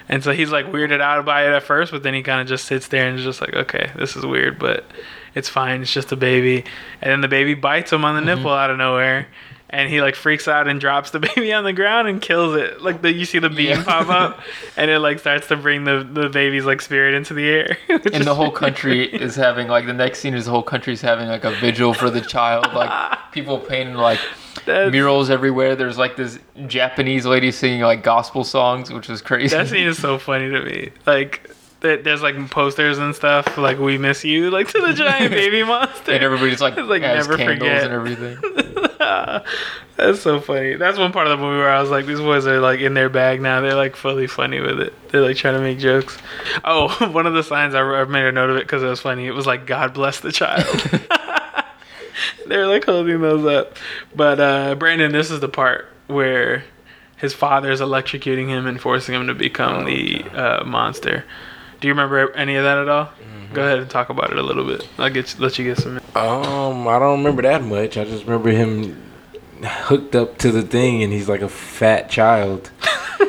And 0.07 0.23
so 0.23 0.33
he's 0.33 0.51
like 0.51 0.67
weirded 0.67 1.01
out 1.01 1.25
by 1.25 1.47
it 1.47 1.51
at 1.51 1.63
first, 1.63 1.91
but 1.91 2.03
then 2.03 2.13
he 2.13 2.21
kind 2.21 2.41
of 2.41 2.47
just 2.47 2.65
sits 2.65 2.89
there 2.89 3.07
and 3.07 3.17
is 3.17 3.25
just 3.25 3.41
like, 3.41 3.55
okay, 3.55 3.89
this 3.95 4.15
is 4.15 4.23
weird, 4.23 4.59
but 4.59 4.85
it's 5.33 5.49
fine. 5.49 5.81
It's 5.81 5.91
just 5.91 6.11
a 6.11 6.15
baby. 6.15 6.63
And 7.01 7.11
then 7.11 7.21
the 7.21 7.27
baby 7.27 7.55
bites 7.55 7.91
him 7.91 8.05
on 8.05 8.13
the 8.13 8.21
mm-hmm. 8.21 8.37
nipple 8.37 8.53
out 8.53 8.69
of 8.69 8.77
nowhere. 8.77 9.27
And 9.77 9.89
he 9.89 9.99
like 10.01 10.15
freaks 10.15 10.47
out 10.47 10.69
and 10.69 10.79
drops 10.79 11.11
the 11.11 11.19
baby 11.35 11.51
on 11.51 11.65
the 11.65 11.73
ground 11.73 12.07
and 12.07 12.21
kills 12.21 12.55
it. 12.55 12.81
Like 12.81 13.01
the 13.01 13.11
you 13.11 13.25
see 13.25 13.39
the 13.39 13.49
beam 13.49 13.71
Yeah. 13.71 13.83
pop 13.83 14.07
up, 14.07 14.39
and 14.77 14.89
it 14.89 14.99
like 14.99 15.19
starts 15.19 15.47
to 15.47 15.57
bring 15.57 15.83
the 15.83 16.07
the 16.09 16.29
baby's 16.29 16.63
like 16.63 16.81
spirit 16.81 17.13
into 17.13 17.33
the 17.33 17.45
air. 17.49 17.77
And 18.13 18.23
the 18.23 18.35
whole 18.35 18.51
country 18.51 19.03
is 19.03 19.35
having 19.35 19.67
like 19.67 19.85
the 19.85 19.93
next 19.93 20.19
scene 20.19 20.33
is 20.33 20.45
the 20.45 20.51
whole 20.51 20.63
country's 20.63 21.01
having 21.01 21.27
like 21.27 21.43
a 21.43 21.51
vigil 21.51 21.93
for 21.93 22.09
the 22.09 22.21
child. 22.21 22.73
Like 22.73 23.19
people 23.33 23.59
painting 23.59 23.95
like 23.95 24.19
That's- 24.65 24.91
murals 24.93 25.29
everywhere. 25.29 25.75
There's 25.75 25.97
like 25.97 26.15
this 26.15 26.39
Japanese 26.67 27.25
lady 27.25 27.51
singing 27.51 27.81
like 27.81 28.01
gospel 28.01 28.45
songs, 28.45 28.91
which 28.93 29.09
is 29.09 29.21
crazy. 29.21 29.55
That 29.57 29.67
scene 29.67 29.87
is 29.87 29.97
so 29.97 30.17
funny 30.17 30.49
to 30.51 30.61
me. 30.63 30.91
Like, 31.05 31.49
th- 31.81 32.03
there's 32.05 32.21
like 32.21 32.49
posters 32.49 32.97
and 32.97 33.13
stuff, 33.13 33.57
like 33.57 33.77
"We 33.77 33.97
miss 33.97 34.23
you," 34.23 34.51
like 34.51 34.69
to 34.69 34.79
the 34.79 34.93
giant 34.93 35.31
baby 35.31 35.63
monster. 35.63 36.13
and 36.13 36.23
everybody's 36.23 36.61
like, 36.61 36.77
like, 36.77 37.01
never 37.01 37.35
candles 37.35 37.59
forget. 37.59 37.83
and 37.83 37.93
everything. 37.93 38.37
That's 39.95 40.21
so 40.21 40.41
funny. 40.41 40.75
That's 40.75 40.97
one 40.97 41.11
part 41.11 41.27
of 41.27 41.37
the 41.37 41.43
movie 41.43 41.59
where 41.59 41.69
I 41.69 41.81
was 41.81 41.89
like, 41.89 42.05
these 42.05 42.19
boys 42.19 42.45
are 42.47 42.59
like 42.59 42.79
in 42.79 42.93
their 42.93 43.09
bag 43.09 43.41
now. 43.41 43.61
They're 43.61 43.75
like 43.75 43.95
fully 43.95 44.27
funny 44.27 44.59
with 44.59 44.79
it. 44.79 44.93
They're 45.09 45.21
like 45.21 45.37
trying 45.37 45.53
to 45.53 45.61
make 45.61 45.79
jokes. 45.79 46.17
Oh, 46.63 46.89
one 47.11 47.25
of 47.25 47.33
the 47.33 47.43
signs 47.43 47.73
I, 47.73 47.81
I 47.81 48.03
made 48.05 48.25
a 48.25 48.31
note 48.31 48.49
of 48.49 48.57
it 48.57 48.63
because 48.63 48.83
it 48.83 48.87
was 48.87 49.01
funny. 49.01 49.25
It 49.27 49.31
was 49.31 49.47
like 49.47 49.65
"God 49.65 49.93
bless 49.93 50.19
the 50.19 50.31
child." 50.31 50.65
They're 52.47 52.67
like 52.67 52.85
holding 52.85 53.21
those 53.21 53.45
up. 53.45 53.77
But 54.15 54.39
uh, 54.39 54.75
Brandon, 54.75 55.11
this 55.11 55.31
is 55.31 55.39
the 55.39 55.49
part 55.49 55.87
where 56.07 56.63
his 57.17 57.33
father 57.33 57.71
is 57.71 57.81
electrocuting 57.81 58.47
him 58.47 58.67
and 58.67 58.79
forcing 58.79 59.15
him 59.15 59.27
to 59.27 59.33
become 59.33 59.85
the 59.85 60.23
uh, 60.33 60.63
monster. 60.63 61.23
Do 61.79 61.87
you 61.87 61.93
remember 61.93 62.31
any 62.33 62.55
of 62.55 62.63
that 62.63 62.77
at 62.77 62.89
all? 62.89 63.09
Go 63.55 63.63
ahead 63.63 63.79
and 63.79 63.89
talk 63.89 64.09
about 64.09 64.31
it 64.31 64.37
a 64.37 64.43
little 64.43 64.65
bit. 64.65 64.87
I'll 64.97 65.09
get 65.09 65.33
you, 65.35 65.41
let 65.43 65.57
you 65.57 65.65
get 65.65 65.77
some. 65.77 65.97
Um, 66.15 66.87
I 66.87 66.99
don't 66.99 67.17
remember 67.19 67.41
that 67.43 67.63
much. 67.63 67.97
I 67.97 68.03
just 68.05 68.25
remember 68.25 68.49
him 68.51 69.01
hooked 69.63 70.15
up 70.15 70.37
to 70.39 70.51
the 70.51 70.61
thing, 70.61 71.01
and 71.03 71.11
he's 71.13 71.29
like 71.29 71.41
a 71.41 71.49
fat 71.49 72.09
child. 72.09 72.69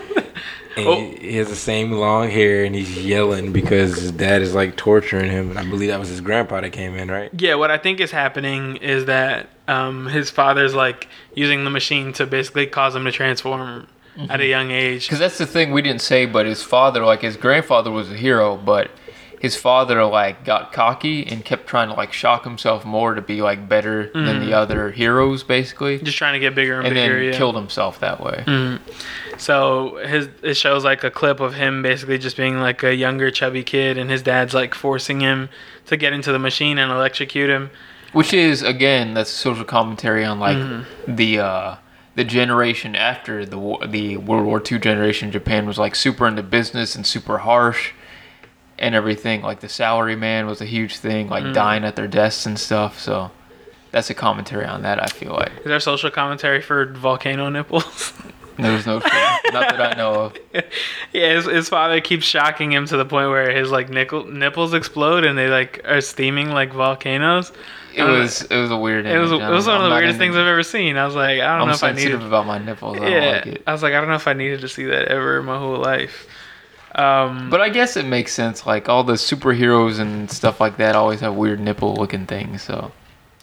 and 0.76 0.86
Oh. 0.86 0.96
he, 1.00 1.30
he 1.30 1.36
has 1.36 1.48
the 1.48 1.56
same 1.56 1.92
long 1.92 2.28
hair, 2.30 2.64
and 2.64 2.74
he's 2.74 3.02
yelling 3.04 3.52
because 3.52 3.96
his 3.98 4.12
dad 4.12 4.42
is 4.42 4.54
like 4.54 4.76
torturing 4.76 5.30
him. 5.30 5.50
And 5.50 5.58
I 5.58 5.64
believe 5.64 5.88
that 5.88 5.98
was 5.98 6.08
his 6.10 6.20
grandpa 6.20 6.60
that 6.60 6.70
came 6.70 6.94
in, 6.96 7.10
right? 7.10 7.30
Yeah, 7.38 7.54
what 7.54 7.70
I 7.70 7.78
think 7.78 8.00
is 8.00 8.10
happening 8.10 8.76
is 8.76 9.06
that 9.06 9.48
um, 9.68 10.06
his 10.06 10.28
father's 10.30 10.74
like 10.74 11.08
using 11.34 11.64
the 11.64 11.70
machine 11.70 12.12
to 12.14 12.26
basically 12.26 12.66
cause 12.66 12.94
him 12.94 13.04
to 13.04 13.12
transform 13.12 13.86
at 14.30 14.40
a 14.40 14.46
young 14.46 14.70
age. 14.70 15.06
Because 15.06 15.18
that's 15.18 15.36
the 15.38 15.46
thing 15.46 15.72
we 15.72 15.82
didn't 15.82 16.00
say, 16.00 16.24
but 16.26 16.46
his 16.46 16.62
father, 16.62 17.04
like 17.04 17.20
his 17.20 17.36
grandfather, 17.36 17.90
was 17.90 18.10
a 18.10 18.16
hero, 18.16 18.56
but 18.56 18.90
his 19.40 19.54
father 19.54 20.04
like 20.04 20.44
got 20.44 20.72
cocky 20.72 21.26
and 21.26 21.44
kept 21.44 21.66
trying 21.66 21.88
to 21.88 21.94
like 21.94 22.12
shock 22.12 22.44
himself 22.44 22.84
more 22.84 23.14
to 23.14 23.20
be 23.20 23.42
like 23.42 23.68
better 23.68 24.10
than 24.12 24.40
the 24.40 24.46
mm-hmm. 24.46 24.54
other 24.54 24.90
heroes, 24.90 25.42
basically, 25.42 25.98
Just 25.98 26.16
trying 26.16 26.32
to 26.34 26.38
get 26.38 26.54
bigger 26.54 26.78
and, 26.78 26.86
and 26.86 26.94
bigger. 26.94 27.16
then 27.16 27.24
yeah. 27.32 27.36
killed 27.36 27.54
himself 27.54 28.00
that 28.00 28.20
way. 28.20 28.44
Mm-hmm. 28.46 29.36
So 29.38 29.96
his 30.06 30.28
it 30.42 30.54
shows 30.54 30.84
like 30.84 31.04
a 31.04 31.10
clip 31.10 31.40
of 31.40 31.54
him 31.54 31.82
basically 31.82 32.18
just 32.18 32.36
being 32.36 32.60
like 32.60 32.82
a 32.82 32.94
younger 32.94 33.30
chubby 33.30 33.62
kid, 33.62 33.98
and 33.98 34.10
his 34.10 34.22
dad's 34.22 34.54
like 34.54 34.74
forcing 34.74 35.20
him 35.20 35.48
to 35.86 35.96
get 35.96 36.12
into 36.12 36.32
the 36.32 36.38
machine 36.38 36.78
and 36.78 36.90
electrocute 36.90 37.50
him. 37.50 37.70
Which 38.12 38.32
is 38.32 38.62
again, 38.62 39.14
that's 39.14 39.30
social 39.30 39.64
commentary 39.64 40.24
on 40.24 40.40
like 40.40 40.56
mm-hmm. 40.56 41.14
the 41.14 41.40
uh, 41.40 41.76
the 42.14 42.24
generation 42.24 42.96
after 42.96 43.44
the 43.44 43.58
war, 43.58 43.86
the 43.86 44.16
World 44.16 44.46
War 44.46 44.62
II 44.62 44.78
generation. 44.78 45.30
Japan 45.30 45.66
was 45.66 45.78
like 45.78 45.94
super 45.94 46.26
into 46.26 46.42
business 46.42 46.94
and 46.94 47.06
super 47.06 47.38
harsh 47.38 47.92
and 48.78 48.94
everything. 48.94 49.42
Like 49.42 49.60
the 49.60 49.68
salary 49.68 50.16
man 50.16 50.46
was 50.46 50.60
a 50.60 50.66
huge 50.66 50.98
thing, 50.98 51.28
like 51.28 51.44
mm. 51.44 51.54
dying 51.54 51.84
at 51.84 51.96
their 51.96 52.08
desks 52.08 52.46
and 52.46 52.58
stuff. 52.58 53.00
So 53.00 53.30
that's 53.90 54.10
a 54.10 54.14
commentary 54.14 54.66
on 54.66 54.82
that. 54.82 55.02
I 55.02 55.06
feel 55.06 55.32
like 55.32 55.52
Is 55.58 55.64
there 55.64 55.80
social 55.80 56.10
commentary 56.10 56.60
for 56.60 56.86
volcano 56.92 57.48
nipples? 57.48 58.12
there's 58.58 58.86
no 58.86 58.98
not 58.98 59.42
that 59.52 59.80
I 59.80 59.96
know 59.96 60.14
of. 60.14 60.36
yeah, 61.12 61.34
his, 61.34 61.44
his 61.44 61.68
father 61.68 62.00
keeps 62.00 62.24
shocking 62.24 62.72
him 62.72 62.86
to 62.86 62.96
the 62.96 63.04
point 63.04 63.28
where 63.28 63.54
his 63.54 63.70
like 63.70 63.90
nickel, 63.90 64.24
nipples 64.24 64.74
explode 64.74 65.24
and 65.24 65.36
they 65.36 65.48
like 65.48 65.82
are 65.84 66.00
steaming 66.00 66.50
like 66.50 66.72
volcanoes. 66.72 67.52
It 67.94 68.02
was 68.02 68.42
it 68.42 68.56
was 68.56 68.70
a 68.70 68.76
weird. 68.76 69.06
It 69.06 69.18
was 69.18 69.32
it 69.32 69.36
was 69.36 69.66
I'm- 69.66 69.76
one 69.76 69.84
of 69.84 69.90
the 69.90 69.96
weirdest 69.96 70.18
things 70.18 70.36
I've 70.36 70.46
ever 70.46 70.62
seen. 70.62 70.98
I 70.98 71.06
was 71.06 71.14
like, 71.14 71.40
I 71.40 71.58
don't 71.58 71.62
I'm 71.62 71.68
know 71.68 71.74
if 71.74 71.82
I 71.82 71.92
needed. 71.92 72.22
about 72.22 72.46
my 72.46 72.58
nipples. 72.58 72.98
I 72.98 73.00
don't 73.00 73.12
Yeah, 73.12 73.30
like 73.30 73.46
it. 73.46 73.62
I 73.66 73.72
was 73.72 73.82
like, 73.82 73.94
I 73.94 74.00
don't 74.00 74.08
know 74.10 74.16
if 74.16 74.28
I 74.28 74.34
needed 74.34 74.60
to 74.60 74.68
see 74.68 74.84
that 74.84 75.08
ever 75.08 75.38
in 75.38 75.46
my 75.46 75.58
whole 75.58 75.78
life. 75.78 76.26
Um, 76.96 77.50
But 77.50 77.60
I 77.60 77.68
guess 77.68 77.96
it 77.96 78.06
makes 78.06 78.32
sense. 78.32 78.66
Like 78.66 78.88
all 78.88 79.04
the 79.04 79.12
superheroes 79.14 79.98
and 80.00 80.30
stuff 80.30 80.60
like 80.60 80.78
that 80.78 80.96
always 80.96 81.20
have 81.20 81.34
weird 81.34 81.60
nipple 81.60 81.94
looking 81.94 82.26
things. 82.26 82.62
So 82.62 82.90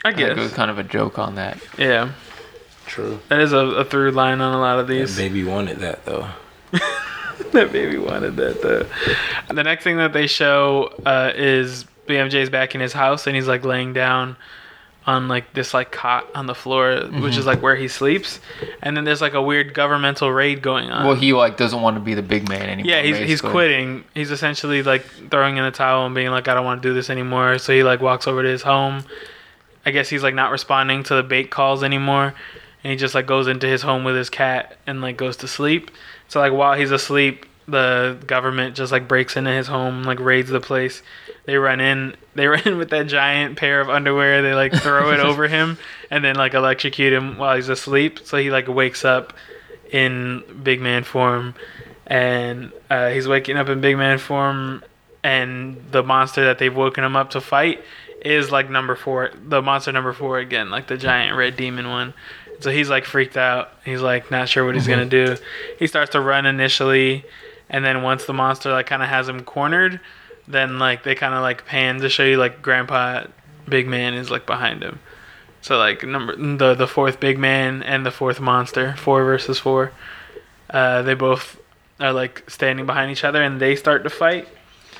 I 0.03 0.09
I 0.09 0.13
think 0.13 0.29
it 0.29 0.37
was 0.37 0.51
kind 0.53 0.69
of 0.71 0.79
a 0.79 0.83
joke 0.83 1.17
on 1.19 1.35
that. 1.35 1.57
yeah, 1.77 2.11
True. 2.87 3.19
that 3.29 3.39
is 3.39 3.53
a, 3.53 3.57
a 3.59 3.85
through 3.85 4.11
line 4.11 4.41
on 4.41 4.53
a 4.53 4.59
lot 4.59 4.79
of 4.79 4.87
That 4.87 4.93
these. 4.93 5.15
baby 5.15 5.43
wanted 5.43 5.77
that 5.79 6.03
though. 6.05 6.27
that 7.51 7.71
baby 7.71 7.97
wanted 7.97 8.35
that 8.37 8.61
though. 8.61 8.85
The 9.53 9.63
next 9.63 9.83
thing 9.83 9.97
that 9.97 10.13
they 10.13 10.27
show 10.27 10.91
uh, 11.05 11.31
is 11.35 11.85
BMJ's 12.07 12.49
back 12.49 12.75
in 12.75 12.81
his 12.81 12.91
house 12.93 13.27
and 13.27 13.35
he's 13.35 13.47
like 13.47 13.63
laying 13.63 13.93
down 13.93 14.35
on 15.05 15.27
like 15.27 15.53
this 15.53 15.73
like 15.73 15.91
cot 15.91 16.27
on 16.35 16.45
the 16.47 16.55
floor, 16.55 17.01
which 17.21 17.37
is 17.37 17.45
like 17.45 17.61
where 17.61 17.75
he 17.75 17.87
sleeps. 17.87 18.39
And 18.85 18.97
then 18.97 19.05
there's 19.05 19.21
like 19.21 19.33
a 19.33 19.41
weird 19.41 19.73
governmental 19.73 20.29
raid 20.31 20.61
going 20.61 20.91
on. 20.91 21.07
Well, 21.07 21.15
he 21.15 21.31
like 21.31 21.55
doesn't 21.55 21.81
want 21.81 21.95
to 21.95 22.01
be 22.01 22.13
the 22.13 22.21
big 22.21 22.49
man 22.49 22.69
anymore. 22.69 22.91
yeah, 22.91 23.01
he's 23.01 23.17
he's 23.17 23.41
quitting. 23.41 24.03
He's 24.13 24.29
essentially 24.29 24.83
like 24.83 25.03
throwing 25.31 25.55
in 25.55 25.63
the 25.63 25.71
towel 25.71 26.05
and 26.05 26.13
being 26.13 26.29
like, 26.31 26.49
I 26.49 26.53
don't 26.53 26.65
want 26.65 26.83
to 26.83 26.89
do 26.89 26.93
this 26.93 27.09
anymore. 27.09 27.57
So 27.59 27.73
he 27.73 27.81
like 27.81 28.01
walks 28.01 28.27
over 28.27 28.43
to 28.43 28.49
his 28.49 28.61
home. 28.61 29.05
I 29.85 29.91
guess 29.91 30.09
he's 30.09 30.21
like 30.21 30.35
not 30.35 30.51
responding 30.51 31.03
to 31.03 31.15
the 31.15 31.23
bait 31.23 31.49
calls 31.49 31.81
anymore, 31.81 32.33
and 32.83 32.91
he 32.91 32.97
just 32.97 33.15
like 33.15 33.25
goes 33.25 33.47
into 33.47 33.67
his 33.67 33.81
home 33.81 34.03
with 34.03 34.15
his 34.15 34.29
cat 34.29 34.77
and 34.85 35.01
like 35.01 35.15
goes 35.15 35.37
to 35.37 35.47
sleep. 35.47 35.89
So 36.27 36.41
like 36.41 36.51
while 36.53 36.73
he's 36.73 36.91
asleep, 36.91 37.45
the 37.67 38.17
government 38.27 38.75
just 38.75 38.91
like 38.91 39.07
breaks 39.07 39.37
into 39.37 39.51
his 39.51 39.67
home, 39.67 40.03
like 40.03 40.19
raids 40.19 40.49
the 40.49 40.59
place. 40.59 41.01
They 41.45 41.57
run 41.57 41.79
in. 41.79 42.15
They 42.35 42.47
run 42.47 42.61
in 42.65 42.77
with 42.77 42.89
that 42.89 43.07
giant 43.07 43.57
pair 43.57 43.81
of 43.81 43.89
underwear. 43.89 44.41
They 44.41 44.53
like 44.53 44.73
throw 44.73 45.11
it 45.11 45.19
over 45.19 45.47
him 45.47 45.77
and 46.09 46.23
then 46.23 46.35
like 46.35 46.53
electrocute 46.53 47.13
him 47.13 47.37
while 47.37 47.55
he's 47.55 47.69
asleep. 47.69 48.19
So 48.23 48.37
he 48.37 48.51
like 48.51 48.67
wakes 48.67 49.05
up 49.05 49.33
in 49.91 50.43
big 50.63 50.81
man 50.81 51.03
form, 51.03 51.53
and 52.07 52.71
uh, 52.89 53.09
he's 53.09 53.27
waking 53.27 53.57
up 53.57 53.69
in 53.69 53.79
big 53.79 53.97
man 53.97 54.17
form, 54.17 54.83
and 55.23 55.77
the 55.91 56.03
monster 56.03 56.45
that 56.45 56.57
they've 56.57 56.75
woken 56.75 57.03
him 57.03 57.15
up 57.15 57.29
to 57.31 57.41
fight 57.41 57.83
is 58.23 58.51
like 58.51 58.69
number 58.69 58.95
four, 58.95 59.31
the 59.47 59.61
monster 59.61 59.91
number 59.91 60.13
four 60.13 60.39
again, 60.39 60.69
like 60.69 60.87
the 60.87 60.97
giant 60.97 61.37
red 61.37 61.55
demon 61.55 61.89
one. 61.89 62.13
So 62.59 62.71
he's 62.71 62.89
like 62.89 63.05
freaked 63.05 63.37
out. 63.37 63.71
He's 63.83 64.01
like 64.01 64.31
not 64.31 64.49
sure 64.49 64.65
what 64.65 64.75
he's 64.75 64.87
gonna 64.87 65.05
do. 65.05 65.35
He 65.77 65.87
starts 65.87 66.11
to 66.11 66.21
run 66.21 66.45
initially, 66.45 67.25
and 67.69 67.83
then 67.85 68.01
once 68.01 68.25
the 68.25 68.33
monster 68.33 68.71
like 68.71 68.87
kind 68.87 69.03
of 69.03 69.09
has 69.09 69.27
him 69.27 69.43
cornered, 69.43 69.99
then 70.47 70.79
like 70.79 71.03
they 71.03 71.15
kind 71.15 71.33
of 71.33 71.41
like 71.41 71.65
pan 71.65 71.99
to 72.01 72.09
show 72.09 72.23
you 72.23 72.37
like 72.37 72.61
Grandpa 72.61 73.25
Big 73.67 73.87
Man 73.87 74.13
is 74.13 74.29
like 74.29 74.45
behind 74.45 74.83
him. 74.83 74.99
So 75.61 75.77
like 75.77 76.03
number 76.03 76.35
the 76.35 76.73
the 76.75 76.87
fourth 76.87 77.19
big 77.19 77.37
man 77.37 77.83
and 77.83 78.05
the 78.05 78.11
fourth 78.11 78.39
monster, 78.39 78.95
four 78.97 79.23
versus 79.23 79.59
four. 79.59 79.91
Uh, 80.69 81.01
they 81.03 81.13
both 81.13 81.59
are 81.99 82.11
like 82.13 82.49
standing 82.49 82.85
behind 82.85 83.11
each 83.11 83.23
other 83.23 83.41
and 83.41 83.61
they 83.61 83.75
start 83.75 84.03
to 84.03 84.09
fight. 84.09 84.47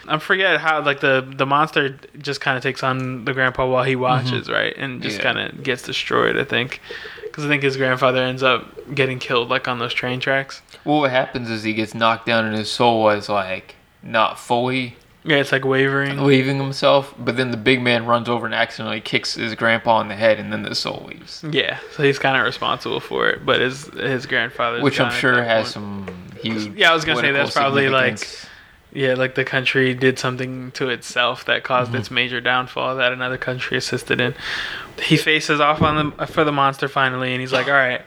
I 0.08 0.18
forget 0.20 0.60
how 0.60 0.82
like 0.84 1.00
the 1.00 1.26
the 1.36 1.46
monster 1.46 1.98
just 2.18 2.42
kind 2.42 2.56
of 2.58 2.64
takes 2.64 2.84
on 2.84 3.26
the 3.26 3.34
grandpa 3.34 3.66
while 3.68 3.84
he 3.84 3.96
watches, 3.96 4.50
right, 4.50 4.74
and 4.78 5.02
just 5.02 5.18
Yeah. 5.18 5.24
kind 5.24 5.40
of 5.40 5.64
gets 5.64 5.82
destroyed. 5.84 6.38
I 6.38 6.44
think 6.44 6.82
because 7.24 7.46
I 7.46 7.48
think 7.48 7.64
his 7.64 7.78
grandfather 7.78 8.20
ends 8.22 8.44
up 8.44 8.94
getting 8.94 9.18
killed 9.20 9.50
like 9.50 9.68
on 9.68 9.80
those 9.80 9.94
train 9.94 10.20
tracks. 10.20 10.62
Well, 10.86 11.00
what 11.00 11.12
happens 11.12 11.50
is 11.50 11.64
he 11.64 11.74
gets 11.74 11.94
knocked 11.94 12.26
down, 12.26 12.46
and 12.46 12.56
his 12.56 12.70
soul 12.70 13.10
is 13.10 13.28
like 13.30 13.76
not 14.02 14.38
fully 14.38 14.98
Yeah, 15.26 15.38
it's 15.38 15.52
like 15.52 15.64
wavering. 15.64 16.22
leaving 16.24 16.58
himself, 16.58 17.14
but 17.18 17.38
then 17.38 17.52
the 17.52 17.58
big 17.58 17.82
man 17.82 18.06
runs 18.06 18.28
over 18.28 18.46
and 18.46 18.54
accidentally 18.54 19.00
kicks 19.02 19.36
his 19.36 19.56
grandpa 19.56 20.02
in 20.02 20.10
the 20.10 20.16
head, 20.16 20.40
and 20.40 20.52
then 20.52 20.64
the 20.64 20.76
soul 20.76 21.06
leaves. 21.08 21.44
Yeah, 21.50 21.80
so 21.96 22.04
he's 22.04 22.20
kind 22.20 22.36
of 22.38 22.44
responsible 22.44 23.00
for 23.00 23.30
it, 23.30 23.46
but 23.46 23.62
his 23.62 23.86
his 23.94 24.26
grandfather, 24.26 24.82
Which 24.82 25.00
I'm 25.00 25.12
sure 25.12 25.42
has 25.44 25.70
some 25.72 26.08
huge. 26.42 26.76
Yeah, 26.78 26.92
I 26.92 26.94
was 26.94 27.06
gonna 27.06 27.22
say 27.22 27.32
that's 27.32 27.54
probably, 27.54 27.90
like. 27.90 28.20
Yeah, 28.96 29.16
like 29.16 29.34
the 29.34 29.44
country 29.44 29.96
did 29.96 30.20
something 30.20 30.70
to 30.74 30.90
itself 30.90 31.46
that 31.46 31.64
caused 31.64 31.90
Mm-hmm. 31.94 32.00
its 32.02 32.12
major 32.12 32.40
downfall 32.40 32.98
that 32.98 33.12
another 33.12 33.40
country 33.40 33.76
assisted 33.76 34.22
in. 34.22 34.36
He 35.02 35.18
faces 35.18 35.60
off 35.60 35.82
on 35.82 36.14
the 36.16 36.28
for 36.28 36.44
the 36.44 36.52
monster 36.52 36.88
finally, 36.88 37.32
and 37.32 37.42
he's 37.42 37.52
like, 37.52 37.66
"All 37.66 37.74
right, 37.74 38.04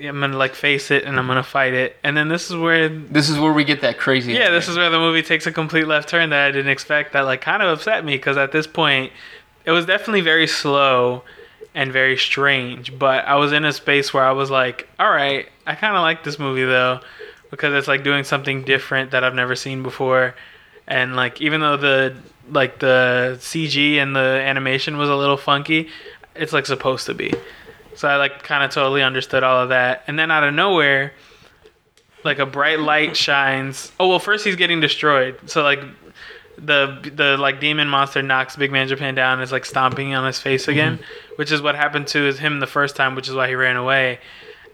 I'm 0.00 0.20
gonna 0.20 0.36
like 0.36 0.54
face 0.54 0.90
it, 0.90 1.04
and 1.04 1.18
I'm 1.18 1.26
gonna 1.26 1.42
fight 1.42 1.72
it." 1.72 1.96
And 2.04 2.16
then 2.16 2.28
this 2.28 2.50
is 2.50 2.56
where, 2.56 2.88
This 2.88 3.28
is 3.28 3.38
where 3.38 3.52
we 3.52 3.64
get 3.64 3.80
that 3.82 3.98
crazy. 3.98 4.32
yeah, 4.32 4.50
this 4.50 4.68
is 4.68 4.76
where 4.76 4.90
the 4.90 4.98
movie 4.98 5.22
takes 5.22 5.46
a 5.46 5.52
complete 5.52 5.86
left 5.86 6.08
turn 6.08 6.30
that 6.30 6.46
I 6.48 6.50
didn't 6.50 6.70
expect. 6.70 7.12
That 7.12 7.22
like 7.22 7.40
kind 7.40 7.62
of 7.62 7.68
upset 7.70 8.04
me 8.04 8.16
because 8.16 8.36
at 8.36 8.52
this 8.52 8.66
point, 8.66 9.12
it 9.64 9.70
was 9.70 9.86
definitely 9.86 10.20
very 10.22 10.46
slow 10.46 11.22
and 11.74 11.92
very 11.92 12.16
strange. 12.16 12.98
But 12.98 13.24
I 13.26 13.36
was 13.36 13.52
in 13.52 13.64
a 13.64 13.72
space 13.72 14.12
where 14.14 14.24
I 14.24 14.32
was 14.32 14.50
like, 14.50 14.88
"All 14.98 15.10
right, 15.10 15.48
I 15.66 15.74
kind 15.74 15.94
of 15.96 16.02
like 16.02 16.24
this 16.24 16.38
movie 16.38 16.64
though." 16.64 17.00
because 17.50 17.74
it's 17.74 17.88
like 17.88 18.04
doing 18.04 18.22
something 18.22 18.62
different 18.62 19.10
that 19.10 19.24
I've 19.24 19.34
never 19.34 19.56
seen 19.56 19.82
before. 19.82 20.36
And 20.86 21.16
like 21.16 21.40
even 21.40 21.60
though 21.60 21.76
the 21.76 22.14
like 22.48 22.78
the 22.78 23.36
CG 23.40 23.96
and 23.96 24.14
the 24.14 24.20
animation 24.20 24.98
was 24.98 25.08
a 25.10 25.16
little 25.16 25.36
funky, 25.36 25.88
it's 26.36 26.52
like 26.52 26.64
supposed 26.66 27.06
to 27.06 27.14
be. 27.14 27.34
So 27.94 28.08
I 28.08 28.16
like 28.16 28.42
kind 28.42 28.64
of 28.64 28.70
totally 28.70 29.02
understood 29.02 29.42
all 29.42 29.62
of 29.62 29.68
that. 29.70 30.04
And 30.06 30.18
then 30.18 30.30
out 30.30 30.44
of 30.44 30.54
nowhere, 30.54 31.12
like 32.24 32.38
a 32.38 32.46
bright 32.46 32.80
light 32.80 33.16
shines. 33.16 33.92
Oh 33.98 34.08
well, 34.08 34.18
first 34.18 34.44
he's 34.44 34.56
getting 34.56 34.80
destroyed. 34.80 35.38
So 35.46 35.62
like 35.62 35.80
the 36.56 37.10
the 37.14 37.36
like 37.36 37.60
demon 37.60 37.88
monster 37.88 38.22
knocks 38.22 38.56
Big 38.56 38.70
Man 38.70 38.88
Japan 38.88 39.14
down 39.14 39.34
and 39.34 39.42
is 39.42 39.52
like 39.52 39.64
stomping 39.64 40.14
on 40.14 40.26
his 40.26 40.38
face 40.38 40.62
mm-hmm. 40.62 40.70
again, 40.70 40.98
which 41.36 41.50
is 41.50 41.62
what 41.62 41.74
happened 41.74 42.06
to 42.08 42.32
him 42.32 42.60
the 42.60 42.66
first 42.66 42.96
time, 42.96 43.14
which 43.14 43.28
is 43.28 43.34
why 43.34 43.48
he 43.48 43.54
ran 43.54 43.76
away. 43.76 44.20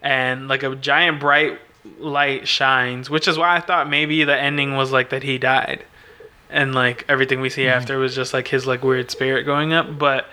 And 0.01 0.47
like 0.47 0.63
a 0.63 0.75
giant 0.75 1.19
bright 1.19 1.59
light 1.99 2.47
shines, 2.47 3.09
which 3.09 3.27
is 3.27 3.37
why 3.37 3.55
I 3.55 3.59
thought 3.59 3.89
maybe 3.89 4.23
the 4.23 4.37
ending 4.37 4.75
was 4.75 4.91
like 4.91 5.09
that 5.09 5.23
he 5.23 5.37
died. 5.37 5.83
And 6.49 6.73
like 6.75 7.05
everything 7.09 7.41
we 7.41 7.49
see 7.49 7.63
mm-hmm. 7.63 7.77
after 7.77 7.97
was 7.97 8.15
just 8.15 8.33
like 8.33 8.47
his 8.47 8.67
like 8.67 8.83
weird 8.83 9.09
spirit 9.11 9.43
going 9.43 9.73
up, 9.73 9.97
but 9.97 10.27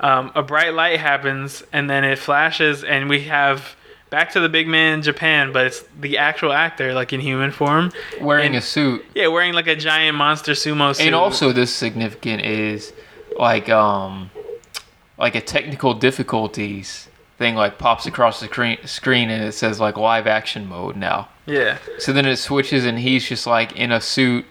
um, 0.00 0.30
a 0.34 0.42
bright 0.42 0.74
light 0.74 1.00
happens 1.00 1.62
and 1.72 1.88
then 1.88 2.04
it 2.04 2.18
flashes 2.18 2.84
and 2.84 3.08
we 3.08 3.22
have 3.24 3.74
back 4.10 4.30
to 4.32 4.40
the 4.40 4.48
big 4.48 4.68
man 4.68 4.94
in 4.94 5.02
Japan, 5.02 5.52
but 5.52 5.66
it's 5.66 5.84
the 6.00 6.18
actual 6.18 6.52
actor 6.52 6.92
like 6.94 7.12
in 7.12 7.20
human 7.20 7.50
form. 7.50 7.92
wearing 8.20 8.48
and- 8.48 8.56
a 8.56 8.60
suit. 8.60 9.04
Yeah, 9.14 9.28
wearing 9.28 9.52
like 9.52 9.66
a 9.66 9.76
giant 9.76 10.16
monster 10.16 10.52
sumo 10.52 10.94
suit. 10.94 11.06
And 11.06 11.14
also, 11.14 11.52
this 11.52 11.72
significant 11.74 12.42
is 12.44 12.92
like 13.38 13.68
um 13.68 14.30
like 15.18 15.34
a 15.34 15.40
technical 15.40 15.94
difficulties 15.94 17.08
thing 17.38 17.54
like 17.54 17.78
pops 17.78 18.06
across 18.06 18.40
the 18.40 18.46
screen, 18.46 18.78
screen 18.86 19.28
and 19.30 19.44
it 19.44 19.52
says 19.52 19.78
like 19.80 19.96
live 19.96 20.26
action 20.26 20.66
mode 20.68 20.96
now. 20.96 21.28
yeah, 21.46 21.78
So 21.98 22.12
then 22.12 22.24
it 22.26 22.36
switches 22.36 22.84
and 22.86 22.98
he's 22.98 23.28
just 23.28 23.46
like 23.46 23.72
in 23.76 23.92
a 23.92 24.00
suit. 24.00 24.44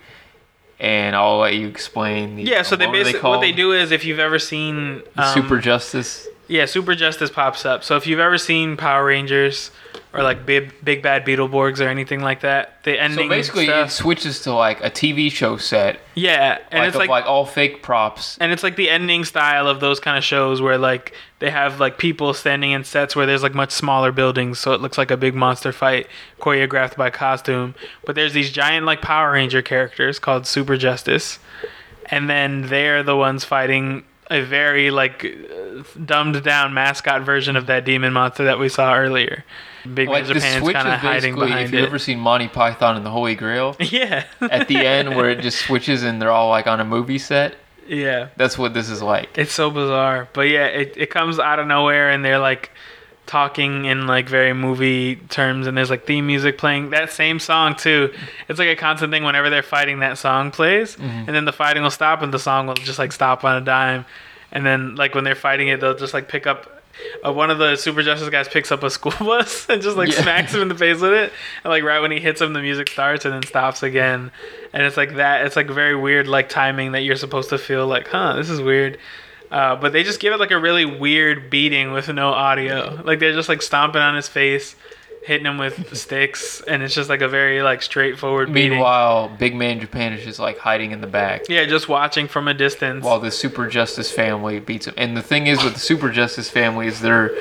And 0.79 1.15
I'll 1.15 1.39
let 1.39 1.55
you 1.55 1.67
explain. 1.67 2.35
The, 2.35 2.43
yeah. 2.43 2.61
So 2.61 2.75
they 2.75 2.87
basically 2.87 3.29
what 3.29 3.41
they 3.41 3.53
do 3.53 3.71
is 3.71 3.91
if 3.91 4.03
you've 4.03 4.19
ever 4.19 4.39
seen 4.39 5.03
um, 5.15 5.33
Super 5.33 5.59
Justice. 5.59 6.27
Yeah, 6.47 6.65
Super 6.65 6.95
Justice 6.95 7.29
pops 7.29 7.65
up. 7.65 7.83
So 7.83 7.95
if 7.95 8.05
you've 8.05 8.19
ever 8.19 8.37
seen 8.37 8.77
Power 8.77 9.05
Rangers 9.05 9.71
or 10.15 10.23
like 10.23 10.45
Big 10.45 10.73
Big 10.83 11.03
Bad 11.03 11.25
Beetleborgs 11.25 11.79
or 11.79 11.89
anything 11.89 12.21
like 12.21 12.41
that, 12.41 12.83
the 12.83 12.99
ending 12.99 13.27
So 13.27 13.29
basically, 13.29 13.65
stuff, 13.65 13.89
it 13.89 13.91
switches 13.91 14.39
to 14.41 14.53
like 14.53 14.79
a 14.81 14.89
TV 14.89 15.29
show 15.31 15.57
set, 15.57 15.99
yeah, 16.15 16.59
and 16.71 16.79
like 16.79 16.87
it's 16.87 16.97
like, 16.97 17.09
like 17.09 17.25
all 17.25 17.45
fake 17.45 17.83
props. 17.83 18.37
and 18.39 18.51
it's 18.51 18.63
like 18.63 18.77
the 18.77 18.89
ending 18.89 19.25
style 19.25 19.67
of 19.67 19.81
those 19.81 19.99
kind 19.99 20.17
of 20.17 20.23
shows 20.23 20.61
where 20.61 20.77
like 20.77 21.13
they 21.39 21.49
have 21.49 21.79
like 21.79 21.97
people 21.97 22.33
standing 22.33 22.71
in 22.71 22.83
sets 22.83 23.15
where 23.15 23.25
there's 23.25 23.43
like 23.43 23.53
much 23.53 23.71
smaller 23.71 24.11
buildings, 24.11 24.57
so 24.57 24.71
it 24.71 24.81
looks 24.81 24.97
like 24.97 25.11
a 25.11 25.17
big 25.17 25.35
monster 25.35 25.71
fight 25.73 26.07
choreographed 26.39 26.95
by 26.95 27.09
costume. 27.09 27.75
But 28.05 28.15
there's 28.15 28.33
these 28.33 28.51
giant 28.51 28.85
like 28.85 29.01
Power 29.01 29.33
Ranger 29.33 29.61
characters 29.61 30.17
called 30.17 30.47
Super 30.47 30.77
Justice, 30.77 31.39
and 32.05 32.29
then 32.29 32.67
they're 32.67 33.03
the 33.03 33.17
ones 33.17 33.43
fighting 33.43 34.05
a 34.31 34.41
very 34.41 34.91
like 34.91 35.23
uh, 35.25 35.83
dumbed 36.03 36.43
down 36.43 36.73
mascot 36.73 37.21
version 37.23 37.55
of 37.55 37.67
that 37.67 37.85
demon 37.85 38.13
monster 38.13 38.45
that 38.45 38.59
we 38.59 38.69
saw 38.69 38.95
earlier. 38.95 39.43
Big 39.93 40.09
Like 40.09 40.25
Japan's 40.25 40.67
kind 40.71 40.87
of 40.87 40.99
hiding 40.99 41.35
behind 41.35 41.65
if 41.65 41.71
you've 41.73 41.83
it. 41.83 41.87
ever 41.87 41.99
seen 41.99 42.19
Monty 42.19 42.47
Python 42.47 42.95
and 42.97 43.05
the 43.05 43.11
Holy 43.11 43.35
Grail. 43.35 43.75
yeah. 43.79 44.25
At 44.41 44.67
the 44.67 44.77
end, 44.77 45.15
where 45.15 45.29
it 45.29 45.41
just 45.41 45.59
switches 45.59 46.01
and 46.01 46.19
they're 46.19 46.31
all 46.31 46.49
like 46.49 46.65
on 46.65 46.79
a 46.79 46.85
movie 46.85 47.19
set. 47.19 47.55
yeah. 47.87 48.29
That's 48.35 48.57
what 48.57 48.73
this 48.73 48.89
is 48.89 49.03
like. 49.03 49.37
It's 49.37 49.51
so 49.53 49.69
bizarre. 49.69 50.27
But 50.33 50.49
yeah, 50.49 50.65
it, 50.65 50.95
it 50.97 51.11
comes 51.11 51.37
out 51.37 51.59
of 51.59 51.67
nowhere 51.67 52.09
and 52.09 52.25
they're 52.25 52.39
like 52.39 52.71
talking 53.25 53.85
in 53.85 54.07
like 54.07 54.29
very 54.29 54.53
movie 54.53 55.15
terms 55.29 55.67
and 55.67 55.77
there's 55.77 55.89
like 55.89 56.05
theme 56.05 56.27
music 56.27 56.57
playing 56.57 56.91
that 56.91 57.11
same 57.11 57.39
song 57.39 57.75
too. 57.75 58.13
It's 58.47 58.59
like 58.59 58.69
a 58.69 58.75
constant 58.75 59.11
thing 59.11 59.23
whenever 59.23 59.49
they're 59.49 59.63
fighting 59.63 59.99
that 59.99 60.17
song 60.17 60.51
plays 60.51 60.95
and 60.99 61.27
then 61.29 61.45
the 61.45 61.53
fighting 61.53 61.83
will 61.83 61.89
stop 61.91 62.21
and 62.21 62.33
the 62.33 62.39
song 62.39 62.67
will 62.67 62.75
just 62.75 62.99
like 62.99 63.11
stop 63.11 63.43
on 63.43 63.55
a 63.55 63.61
dime. 63.65 64.05
And 64.51 64.65
then 64.65 64.95
like 64.95 65.15
when 65.15 65.23
they're 65.23 65.35
fighting 65.35 65.67
it 65.69 65.79
they'll 65.81 65.95
just 65.97 66.13
like 66.13 66.27
pick 66.27 66.45
up 66.47 66.71
uh, 67.25 67.33
one 67.33 67.51
of 67.51 67.57
the 67.57 67.75
Super 67.75 68.01
Justice 68.03 68.29
guys 68.29 68.47
picks 68.47 68.71
up 68.71 68.81
a 68.83 68.89
school 68.89 69.11
bus 69.19 69.67
and 69.69 69.81
just 69.81 69.97
like 69.97 70.09
Yeah. 70.13 70.21
smacks 70.21 70.53
him 70.53 70.61
in 70.61 70.69
the 70.69 70.75
face 70.75 71.01
with 71.01 71.11
it. 71.11 71.33
And 71.63 71.69
like 71.69 71.83
right 71.83 71.99
when 71.99 72.11
he 72.11 72.19
hits 72.21 72.39
him, 72.39 72.53
the 72.53 72.61
music 72.61 72.89
starts 72.89 73.25
and 73.25 73.33
then 73.33 73.43
stops 73.43 73.83
again. 73.83 74.31
And 74.71 74.83
it's 74.83 74.95
like 74.95 75.15
that. 75.15 75.45
It's 75.45 75.57
like 75.57 75.67
very 75.69 75.95
weird, 75.95 76.27
like 76.27 76.47
timing 76.47 76.93
that 76.93 77.01
you're 77.01 77.17
supposed 77.17 77.49
to 77.49 77.57
feel 77.57 77.85
like, 77.85 78.07
huh, 78.07 78.35
this 78.37 78.49
is 78.49 78.61
weird. 78.61 78.97
Uh, 79.55 79.75
but 79.77 79.93
they 79.93 80.03
just 80.03 80.19
give 80.19 80.33
it 80.33 80.39
like 80.39 80.51
a 80.51 80.59
really 80.59 80.83
weird 80.85 81.49
beating 81.49 81.91
with 81.93 82.09
no 82.09 82.29
audio. 82.29 83.01
Like 83.05 83.19
they're 83.19 83.33
just 83.33 83.47
like 83.49 83.61
stomping 83.61 84.01
on 84.01 84.13
his 84.15 84.27
face, 84.27 84.75
hitting 85.25 85.45
him 85.45 85.57
with 85.57 85.95
sticks, 86.03 86.61
and 86.61 86.83
it's 86.83 86.93
just 86.93 87.09
like 87.09 87.21
a 87.21 87.27
very 87.29 87.61
like 87.61 87.81
straightforward 87.81 88.51
beating. 88.53 88.71
Meanwhile, 88.71 89.29
Big 89.39 89.55
Man 89.55 89.79
Japan 89.79 90.11
is 90.11 90.25
just 90.25 90.39
like 90.39 90.57
hiding 90.57 90.91
in 90.91 90.99
the 90.99 91.07
back 91.07 91.43
yeah, 91.47 91.63
just 91.65 91.87
watching 91.87 92.27
from 92.27 92.47
a 92.49 92.53
distance. 92.53 93.03
while 93.05 93.19
the 93.21 93.31
Super 93.31 93.67
Justice 93.67 94.11
family 94.11 94.59
beats 94.59 94.87
him. 94.87 94.93
And 94.97 95.15
the 95.15 95.21
thing 95.21 95.47
is 95.47 95.63
with 95.63 95.73
the 95.75 95.79
Super 95.79 96.09
Justice 96.11 96.49
family 96.49 96.87
is 96.87 96.99
they're, 96.99 97.31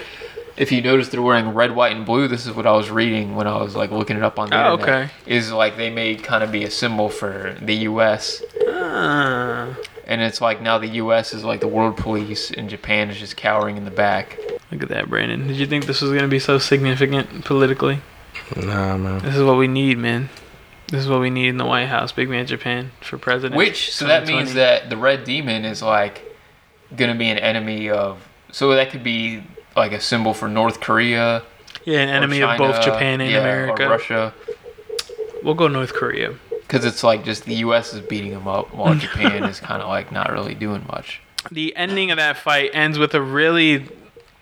if 0.56 0.70
you 0.70 0.80
notice, 0.82 1.08
they're 1.08 1.20
wearing 1.20 1.48
red, 1.48 1.74
white, 1.74 1.96
and 1.96 2.06
blue. 2.06 2.28
This 2.28 2.46
is 2.46 2.52
what 2.54 2.64
I 2.64 2.72
was 2.76 2.90
reading 2.90 3.34
when 3.34 3.48
I 3.48 3.56
was 3.60 3.74
like 3.74 3.90
looking 3.90 4.16
it 4.16 4.22
up 4.22 4.38
on 4.38 4.50
the 4.50 4.56
Oh, 4.68 4.74
internet. 4.74 5.04
okay. 5.06 5.12
Is 5.26 5.50
like 5.50 5.76
they 5.76 5.90
may 5.90 6.14
kind 6.14 6.44
of 6.44 6.52
be 6.52 6.62
a 6.62 6.70
symbol 6.70 7.08
for 7.08 7.56
the 7.60 7.74
U.S. 7.90 8.40
Ah, 8.68 9.74
And 10.06 10.20
it's 10.20 10.40
like 10.40 10.60
now 10.60 10.78
the 10.78 10.88
U.S. 10.88 11.32
is 11.32 11.44
like 11.44 11.60
the 11.60 11.68
world 11.68 11.96
police, 11.96 12.50
and 12.50 12.68
Japan 12.68 13.10
is 13.10 13.18
just 13.18 13.36
cowering 13.36 13.76
in 13.76 13.84
the 13.84 13.90
back. 13.90 14.38
look 14.70 14.82
at 14.82 14.88
that, 14.90 15.08
Brandon. 15.08 15.46
Did 15.46 15.56
you 15.56 15.66
think 15.66 15.86
this 15.86 16.00
was 16.00 16.12
gonna 16.12 16.28
be 16.28 16.38
so 16.38 16.58
significant 16.58 17.44
politically? 17.44 18.00
Nah, 18.56 18.96
man. 18.98 19.20
This 19.20 19.36
is 19.36 19.42
what 19.42 19.56
we 19.56 19.66
need, 19.66 19.98
man. 19.98 20.28
This 20.88 21.00
is 21.02 21.08
what 21.08 21.20
we 21.20 21.30
need 21.30 21.48
in 21.48 21.56
the 21.56 21.64
White 21.64 21.86
House, 21.86 22.12
Big 22.12 22.28
Man 22.28 22.46
Japan 22.46 22.92
for 23.00 23.16
president. 23.16 23.56
Which 23.56 23.92
so 23.92 24.06
that 24.06 24.26
means 24.26 24.54
that 24.54 24.90
the 24.90 24.96
Red 24.96 25.24
Demon 25.24 25.64
is 25.64 25.82
like 25.82 26.36
gonna 26.94 27.14
be 27.14 27.28
an 27.28 27.38
enemy 27.38 27.88
of. 27.88 28.28
So 28.52 28.74
that 28.74 28.90
could 28.90 29.02
be 29.02 29.42
like 29.74 29.92
a 29.92 30.00
symbol 30.00 30.34
for 30.34 30.48
North 30.48 30.80
Korea. 30.80 31.42
yeah, 31.84 32.00
an 32.00 32.10
or 32.10 32.12
enemy 32.12 32.42
of 32.42 32.58
both 32.58 32.82
Japan 32.82 33.20
and 33.20 33.30
yeah, 33.30 33.40
America. 33.40 33.86
or 33.86 33.90
Russia. 33.90 34.34
We'll 35.42 35.54
go 35.54 35.68
North 35.68 35.92
Korea. 35.92 36.34
Because 36.66 36.84
it's 36.84 37.02
like 37.04 37.24
just 37.24 37.44
the 37.44 37.54
U.S. 37.56 37.92
is 37.94 38.00
beating 38.00 38.30
them 38.30 38.48
up 38.48 38.74
while 38.74 38.94
Japan 38.98 39.44
is 39.44 39.60
kind 39.60 39.82
of 39.82 39.88
like 39.88 40.10
not 40.12 40.32
really 40.32 40.54
doing 40.54 40.84
much. 40.90 41.20
The 41.52 41.76
ending 41.76 42.10
of 42.10 42.16
that 42.16 42.38
fight 42.38 42.70
ends 42.72 42.98
with 42.98 43.14
a 43.14 43.20
really 43.20 43.86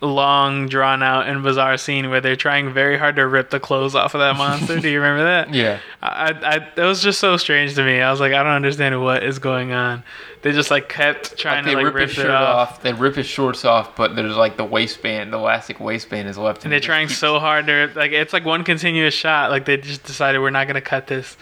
long, 0.00 0.68
drawn 0.68 1.00
out, 1.02 1.28
and 1.28 1.42
bizarre 1.44 1.76
scene 1.76 2.10
where 2.10 2.20
they're 2.20 2.34
trying 2.36 2.72
very 2.72 2.98
hard 2.98 3.14
to 3.16 3.26
rip 3.26 3.50
the 3.50 3.60
clothes 3.60 3.94
off 3.94 4.14
of 4.14 4.20
that 4.20 4.36
monster. 4.36 4.80
Do 4.80 4.88
you 4.88 5.00
remember 5.00 5.24
that? 5.24 5.52
Yeah. 5.54 5.78
I, 6.02 6.30
I, 6.32 6.80
it 6.80 6.84
was 6.84 7.02
just 7.02 7.20
so 7.20 7.36
strange 7.36 7.74
to 7.76 7.84
me. 7.84 8.00
I 8.00 8.10
was 8.10 8.18
like, 8.18 8.32
I 8.32 8.42
don't 8.42 8.52
understand 8.52 9.00
what 9.02 9.22
is 9.22 9.38
going 9.38 9.70
on. 9.72 10.02
They 10.42 10.50
just 10.50 10.70
like 10.72 10.88
kept 10.88 11.36
trying 11.38 11.64
Like 11.64 11.72
to 11.72 11.76
like 11.76 11.84
rip, 11.86 11.94
rip, 11.94 12.08
his 12.08 12.18
it 12.18 12.22
shirt 12.22 12.30
off. 12.32 12.70
off. 12.70 12.82
They 12.82 12.92
rip 12.92 13.14
his 13.14 13.26
shorts 13.26 13.64
off, 13.64 13.94
but 13.94 14.16
there's 14.16 14.34
like 14.36 14.56
the 14.56 14.64
waistband, 14.64 15.32
the 15.32 15.38
elastic 15.38 15.78
waistband 15.78 16.28
is 16.28 16.36
left. 16.36 16.64
And 16.64 16.72
they're 16.72 16.80
trying 16.80 17.06
keeps- 17.06 17.18
so 17.20 17.38
hard 17.38 17.66
to 17.66 17.92
like 17.94 18.10
it's 18.10 18.32
like 18.32 18.44
one 18.44 18.64
continuous 18.64 19.14
shot. 19.14 19.50
Like 19.50 19.66
they 19.66 19.76
just 19.76 20.02
decided 20.02 20.40
we're 20.40 20.50
not 20.50 20.66
gonna 20.66 20.80
cut 20.80 21.06
this. 21.06 21.36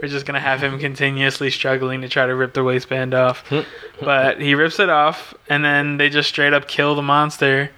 We're 0.00 0.08
just 0.08 0.26
gonna 0.26 0.40
have 0.40 0.62
him 0.62 0.78
continuously 0.78 1.50
struggling 1.50 2.02
to 2.02 2.08
try 2.08 2.26
to 2.26 2.34
rip 2.34 2.52
the 2.52 2.62
waistband 2.62 3.14
off. 3.14 3.44
but 4.00 4.40
he 4.40 4.54
rips 4.54 4.78
it 4.78 4.90
off, 4.90 5.34
and 5.48 5.64
then 5.64 5.96
they 5.96 6.10
just 6.10 6.28
straight 6.28 6.52
up 6.52 6.68
kill 6.68 6.94
the 6.94 7.02
monster. 7.02 7.70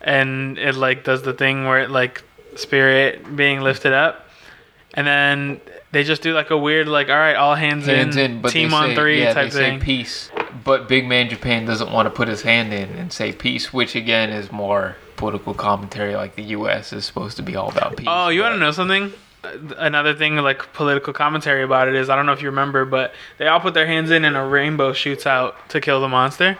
And 0.00 0.58
it 0.58 0.74
like 0.74 1.04
does 1.04 1.22
the 1.22 1.32
thing 1.32 1.66
where 1.66 1.80
it 1.80 1.90
like 1.90 2.22
spirit 2.56 3.36
being 3.36 3.60
lifted 3.60 3.92
up, 3.92 4.28
and 4.94 5.06
then 5.06 5.60
they 5.92 6.04
just 6.04 6.22
do 6.22 6.32
like 6.32 6.50
a 6.50 6.58
weird 6.58 6.88
like 6.88 7.08
all 7.08 7.16
right 7.16 7.36
all 7.36 7.54
hands, 7.54 7.86
hands 7.86 8.16
in, 8.16 8.32
in, 8.32 8.40
but 8.42 8.52
team 8.52 8.72
on 8.72 8.90
say, 8.90 8.94
three 8.94 9.20
yeah, 9.20 9.32
type 9.32 9.52
thing. 9.52 9.80
peace. 9.80 10.30
But 10.64 10.88
Big 10.88 11.06
Man 11.06 11.28
Japan 11.28 11.64
doesn't 11.64 11.90
want 11.90 12.06
to 12.06 12.10
put 12.10 12.28
his 12.28 12.42
hand 12.42 12.72
in 12.72 12.90
and 12.90 13.12
say 13.12 13.32
peace, 13.32 13.72
which 13.72 13.94
again 13.94 14.30
is 14.30 14.52
more 14.52 14.96
political 15.16 15.54
commentary. 15.54 16.14
Like 16.14 16.36
the 16.36 16.42
U.S. 16.42 16.92
is 16.92 17.04
supposed 17.04 17.36
to 17.38 17.42
be 17.42 17.56
all 17.56 17.70
about 17.70 17.96
peace. 17.96 18.06
Oh, 18.10 18.28
you 18.28 18.42
want 18.42 18.54
to 18.54 18.60
know 18.60 18.72
something? 18.72 19.12
Another 19.78 20.14
thing 20.14 20.36
like 20.36 20.72
political 20.74 21.12
commentary 21.12 21.62
about 21.62 21.88
it 21.88 21.94
is 21.94 22.10
I 22.10 22.16
don't 22.16 22.26
know 22.26 22.32
if 22.32 22.42
you 22.42 22.48
remember, 22.50 22.84
but 22.84 23.14
they 23.38 23.46
all 23.46 23.60
put 23.60 23.74
their 23.74 23.86
hands 23.86 24.10
in 24.10 24.24
and 24.24 24.36
a 24.36 24.44
rainbow 24.44 24.92
shoots 24.92 25.26
out 25.26 25.56
to 25.70 25.80
kill 25.80 26.00
the 26.00 26.08
monster, 26.08 26.58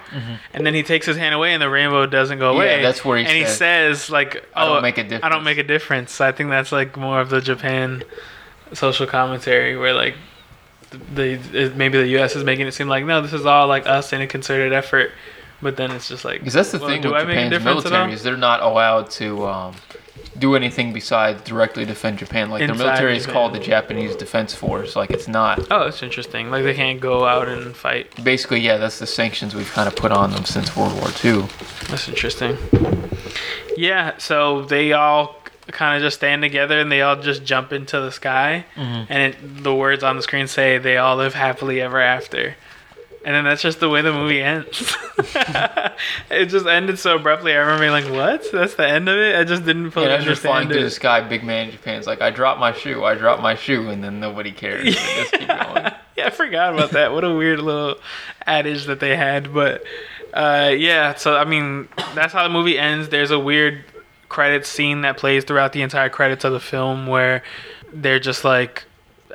and 0.55 0.67
then 0.67 0.75
he 0.75 0.83
takes 0.83 1.07
his 1.07 1.17
hand 1.17 1.35
away 1.35 1.53
and 1.53 1.61
the 1.63 1.69
rainbow 1.71 2.07
doesn't 2.07 2.39
go 2.39 2.55
Mm-hmm. 2.55 2.63
Yeah, 2.63 2.73
away. 2.77 2.83
that's 2.83 3.05
where 3.05 3.19
he 3.19 3.25
and 3.27 3.37
he 3.37 3.45
says 3.47 4.09
like, 4.11 4.45
"I 4.55 4.67
"Oh, 4.67 4.75
don't 4.75 4.83
make 4.83 4.99
a 4.99 5.03
I 5.03 5.05
difference." 5.05 5.33
don't 5.35 5.45
make 5.45 5.59
a 5.59 5.63
difference." 5.63 6.21
I 6.21 6.33
think 6.33 6.51
that's 6.51 6.73
like 6.73 6.97
more 6.97 7.21
of 7.21 7.29
the 7.31 7.41
Japan 7.41 8.03
social 8.73 9.07
commentary 9.07 9.77
where 9.77 9.93
like 9.95 10.15
the 11.15 11.73
maybe 11.77 11.99
the 11.99 12.09
U.S. 12.19 12.35
is 12.35 12.45
making 12.45 12.67
it 12.67 12.73
seem 12.73 12.89
like 12.89 13.05
no, 13.05 13.21
this 13.21 13.33
is 13.33 13.47
all 13.47 13.67
like 13.69 13.87
us 13.87 14.13
in 14.13 14.21
a 14.21 14.27
concerted 14.27 14.73
effort, 14.73 15.13
but 15.63 15.77
then 15.77 15.91
it's 15.91 16.09
just 16.09 16.25
like 16.25 16.41
Because 16.41 16.55
that's 16.55 16.73
the 16.73 16.79
well, 16.79 16.89
thing 16.89 17.03
do 17.03 17.13
with 17.13 17.19
I 17.21 17.25
make 17.25 17.37
a 17.37 17.51
Japan's 17.51 17.51
difference 17.51 17.85
military 17.85 18.13
is 18.15 18.23
they're 18.23 18.37
not 18.37 18.61
allowed 18.63 19.11
to 19.13 19.47
um, 19.47 19.77
do 20.39 20.55
anything 20.55 20.93
besides 20.93 21.43
directly 21.43 21.85
defend 21.85 22.19
Japan. 22.19 22.51
Like 22.51 22.63
Inside 22.63 22.77
their 22.77 22.87
military 22.87 23.17
is 23.17 23.23
Japan. 23.25 23.33
called 23.35 23.53
the 23.55 23.59
Japanese 23.59 24.17
Defense 24.17 24.55
Force. 24.55 24.97
Like 24.97 25.11
it's 25.11 25.29
not. 25.29 25.59
Oh, 25.71 25.85
that's 25.85 26.03
interesting. 26.03 26.51
Like 26.51 26.65
they 26.65 26.75
can't 26.75 27.01
go 27.01 27.25
out 27.27 27.49
and 27.49 27.75
fight. 27.77 28.23
Basically, 28.25 28.61
yeah, 28.61 28.77
that's 28.77 28.99
the 28.99 29.07
sanctions 29.07 29.55
we've 29.55 29.71
kind 29.71 29.89
of 29.89 29.97
put 29.97 30.13
on 30.13 30.31
them 30.31 30.45
since 30.45 30.77
World 30.77 30.95
War 31.01 31.09
II. 31.25 31.47
That's 31.89 32.09
interesting. 32.09 32.57
Yeah, 33.77 34.19
so 34.19 34.63
they 34.63 34.93
all 34.93 35.37
kind 35.69 35.97
of 35.97 36.03
just 36.03 36.17
stand 36.17 36.43
together 36.43 36.81
and 36.81 36.91
they 36.91 37.01
all 37.03 37.17
just 37.17 37.45
jump 37.45 37.73
into 37.73 38.01
the 38.01 38.11
sky, 38.11 38.65
Mm-hmm. 38.77 39.13
and 39.13 39.35
it, 39.35 39.63
the 39.63 39.75
words 39.75 40.03
on 40.03 40.17
the 40.17 40.23
screen 40.23 40.47
say 40.49 40.79
they 40.79 40.97
all 40.97 41.17
live 41.17 41.35
happily 41.35 41.81
ever 41.81 42.01
after. 42.01 42.57
And 43.23 43.35
then 43.35 43.45
that's 43.45 43.61
just 43.61 43.81
the 43.81 43.89
way 43.91 44.01
the 44.01 44.13
movie 44.13 44.41
ends. 44.41 44.97
it 46.31 46.47
just 46.47 46.67
ended 46.67 46.99
so 46.99 47.17
abruptly. 47.17 47.53
I 47.53 47.57
remember 47.57 47.83
being 47.83 47.93
like, 47.93 48.11
"What? 48.11 48.51
That's 48.51 48.77
the 48.77 48.89
end 48.89 49.11
of 49.11 49.19
it?" 49.19 49.37
I 49.37 49.45
just 49.45 49.67
didn't 49.67 49.91
fully 49.91 50.07
And 50.07 50.15
as 50.15 50.25
you're 50.25 50.37
flying 50.37 50.69
understand 50.69 50.81
through 50.81 50.85
the 50.85 50.91
sky, 50.91 51.29
big 51.29 51.45
man 51.45 51.67
in 51.67 51.73
Japan's 51.73 52.07
like, 52.07 52.23
I 52.23 52.31
dropped 52.31 52.61
my 52.61 52.73
shoe, 52.73 53.05
I 53.05 53.15
dropped 53.15 53.43
my 53.43 53.57
shoe, 53.57 53.91
and 53.91 54.03
then 54.03 54.21
nobody 54.21 54.53
cares. 54.53 54.95
Just 54.95 55.33
going. 55.33 55.49
yeah, 55.49 56.27
I 56.27 56.31
forgot 56.31 56.73
about 56.73 56.93
that. 56.93 57.13
What 57.13 57.25
a 57.25 57.35
weird 57.35 57.61
little 57.61 57.97
adage 58.47 58.87
that 58.87 59.01
they 59.01 59.15
had. 59.17 59.53
But 59.53 59.85
uh, 60.33 60.73
yeah, 60.77 61.15
so 61.15 61.37
I 61.37 61.45
mean, 61.45 61.89
that's 62.15 62.33
how 62.33 62.43
the 62.43 62.49
movie 62.49 62.79
ends. 62.79 63.11
There's 63.11 63.31
a 63.31 63.39
weird 63.39 63.85
credits 64.31 64.69
scene 64.71 65.03
that 65.03 65.19
plays 65.19 65.45
throughout 65.45 65.75
the 65.75 65.83
entire 65.83 66.09
credits 66.09 66.45
of 66.45 66.53
the 66.53 66.61
film 66.61 67.07
where 67.07 67.43
they're 67.93 68.21
just 68.21 68.45
like 68.45 68.85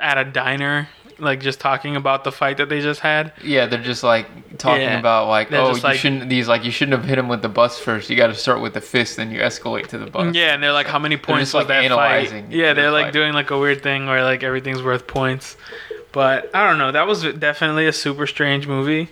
at 0.01 0.17
a 0.17 0.23
diner, 0.23 0.89
like 1.17 1.39
just 1.41 1.59
talking 1.59 1.95
about 1.95 2.23
the 2.23 2.31
fight 2.31 2.57
that 2.57 2.69
they 2.69 2.81
just 2.81 2.99
had. 2.99 3.31
Yeah, 3.43 3.65
they're 3.67 3.81
just 3.81 4.03
like 4.03 4.57
talking 4.57 4.81
Yeah. 4.83 4.99
about 4.99 5.27
like, 5.27 5.49
They're 5.49 5.61
oh, 5.61 5.73
you 5.75 5.81
like- 5.81 5.97
shouldn't. 5.97 6.29
These 6.29 6.47
like 6.47 6.63
you 6.65 6.71
shouldn't 6.71 6.97
have 6.97 7.07
hit 7.07 7.17
him 7.17 7.27
with 7.27 7.41
the 7.41 7.49
bus 7.49 7.79
first. 7.79 8.09
You 8.09 8.15
got 8.17 8.27
to 8.27 8.35
start 8.35 8.61
with 8.61 8.73
the 8.73 8.81
fist, 8.81 9.17
then 9.17 9.31
you 9.31 9.39
escalate 9.39 9.87
to 9.87 9.97
the 9.97 10.07
bus. 10.07 10.35
Yeah, 10.35 10.53
and 10.53 10.61
they're 10.61 10.71
like, 10.73 10.87
how 10.87 10.99
many 10.99 11.17
points 11.17 11.53
was 11.53 11.61
like, 11.61 11.67
that 11.67 11.83
analyzing 11.85 12.45
fight? 12.45 12.53
Yeah, 12.53 12.73
they're 12.73 12.91
like 12.91 13.05
fight. 13.07 13.13
doing 13.13 13.33
like 13.33 13.51
a 13.51 13.57
weird 13.57 13.81
thing 13.83 14.07
where 14.07 14.23
like 14.23 14.43
everything's 14.43 14.83
worth 14.83 15.07
points. 15.07 15.57
But 16.11 16.49
I 16.53 16.67
don't 16.67 16.77
know. 16.77 16.91
That 16.91 17.07
was 17.07 17.23
definitely 17.23 17.87
a 17.87 17.93
super 17.93 18.25
strange 18.27 18.67
movie. 18.67 19.09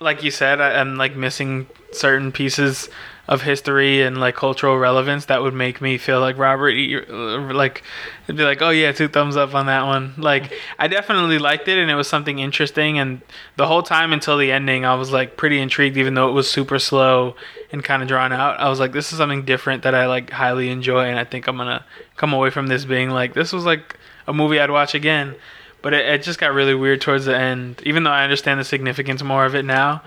Like 0.00 0.22
you 0.22 0.30
said, 0.30 0.60
I, 0.60 0.80
I'm 0.80 0.96
like 0.96 1.16
missing 1.16 1.66
certain 1.92 2.32
pieces 2.32 2.88
of 3.30 3.42
history 3.42 4.02
and 4.02 4.18
like 4.18 4.34
cultural 4.34 4.76
relevance 4.76 5.26
that 5.26 5.40
would 5.40 5.54
make 5.54 5.80
me 5.80 5.96
feel 5.96 6.18
like 6.18 6.36
Robert, 6.36 6.74
uh, 7.08 7.54
like 7.54 7.84
it'd 8.24 8.36
be 8.36 8.42
like, 8.42 8.60
oh 8.60 8.70
yeah, 8.70 8.90
two 8.90 9.06
thumbs 9.06 9.36
up 9.36 9.54
on 9.54 9.66
that 9.66 9.86
one. 9.86 10.12
Like 10.18 10.52
I 10.80 10.88
definitely 10.88 11.38
liked 11.38 11.68
it 11.68 11.78
and 11.78 11.88
it 11.88 11.94
was 11.94 12.08
something 12.08 12.40
interesting. 12.40 12.98
And 12.98 13.22
the 13.56 13.68
whole 13.68 13.84
time 13.84 14.12
until 14.12 14.36
the 14.36 14.50
ending, 14.50 14.84
I 14.84 14.96
was 14.96 15.12
like 15.12 15.36
pretty 15.36 15.60
intrigued, 15.60 15.96
even 15.96 16.14
though 16.14 16.28
it 16.28 16.32
was 16.32 16.50
super 16.50 16.80
slow 16.80 17.36
and 17.70 17.84
kind 17.84 18.02
of 18.02 18.08
drawn 18.08 18.32
out. 18.32 18.58
I 18.58 18.68
was 18.68 18.80
like, 18.80 18.90
this 18.90 19.12
is 19.12 19.18
something 19.18 19.44
different 19.44 19.84
that 19.84 19.94
I 19.94 20.08
like 20.08 20.30
highly 20.30 20.68
enjoy, 20.68 21.04
and 21.04 21.16
I 21.16 21.22
think 21.22 21.46
I'm 21.46 21.56
gonna 21.56 21.84
come 22.16 22.32
away 22.32 22.50
from 22.50 22.66
this 22.66 22.84
being 22.84 23.10
like, 23.10 23.34
this 23.34 23.52
was 23.52 23.64
like 23.64 23.96
a 24.26 24.32
movie 24.32 24.58
I'd 24.58 24.72
watch 24.72 24.94
again. 24.96 25.36
But 25.82 25.94
it, 25.94 26.04
it 26.04 26.22
just 26.24 26.40
got 26.40 26.52
really 26.52 26.74
weird 26.74 27.00
towards 27.00 27.26
the 27.26 27.38
end. 27.38 27.80
Even 27.84 28.02
though 28.02 28.10
I 28.10 28.24
understand 28.24 28.58
the 28.58 28.64
significance 28.64 29.22
more 29.22 29.46
of 29.46 29.54
it 29.54 29.64
now, 29.64 30.02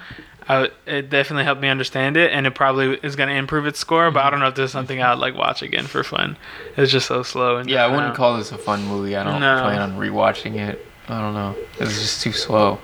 I, 0.49 0.69
it 0.85 1.09
definitely 1.09 1.43
helped 1.45 1.61
me 1.61 1.69
understand 1.69 2.17
it, 2.17 2.31
and 2.31 2.45
it 2.45 2.53
probably 2.55 2.95
is 3.03 3.15
going 3.15 3.29
to 3.29 3.35
improve 3.35 3.65
its 3.65 3.79
score. 3.79 4.11
But 4.11 4.25
I 4.25 4.29
don't 4.29 4.39
know 4.39 4.47
if 4.47 4.55
there's 4.55 4.71
something 4.71 5.01
I'd 5.01 5.17
like 5.19 5.35
watch 5.35 5.61
again 5.61 5.85
for 5.85 6.03
fun. 6.03 6.37
It's 6.77 6.91
just 6.91 7.07
so 7.07 7.23
slow. 7.23 7.57
And 7.57 7.69
Yeah, 7.69 7.83
I 7.85 7.87
wouldn't 7.87 8.07
out. 8.09 8.15
call 8.15 8.37
this 8.37 8.51
a 8.51 8.57
fun 8.57 8.83
movie. 8.85 9.15
I 9.15 9.23
don't 9.23 9.39
No. 9.39 9.61
plan 9.61 9.79
on 9.81 9.97
rewatching 9.97 10.55
it. 10.55 10.85
I 11.07 11.19
don't 11.21 11.33
know. 11.33 11.55
It's 11.79 11.99
just 11.99 12.21
too 12.21 12.31
slow. 12.33 12.79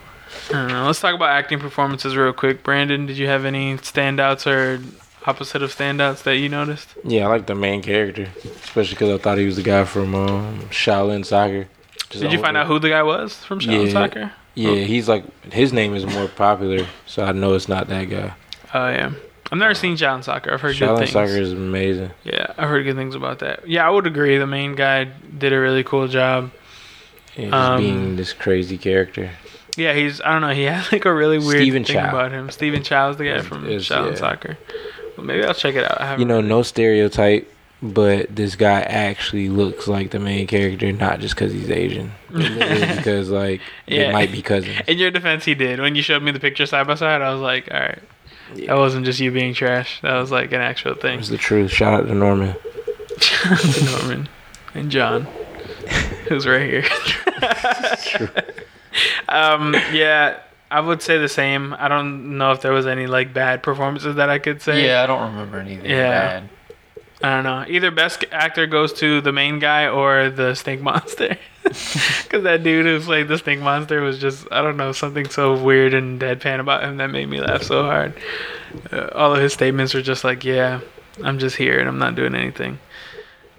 I 0.49 0.53
don't 0.53 0.67
know. 0.67 0.85
Let's 0.85 0.99
talk 1.01 1.15
about 1.15 1.29
acting 1.29 1.59
performances 1.59 2.15
real 2.15 2.33
quick. 2.33 2.63
Brandon, 2.63 3.05
did 3.05 3.17
you 3.17 3.27
have 3.27 3.45
any 3.45 3.75
standouts 3.77 4.45
or 4.45 4.81
opposite 5.25 5.61
of 5.61 5.75
standouts 5.75 6.23
that 6.23 6.37
you 6.37 6.49
noticed? 6.49 6.89
Yeah, 7.03 7.25
I 7.25 7.27
like 7.27 7.47
the 7.47 7.55
main 7.55 7.81
character, 7.81 8.27
especially 8.63 8.95
because 8.95 9.09
I 9.19 9.21
thought 9.21 9.37
he 9.37 9.45
was 9.45 9.55
the 9.57 9.63
guy 9.63 9.83
from 9.85 10.15
um, 10.15 10.59
Shaolin 10.69 11.25
Soccer. 11.25 11.67
Did 12.09 12.31
you 12.31 12.39
find 12.39 12.57
out 12.57 12.67
who 12.67 12.79
the 12.79 12.89
guy 12.89 13.03
was 13.03 13.35
from 13.43 13.59
Shaolin 13.59 13.87
Yeah. 13.87 13.91
Soccer? 13.91 14.31
Yeah, 14.59 14.75
he's 14.83 15.07
like 15.07 15.23
his 15.53 15.71
name 15.73 15.95
is 15.95 16.05
more 16.05 16.27
popular, 16.27 16.85
so 17.05 17.23
I 17.23 17.31
know 17.31 17.53
it's 17.53 17.67
not 17.69 17.87
that 17.87 18.05
guy. 18.09 18.33
Oh 18.73 18.89
yeah, 18.89 19.11
I've 19.51 19.57
never 19.57 19.73
seen 19.73 19.95
Shaolin 19.95 20.23
Soccer. 20.23 20.51
I've 20.53 20.61
heard 20.61 20.77
good 20.77 20.89
Shaolin 20.89 20.97
things. 20.99 21.11
Soccer 21.11 21.37
is 21.37 21.53
amazing. 21.53 22.11
Yeah, 22.23 22.47
I've 22.57 22.69
heard 22.69 22.83
good 22.83 22.95
things 22.95 23.15
about 23.15 23.39
that. 23.39 23.67
Yeah, 23.67 23.87
I 23.87 23.89
would 23.89 24.05
agree. 24.07 24.37
The 24.37 24.47
main 24.47 24.75
guy 24.75 25.05
did 25.05 25.53
a 25.53 25.59
really 25.59 25.83
cool 25.83 26.07
job. 26.07 26.51
Yeah, 27.35 27.45
just 27.45 27.53
Um, 27.53 27.77
being 27.81 28.15
this 28.15 28.33
crazy 28.33 28.77
character. 28.77 29.31
Yeah, 29.77 29.93
he's 29.93 30.19
I 30.21 30.31
don't 30.33 30.41
know. 30.41 30.49
He 30.53 30.63
had 30.63 30.91
like 30.91 31.05
a 31.05 31.13
really 31.13 31.37
weird 31.39 31.61
Stephen 31.61 31.83
thing 31.85 31.95
Chow. 31.95 32.09
about 32.09 32.31
him. 32.31 32.49
Stephen 32.49 32.83
Chow 32.83 33.11
is 33.11 33.17
the 33.17 33.25
guy 33.25 33.41
from 33.41 33.65
is- 33.67 33.87
Shaolin 33.87 34.11
yeah. 34.11 34.15
Soccer. 34.17 34.57
Well, 35.15 35.25
maybe 35.25 35.43
I'll 35.45 35.53
check 35.53 35.75
it 35.75 35.83
out. 35.89 36.01
I 36.01 36.17
You 36.17 36.25
know, 36.25 36.41
no 36.41 36.63
stereotype, 36.63 37.49
but 37.81 38.35
this 38.35 38.55
guy 38.55 38.81
actually 38.81 39.47
looks 39.49 39.87
like 39.87 40.11
the 40.11 40.19
main 40.19 40.47
character, 40.47 40.91
not 40.91 41.19
just 41.19 41.35
because 41.35 41.53
he's 41.53 41.69
Asian, 41.69 42.11
because 42.33 43.29
like 43.29 43.61
Yeah. 43.87 44.07
they 44.07 44.11
might 44.13 44.31
be 44.31 44.41
cousins. 44.41 44.81
In 44.87 44.97
your 44.97 45.11
defense, 45.11 45.45
he 45.45 45.55
did. 45.55 45.79
When 45.79 45.95
you 45.95 46.01
showed 46.01 46.21
me 46.23 46.31
the 46.31 46.39
picture 46.39 46.65
side 46.65 46.87
by 46.87 46.95
side, 46.95 47.21
I 47.21 47.31
was 47.31 47.41
like, 47.41 47.69
all 47.71 47.79
right, 47.79 47.99
Yeah. 48.55 48.67
that 48.73 48.77
wasn't 48.79 49.05
just 49.05 49.19
you 49.19 49.31
being 49.31 49.53
trash. 49.53 50.01
That 50.01 50.15
was 50.19 50.31
like 50.31 50.51
an 50.51 50.61
actual 50.61 50.95
thing. 50.95 51.19
It's 51.19 51.29
the 51.29 51.37
truth. 51.37 51.71
Shout 51.71 51.93
out 52.01 52.07
to 52.07 52.13
Norman. 52.15 52.55
to 53.19 53.85
Norman 53.99 54.29
and 54.73 54.91
John, 54.91 55.23
who's 56.27 56.45
right 56.47 56.69
here. 56.69 56.85
um, 59.27 59.73
yeah, 59.93 60.39
I 60.71 60.79
would 60.81 61.01
say 61.01 61.17
the 61.17 61.29
same. 61.29 61.73
I 61.79 61.87
don't 61.87 62.37
know 62.37 62.51
if 62.51 62.61
there 62.61 62.71
was 62.71 62.85
any 62.87 63.07
like 63.07 63.33
bad 63.33 63.63
performances 63.63 64.15
that 64.15 64.29
I 64.29 64.39
could 64.39 64.61
say. 64.61 64.85
Yeah, 64.85 65.03
I 65.03 65.07
don't 65.07 65.31
remember 65.31 65.59
anything 65.59 65.89
Yeah. 65.89 66.39
bad. 66.39 66.49
I 67.21 67.35
don't 67.35 67.43
know. 67.43 67.65
Either 67.67 67.91
best 67.91 68.23
actor 68.31 68.65
goes 68.65 68.93
to 68.93 69.19
the 69.19 69.33
main 69.33 69.59
guy 69.59 69.87
or 69.87 70.29
the 70.29 70.55
stink 70.55 70.81
monster. 70.91 71.37
Because 72.23 72.43
that 72.43 72.63
dude 72.63 72.85
who 72.85 72.99
played 72.99 73.27
the 73.27 73.37
stink 73.37 73.61
monster 73.61 74.01
was 74.01 74.19
just, 74.19 74.47
I 74.51 74.61
don't 74.61 74.77
know, 74.77 74.91
something 74.91 75.29
so 75.29 75.61
weird 75.61 75.93
and 75.93 76.19
deadpan 76.19 76.59
about 76.59 76.83
him 76.83 76.97
that 76.97 77.07
made 77.07 77.27
me 77.27 77.41
laugh 77.41 77.63
so 77.63 77.83
hard. 77.83 78.13
Uh, 78.91 79.09
all 79.13 79.35
of 79.35 79.41
his 79.41 79.53
statements 79.53 79.93
were 79.93 80.01
just 80.01 80.23
like, 80.23 80.43
yeah, 80.43 80.81
I'm 81.23 81.37
just 81.39 81.55
here 81.55 81.79
and 81.79 81.87
I'm 81.87 81.99
not 81.99 82.15
doing 82.15 82.35
anything. 82.35 82.79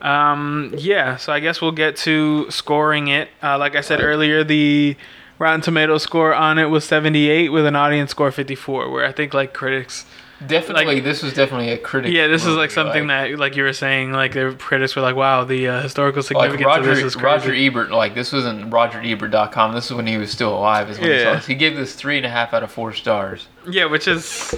Um, 0.01 0.73
yeah, 0.77 1.17
so 1.17 1.33
I 1.33 1.41
guess 1.41 1.61
we'll 1.61 1.73
get 1.73 1.97
to 1.99 2.51
scoring 2.51 3.09
it. 3.09 3.29
Uh, 3.43 3.59
like 3.59 3.77
I 3.77 3.81
said 3.81 4.01
earlier, 4.01 4.45
the 4.45 4.97
Rotten 5.39 5.61
Tomato 5.61 5.99
score 5.99 6.35
on 6.35 6.59
it 6.59 6.67
was 6.67 6.85
78 6.85 7.51
with 7.51 7.67
an 7.67 7.77
audience 7.77 8.11
score 8.11 8.31
54, 8.31 8.91
where 8.91 9.05
I 9.05 9.13
think 9.13 9.35
like 9.35 9.53
critics 9.53 10.07
Definitely, 10.47 10.87
Like- 10.97 11.05
this 11.05 11.23
was 11.23 11.35
definitely 11.35 11.69
a 11.71 11.77
critic. 11.77 12.13
yeah, 12.15 12.27
this 12.27 12.47
is 12.47 12.57
like 12.57 12.71
something 12.71 13.09
that, 13.09 13.39
like 13.39 13.57
you 13.57 13.63
were 13.63 13.75
saying, 13.75 14.13
like 14.13 14.33
the 14.33 14.55
critics 14.59 14.97
were 14.97 15.03
like, 15.03 15.15
"Wow, 15.15 15.45
the 15.45 15.69
uh, 15.69 15.83
historical 15.83 16.21
like 16.21 16.27
significance 16.29 16.65
Roger 16.65 16.91
of 16.91 16.97
this 16.97 17.05
is 17.05 17.15
crazy." 17.15 17.27
Roger 17.27 17.55
Ebert. 17.55 17.91
Like 17.91 18.15
this 18.15 18.33
wasn't 18.33 18.71
RogerEbert.com. 18.71 19.75
This 19.75 19.87
is 19.87 19.93
when 19.93 20.07
he 20.07 20.17
was 20.17 20.31
still 20.31 20.57
alive. 20.57 20.89
Is 20.89 20.99
when 20.99 21.11
he 21.13 21.23
saw 21.23 21.35
this. 21.35 21.47
He 21.47 21.55
gave 21.55 21.77
this 21.77 21.95
three 21.95 22.17
and 22.17 22.25
a 22.25 22.31
half 22.31 22.55
out 22.55 22.63
of 22.63 22.73
four 22.73 22.95
stars. 22.95 23.49
yeah, 23.69 23.85
which 23.85 24.09
is 24.09 24.55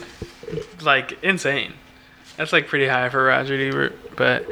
like 0.83 1.19
insane. 1.25 1.73
That's 2.37 2.53
like 2.53 2.67
pretty 2.69 2.87
high 2.87 3.09
for 3.09 3.25
Roger 3.25 3.55
Ebert, 3.55 4.17
but 4.17 4.47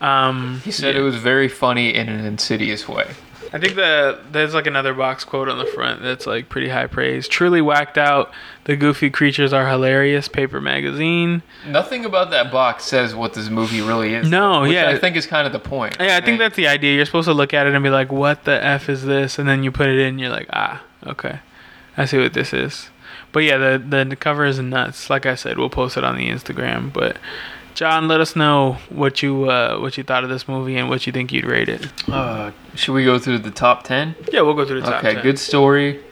um, 0.00 0.60
He 0.64 0.70
said 0.70 0.94
yeah. 0.94 1.00
it 1.00 1.04
was 1.04 1.16
very 1.16 1.48
funny 1.48 1.94
in 1.94 2.08
an 2.08 2.24
insidious 2.24 2.86
way. 2.86 3.06
I 3.52 3.58
think 3.58 3.74
the 3.74 4.20
there's 4.30 4.54
like 4.54 4.66
another 4.66 4.94
box 4.94 5.24
quote 5.24 5.48
on 5.48 5.58
the 5.58 5.66
front 5.66 6.02
that's 6.02 6.26
like 6.26 6.48
pretty 6.48 6.68
high 6.68 6.86
praise. 6.86 7.28
Truly 7.28 7.60
whacked 7.60 7.98
out. 7.98 8.32
The 8.64 8.76
goofy 8.76 9.10
creatures 9.10 9.52
are 9.52 9.68
hilarious. 9.68 10.28
Paper 10.28 10.60
magazine. 10.60 11.42
Nothing 11.66 12.04
about 12.04 12.30
that 12.30 12.50
box 12.50 12.84
says 12.84 13.14
what 13.14 13.34
this 13.34 13.48
movie 13.48 13.80
really 13.80 14.14
is. 14.14 14.28
No, 14.28 14.62
which 14.62 14.72
yeah. 14.72 14.90
I 14.90 14.98
think 14.98 15.16
is 15.16 15.26
kind 15.26 15.46
of 15.46 15.52
the 15.52 15.58
point. 15.58 15.96
Yeah, 16.00 16.16
I 16.16 16.20
think 16.20 16.38
that's 16.38 16.56
the 16.56 16.68
idea. 16.68 16.96
You're 16.96 17.06
supposed 17.06 17.28
to 17.28 17.34
look 17.34 17.54
at 17.54 17.66
it 17.66 17.74
and 17.74 17.82
be 17.82 17.90
like, 17.90 18.10
"What 18.10 18.44
the 18.44 18.62
f 18.62 18.88
is 18.88 19.04
this?" 19.04 19.38
And 19.38 19.48
then 19.48 19.62
you 19.62 19.70
put 19.70 19.88
it 19.88 19.98
in, 19.98 20.18
you're 20.18 20.30
like, 20.30 20.48
"Ah, 20.52 20.82
okay, 21.06 21.40
I 21.96 22.04
see 22.04 22.18
what 22.18 22.34
this 22.34 22.52
is." 22.52 22.90
But 23.32 23.40
yeah, 23.40 23.58
the 23.58 24.04
the 24.08 24.16
cover 24.16 24.44
is 24.44 24.58
nuts. 24.58 25.10
Like 25.10 25.26
I 25.26 25.34
said, 25.34 25.58
we'll 25.58 25.70
post 25.70 25.96
it 25.96 26.04
on 26.04 26.16
the 26.16 26.28
Instagram. 26.28 26.92
But 26.92 27.18
John, 27.76 28.08
let 28.08 28.22
us 28.22 28.34
know 28.34 28.78
what 28.88 29.22
you 29.22 29.50
uh, 29.50 29.78
what 29.78 29.98
you 29.98 30.02
thought 30.02 30.24
of 30.24 30.30
this 30.30 30.48
movie 30.48 30.76
and 30.76 30.88
what 30.88 31.06
you 31.06 31.12
think 31.12 31.30
you'd 31.30 31.44
rate 31.44 31.68
it. 31.68 31.86
Uh, 32.08 32.50
should 32.74 32.94
we 32.94 33.04
go 33.04 33.18
through 33.18 33.40
the 33.40 33.50
top 33.50 33.84
ten? 33.84 34.14
Yeah, 34.32 34.40
we'll 34.40 34.54
go 34.54 34.64
through 34.64 34.80
the 34.80 34.86
top. 34.86 35.04
Okay, 35.04 35.14
10. 35.14 35.22
good 35.22 35.38
story. 35.38 36.02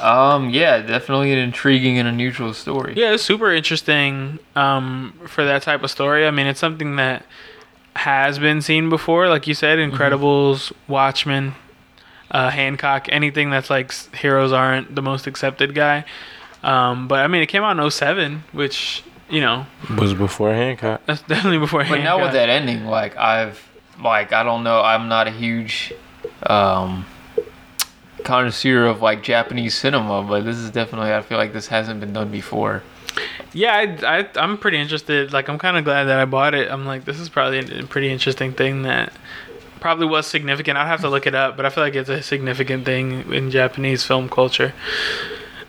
Um, 0.00 0.50
yeah, 0.50 0.80
definitely 0.80 1.32
an 1.32 1.38
intriguing 1.40 1.98
and 1.98 2.06
unusual 2.06 2.54
story. 2.54 2.94
Yeah, 2.96 3.14
it's 3.14 3.24
super 3.24 3.52
interesting 3.52 4.38
um, 4.54 5.18
for 5.26 5.44
that 5.44 5.62
type 5.62 5.82
of 5.82 5.90
story. 5.90 6.24
I 6.24 6.30
mean, 6.30 6.46
it's 6.46 6.60
something 6.60 6.94
that 6.94 7.26
has 7.96 8.38
been 8.38 8.62
seen 8.62 8.88
before, 8.88 9.28
like 9.28 9.48
you 9.48 9.54
said, 9.54 9.80
Mm-hmm. 9.80 9.96
Incredibles, 9.96 10.72
Watchmen, 10.86 11.56
uh, 12.30 12.50
Hancock, 12.50 13.08
anything 13.10 13.50
that's 13.50 13.70
like 13.70 13.92
heroes 14.14 14.52
aren't 14.52 14.94
the 14.94 15.02
most 15.02 15.26
accepted 15.26 15.74
guy. 15.74 16.04
Um, 16.62 17.08
but 17.08 17.20
I 17.20 17.26
mean, 17.26 17.42
it 17.42 17.46
came 17.46 17.64
out 17.64 17.76
in 17.76 17.90
07, 17.90 18.44
which 18.52 19.02
you 19.28 19.40
know 19.40 19.66
Was 19.98 20.14
before 20.14 20.52
Hancock. 20.52 21.02
that's 21.06 21.22
definitely 21.22 21.58
before. 21.58 21.82
Hancock. 21.82 21.98
But 21.98 22.04
now 22.04 22.22
with 22.22 22.32
that 22.32 22.48
ending, 22.48 22.86
like 22.86 23.16
I've 23.16 23.66
like 24.02 24.32
I 24.32 24.42
don't 24.42 24.64
know, 24.64 24.80
I'm 24.80 25.08
not 25.08 25.26
a 25.26 25.30
huge 25.30 25.92
um 26.44 27.04
connoisseur 28.24 28.86
of 28.86 29.00
like 29.02 29.22
Japanese 29.22 29.74
cinema, 29.74 30.22
but 30.22 30.44
this 30.44 30.56
is 30.56 30.70
definitely 30.70 31.12
I 31.12 31.22
feel 31.22 31.38
like 31.38 31.52
this 31.52 31.68
hasn't 31.68 32.00
been 32.00 32.12
done 32.12 32.30
before. 32.30 32.82
Yeah, 33.52 33.74
I, 33.74 34.18
I 34.18 34.28
I'm 34.36 34.58
pretty 34.58 34.78
interested. 34.78 35.32
Like, 35.32 35.48
I'm 35.48 35.58
kind 35.58 35.76
of 35.76 35.84
glad 35.84 36.04
that 36.04 36.18
I 36.20 36.24
bought 36.24 36.54
it. 36.54 36.70
I'm 36.70 36.84
like, 36.86 37.04
this 37.04 37.18
is 37.18 37.28
probably 37.28 37.58
a 37.80 37.84
pretty 37.84 38.10
interesting 38.12 38.52
thing 38.52 38.82
that 38.82 39.12
probably 39.80 40.06
was 40.06 40.26
significant. 40.26 40.76
I'd 40.76 40.86
have 40.86 41.00
to 41.00 41.08
look 41.08 41.26
it 41.26 41.34
up, 41.34 41.56
but 41.56 41.64
I 41.66 41.70
feel 41.70 41.82
like 41.82 41.94
it's 41.94 42.10
a 42.10 42.22
significant 42.22 42.84
thing 42.84 43.32
in 43.32 43.50
Japanese 43.50 44.04
film 44.04 44.28
culture. 44.28 44.72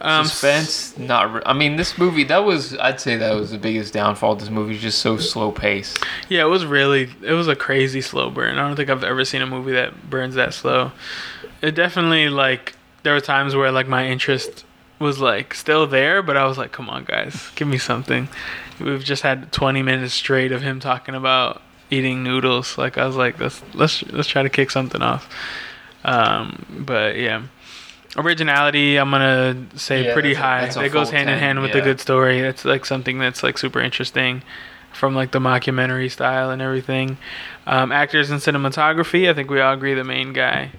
Um, 0.01 0.25
Suspense, 0.25 0.97
not. 0.97 1.33
Re- 1.33 1.41
I 1.45 1.53
mean, 1.53 1.75
this 1.75 1.97
movie 1.97 2.23
that 2.25 2.39
was 2.45 2.77
I'd 2.77 3.01
say 3.01 3.17
that 3.17 3.35
was 3.35 3.51
the 3.51 3.57
biggest 3.57 3.93
downfall. 3.93 4.33
of 4.33 4.39
This 4.39 4.49
movie 4.49 4.75
is 4.75 4.81
just 4.81 4.99
so 4.99 5.17
slow 5.17 5.51
paced. 5.51 6.03
Yeah, 6.29 6.43
it 6.43 6.49
was 6.49 6.65
really 6.65 7.09
it 7.21 7.33
was 7.33 7.47
a 7.47 7.55
crazy 7.55 8.01
slow 8.01 8.29
burn. 8.29 8.57
I 8.57 8.67
don't 8.67 8.75
think 8.75 8.89
I've 8.89 9.03
ever 9.03 9.25
seen 9.25 9.41
a 9.41 9.47
movie 9.47 9.73
that 9.73 10.09
burns 10.09 10.35
that 10.35 10.53
slow. 10.53 10.91
It 11.61 11.75
definitely 11.75 12.29
like 12.29 12.75
there 13.03 13.13
were 13.13 13.19
times 13.19 13.55
where 13.55 13.71
like 13.71 13.87
my 13.87 14.07
interest 14.07 14.63
was 14.99 15.19
like 15.19 15.53
still 15.53 15.87
there, 15.87 16.21
but 16.21 16.37
I 16.37 16.45
was 16.45 16.57
like, 16.57 16.71
come 16.71 16.89
on 16.89 17.03
guys, 17.03 17.51
give 17.55 17.67
me 17.67 17.77
something. 17.77 18.29
We've 18.79 19.03
just 19.03 19.23
had 19.23 19.51
20 19.51 19.81
minutes 19.81 20.13
straight 20.13 20.51
of 20.53 20.61
him 20.61 20.79
talking 20.79 21.15
about 21.15 21.61
eating 21.89 22.23
noodles. 22.23 22.77
Like 22.77 22.97
I 22.97 23.05
was 23.05 23.15
like, 23.17 23.39
let's 23.39 23.61
let's 23.73 24.03
let's 24.11 24.27
try 24.29 24.43
to 24.43 24.49
kick 24.49 24.71
something 24.71 25.01
off. 25.01 25.29
Um, 26.05 26.83
but 26.85 27.17
yeah. 27.17 27.43
Originality, 28.17 28.97
I'm 28.97 29.11
gonna 29.11 29.55
say 29.75 30.05
Yeah, 30.05 30.13
pretty 30.13 30.33
high. 30.33 30.61
a 30.63 30.81
It 30.81 30.91
goes 30.91 31.09
full 31.09 31.17
hand 31.17 31.29
in 31.29 31.37
hand 31.37 31.61
with 31.61 31.69
yeah. 31.69 31.75
the 31.77 31.81
good 31.81 31.99
story. 31.99 32.39
It's 32.39 32.65
like 32.65 32.85
something 32.85 33.19
that's 33.19 33.43
like 33.43 33.57
super 33.57 33.79
interesting 33.79 34.41
from 34.93 35.13
like 35.15 35.31
the 35.31 35.39
mockumentary 35.39 36.09
style 36.09 36.49
and 36.49 36.61
everything. 36.61 37.17
Um, 37.67 37.91
actors 37.91 38.31
and 38.31 38.41
cinematography, 38.41 39.29
I 39.29 39.33
think 39.35 39.51
we 39.51 39.61
all 39.61 39.73
agree 39.73 39.93
the 39.93 40.03
main 40.03 40.33
guy 40.33 40.71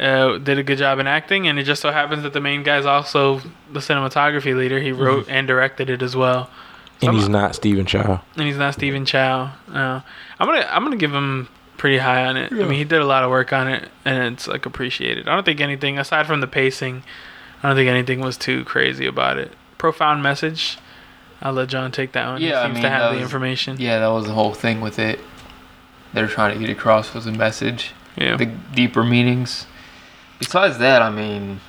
uh, 0.00 0.38
did 0.38 0.58
a 0.58 0.62
good 0.64 0.78
job 0.78 0.98
in 0.98 1.06
acting, 1.06 1.46
and 1.46 1.58
it 1.58 1.62
just 1.62 1.80
so 1.80 1.92
happens 1.92 2.24
that 2.24 2.32
the 2.32 2.40
main 2.40 2.64
guy 2.64 2.78
is 2.78 2.84
also 2.86 3.40
the 3.72 3.78
cinematography 3.80 4.54
leader. 4.56 4.80
He 4.80 4.90
wrote 4.92 5.26
and 5.28 5.46
directed 5.46 5.88
it 5.88 6.02
as 6.02 6.16
well, 6.16 6.50
And 7.00 7.14
he's 7.14 7.28
not 7.28 7.54
Stephen 7.54 7.86
Chow. 7.86 8.20
and 8.36 8.46
he's 8.46 8.58
not 8.58 8.74
Stephen 8.74 9.06
Chow. 9.06 9.52
Uh, 9.72 10.00
I'm 10.40 10.46
gonna 10.48 10.66
I'm 10.68 10.82
gonna 10.82 10.96
give 10.96 11.14
him 11.14 11.48
pretty 11.86 11.98
high 11.98 12.24
on 12.26 12.36
it. 12.36 12.50
I 12.52 12.56
mean, 12.56 12.72
he 12.72 12.82
did 12.82 13.00
a 13.00 13.04
lot 13.04 13.22
of 13.22 13.30
work 13.30 13.52
on 13.52 13.68
it, 13.68 13.88
and 14.04 14.34
it's 14.34 14.48
like 14.48 14.66
appreciated. 14.66 15.28
I 15.28 15.34
don't 15.36 15.44
think 15.44 15.60
anything 15.60 16.00
aside 16.00 16.26
from 16.26 16.40
the 16.40 16.48
pacing, 16.48 17.04
I 17.62 17.68
don't 17.68 17.76
think 17.76 17.88
anything 17.88 18.18
was 18.18 18.36
too 18.36 18.64
crazy 18.64 19.06
about 19.06 19.38
it. 19.38 19.52
Profound 19.78 20.20
message. 20.20 20.78
I'll 21.40 21.52
let 21.52 21.68
John 21.68 21.92
take 21.92 22.10
that 22.12 22.26
one. 22.26 22.42
Yeah, 22.42 22.58
I 22.58 22.62
he 22.62 22.66
seems 22.66 22.74
mean, 22.74 22.82
to 22.82 22.90
have 22.90 23.02
that 23.02 23.08
the 23.10 23.14
was- 23.20 23.22
information. 23.22 23.76
Yeah, 23.78 24.00
that 24.00 24.08
was 24.08 24.26
the 24.26 24.32
whole 24.32 24.52
thing 24.52 24.80
with 24.80 24.98
it. 24.98 25.20
They're 26.12 26.26
trying 26.26 26.58
to 26.58 26.66
get 26.66 26.76
across 26.76 27.14
was 27.14 27.26
a 27.26 27.30
message, 27.32 27.92
Yeah. 28.16 28.36
the 28.36 28.46
deeper 28.46 29.04
meanings. 29.04 29.66
Besides 30.40 30.78
that, 30.78 31.02
I 31.02 31.10
mean, 31.10 31.60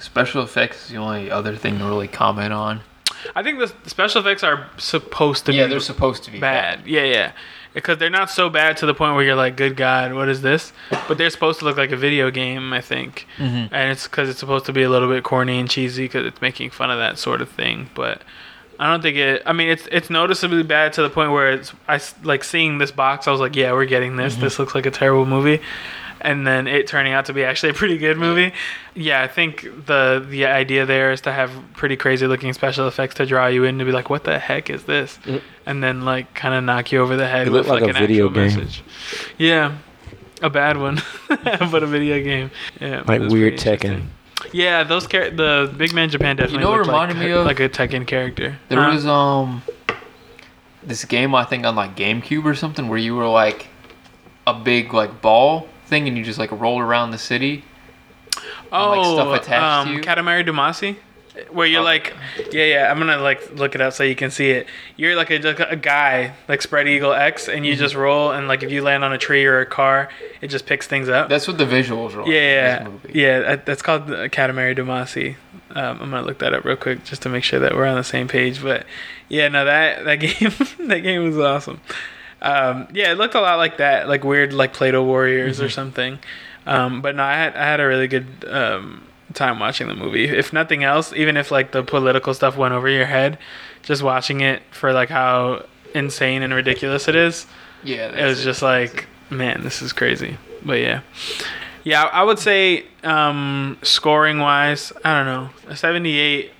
special 0.00 0.42
effects 0.42 0.84
is 0.84 0.90
the 0.90 0.96
only 0.98 1.30
other 1.30 1.56
thing 1.56 1.78
to 1.78 1.84
really 1.86 2.08
comment 2.08 2.52
on. 2.52 2.80
I 3.34 3.42
think 3.42 3.58
the 3.58 3.72
special 3.88 4.20
effects 4.20 4.42
are 4.44 4.68
supposed 4.76 5.46
to 5.46 5.52
yeah, 5.54 5.64
be 5.64 5.70
they're 5.70 5.80
supposed 5.80 6.24
to 6.24 6.30
be 6.30 6.40
bad. 6.40 6.86
Yeah, 6.86 7.04
yeah. 7.04 7.32
Because 7.74 7.98
they're 7.98 8.10
not 8.10 8.30
so 8.30 8.50
bad 8.50 8.76
to 8.78 8.86
the 8.86 8.92
point 8.94 9.14
where 9.14 9.24
you're 9.24 9.34
like, 9.34 9.56
good 9.56 9.76
God, 9.76 10.12
what 10.12 10.28
is 10.28 10.42
this? 10.42 10.72
But 11.08 11.16
they're 11.18 11.30
supposed 11.30 11.58
to 11.60 11.64
look 11.64 11.76
like 11.78 11.90
a 11.92 11.96
video 11.96 12.30
game, 12.30 12.72
I 12.72 12.80
think. 12.82 13.26
Mhm. 13.38 13.68
And 13.72 13.90
it's 13.90 14.04
because 14.06 14.28
it's 14.28 14.38
supposed 14.40 14.66
to 14.66 14.72
be 14.72 14.82
a 14.82 14.90
little 14.90 15.08
bit 15.08 15.24
corny 15.24 15.58
and 15.58 15.70
cheesy 15.70 16.04
because 16.04 16.26
it's 16.26 16.40
making 16.42 16.70
fun 16.70 16.90
of 16.90 16.98
that 16.98 17.18
sort 17.18 17.40
of 17.40 17.48
thing. 17.48 17.88
But 17.94 18.22
I 18.78 18.90
don't 18.90 19.00
think 19.00 19.16
it. 19.16 19.42
I 19.46 19.52
mean, 19.52 19.68
it's 19.68 19.86
it's 19.92 20.10
noticeably 20.10 20.62
bad 20.64 20.92
to 20.94 21.02
the 21.02 21.10
point 21.10 21.30
where 21.32 21.52
it's 21.52 21.72
I 21.88 22.00
like 22.22 22.42
seeing 22.44 22.78
this 22.78 22.90
box. 22.90 23.26
I 23.26 23.30
was 23.30 23.40
like, 23.40 23.54
yeah, 23.56 23.72
we're 23.72 23.84
getting 23.86 24.16
this. 24.16 24.36
This 24.36 24.58
looks 24.58 24.74
like 24.74 24.86
a 24.86 24.90
terrible 24.90 25.24
movie. 25.26 25.60
And 26.24 26.46
then 26.46 26.68
it 26.68 26.86
turning 26.86 27.12
out 27.12 27.26
to 27.26 27.32
be 27.32 27.42
actually 27.44 27.70
a 27.70 27.74
pretty 27.74 27.98
good 27.98 28.16
movie. 28.16 28.52
Yeah, 28.94 29.22
I 29.22 29.28
think 29.28 29.62
the 29.86 30.24
the 30.26 30.46
idea 30.46 30.86
there 30.86 31.10
is 31.10 31.20
to 31.22 31.32
have 31.32 31.50
pretty 31.74 31.96
crazy 31.96 32.26
looking 32.28 32.52
special 32.52 32.86
effects 32.86 33.16
to 33.16 33.26
draw 33.26 33.48
you 33.48 33.64
in 33.64 33.78
to 33.80 33.84
be 33.84 33.90
like, 33.92 34.08
what 34.08 34.22
the 34.24 34.38
heck 34.38 34.70
is 34.70 34.84
this? 34.84 35.18
And 35.66 35.82
then 35.82 36.04
like 36.04 36.32
kind 36.34 36.54
of 36.54 36.62
knock 36.64 36.92
you 36.92 37.00
over 37.00 37.16
the 37.16 37.26
head 37.26 37.48
It 37.48 37.50
with 37.50 37.66
looked 37.66 37.70
like 37.70 37.80
like 37.82 37.94
a 37.94 37.96
an 37.98 38.06
video 38.06 38.28
actual 38.28 38.46
game. 38.48 38.56
message. 38.58 38.82
Yeah, 39.36 39.76
a 40.40 40.48
bad 40.50 40.76
one, 40.76 41.02
but 41.28 41.82
a 41.82 41.86
video 41.86 42.22
game. 42.22 42.50
Yeah, 42.80 43.02
Like 43.06 43.22
weird 43.22 43.54
Tekken. 43.54 44.06
Yeah, 44.52 44.82
those 44.84 45.06
char- 45.06 45.30
the 45.30 45.72
Big 45.76 45.92
Man 45.94 46.08
Japan 46.08 46.36
definitely 46.36 46.62
know 46.64 46.70
what 46.70 46.76
looked 46.78 46.88
like, 46.88 47.08
reminded 47.10 47.24
me 47.26 47.32
of? 47.32 47.46
like 47.46 47.60
a 47.60 47.68
Tekken 47.68 48.06
character. 48.06 48.58
There 48.68 48.80
Huh? 48.80 48.90
was 48.92 49.06
um 49.06 49.62
this 50.84 51.04
game 51.04 51.34
I 51.34 51.44
think 51.44 51.64
on 51.64 51.74
like 51.76 51.96
GameCube 51.96 52.44
or 52.44 52.54
something 52.54 52.88
where 52.88 52.98
you 52.98 53.14
were 53.14 53.28
like 53.28 53.68
a 54.46 54.54
big 54.54 54.92
like 54.92 55.20
ball 55.22 55.68
thing 55.92 56.08
and 56.08 56.16
you 56.16 56.24
just 56.24 56.38
like 56.38 56.50
roll 56.52 56.78
around 56.80 57.10
the 57.10 57.18
city. 57.18 57.64
oh, 58.72 58.90
like, 58.90 59.04
stuff 59.04 59.40
attached 59.42 59.62
um, 59.62 59.88
to 59.88 59.94
you? 59.94 60.00
Katamari 60.00 60.42
Damacy, 60.48 60.96
where 61.50 61.66
you're 61.66 61.80
Oh. 61.82 61.84
like, 61.84 62.14
yeah, 62.50 62.64
yeah. 62.64 62.90
I'm 62.90 62.98
gonna 62.98 63.18
like 63.18 63.40
look 63.54 63.74
it 63.74 63.80
up 63.82 63.92
so 63.92 64.02
you 64.02 64.16
can 64.16 64.30
see 64.30 64.50
it. 64.52 64.66
You're 64.96 65.16
like 65.16 65.30
a, 65.30 65.38
like 65.38 65.60
a 65.60 65.76
guy, 65.76 66.32
like 66.48 66.62
Spread 66.62 66.88
Eagle 66.88 67.12
X, 67.12 67.46
and 67.48 67.56
Mm-hmm. 67.56 67.64
you 67.66 67.76
just 67.76 67.94
roll, 67.94 68.30
and 68.32 68.48
like 68.48 68.62
if 68.62 68.70
you 68.70 68.82
land 68.82 69.04
on 69.04 69.12
a 69.12 69.18
tree 69.18 69.44
or 69.44 69.60
a 69.60 69.66
car, 69.66 70.08
it 70.40 70.48
just 70.48 70.64
picks 70.66 70.86
things 70.86 71.08
up. 71.10 71.28
That's 71.28 71.46
what 71.46 71.58
the 71.58 71.66
visuals 71.66 72.14
are 72.16 72.26
yeah, 72.30 72.86
in 72.86 73.00
yeah, 73.12 73.38
yeah. 73.50 73.56
That's 73.56 73.82
called 73.82 74.06
Katamari 74.06 74.76
Damacy. 74.76 75.36
Um, 75.74 76.00
I'm 76.02 76.10
gonna 76.10 76.22
look 76.22 76.38
that 76.38 76.52
up 76.54 76.64
real 76.64 76.76
quick 76.76 77.04
just 77.04 77.22
to 77.22 77.28
make 77.28 77.44
sure 77.44 77.60
that 77.60 77.74
we're 77.74 77.86
on 77.86 77.96
the 77.96 78.04
same 78.04 78.28
page. 78.28 78.62
But 78.62 78.86
yeah, 79.28 79.48
no, 79.48 79.64
that 79.66 80.04
that 80.04 80.16
game 80.26 80.52
that 80.88 81.00
game 81.00 81.24
was 81.24 81.38
awesome. 81.38 81.80
Um, 82.42 82.88
yeah, 82.92 83.12
it 83.12 83.18
looked 83.18 83.34
a 83.34 83.40
lot 83.40 83.56
like 83.56 83.78
that, 83.78 84.08
like 84.08 84.24
weird, 84.24 84.52
like 84.52 84.72
Play-Doh 84.74 85.04
Warriors 85.04 85.56
Mm-hmm. 85.56 85.64
or 85.66 85.68
something. 85.70 86.18
Um, 86.66 87.00
but 87.02 87.16
no, 87.16 87.22
I 87.22 87.34
had 87.34 87.56
I 87.56 87.64
had 87.64 87.80
a 87.80 87.86
really 87.86 88.06
good 88.08 88.26
um, 88.48 89.06
time 89.34 89.58
watching 89.58 89.88
the 89.88 89.94
movie. 89.94 90.24
If 90.24 90.52
nothing 90.52 90.84
else, 90.84 91.12
even 91.14 91.36
if 91.36 91.50
like 91.50 91.72
the 91.72 91.82
political 91.82 92.34
stuff 92.34 92.56
went 92.56 92.74
over 92.74 92.88
your 92.88 93.06
head, 93.06 93.38
just 93.82 94.02
watching 94.02 94.40
it 94.42 94.62
for 94.70 94.92
like 94.92 95.08
how 95.08 95.64
insane 95.94 96.42
and 96.42 96.52
ridiculous 96.54 97.08
it 97.08 97.16
is, 97.16 97.46
Yeah, 97.82 98.10
it 98.16 98.24
was 98.26 98.42
just 98.44 98.62
like, 98.62 99.06
man, 99.30 99.62
this 99.62 99.82
is 99.82 99.92
crazy. 99.92 100.36
But 100.64 100.78
yeah, 100.80 101.00
yeah, 101.84 102.04
I 102.04 102.22
would 102.22 102.38
say 102.38 102.84
um, 103.02 103.76
scoring 103.82 104.38
wise, 104.38 104.92
I 105.04 105.14
don't 105.16 105.26
know, 105.26 105.50
a 105.68 105.76
seventy-eight 105.76 106.52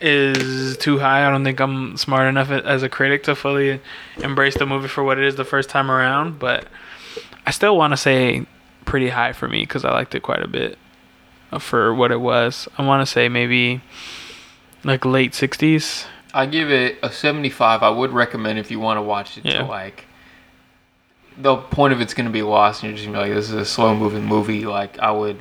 is 0.00 0.76
too 0.76 0.98
high. 0.98 1.26
I 1.26 1.30
don't 1.30 1.44
think 1.44 1.60
I'm 1.60 1.96
smart 1.96 2.28
enough 2.28 2.50
as 2.50 2.82
a 2.82 2.88
critic 2.88 3.24
to 3.24 3.34
fully 3.34 3.80
embrace 4.18 4.56
the 4.56 4.66
movie 4.66 4.88
for 4.88 5.02
what 5.02 5.18
it 5.18 5.24
is 5.24 5.36
the 5.36 5.44
first 5.44 5.68
time 5.70 5.90
around. 5.90 6.38
But 6.38 6.66
I 7.46 7.50
still 7.50 7.76
want 7.76 7.92
to 7.92 7.96
say 7.96 8.46
pretty 8.84 9.08
high 9.08 9.32
for 9.32 9.48
me 9.48 9.60
because 9.60 9.84
I 9.84 9.92
liked 9.92 10.14
it 10.14 10.22
quite 10.22 10.42
a 10.42 10.48
bit 10.48 10.78
for 11.58 11.94
what 11.94 12.12
it 12.12 12.20
was. 12.20 12.68
I 12.76 12.84
want 12.84 13.06
to 13.06 13.10
say 13.10 13.28
maybe 13.28 13.80
like 14.84 15.04
late 15.04 15.34
sixties. 15.34 16.06
I 16.34 16.44
give 16.44 16.70
it 16.70 16.98
a 17.02 17.10
75. 17.10 17.82
I 17.82 17.88
would 17.88 18.10
recommend 18.12 18.58
if 18.58 18.70
you 18.70 18.78
want 18.78 18.98
to 18.98 19.02
watch 19.02 19.38
it 19.38 19.46
Yeah. 19.46 19.60
to 19.60 19.64
like 19.64 20.04
the 21.38 21.56
point 21.56 21.94
of 21.94 22.00
it's 22.02 22.12
going 22.12 22.26
to 22.26 22.32
be 22.32 22.42
lost 22.42 22.82
and 22.82 22.90
you're 22.90 22.96
just 22.96 23.06
going 23.10 23.18
to 23.18 23.24
be 23.24 23.30
like 23.30 23.38
this 23.38 23.48
is 23.48 23.54
a 23.54 23.64
slow 23.64 23.94
moving 23.94 24.24
movie 24.24 24.66
like 24.66 24.98
I 24.98 25.12
would 25.12 25.38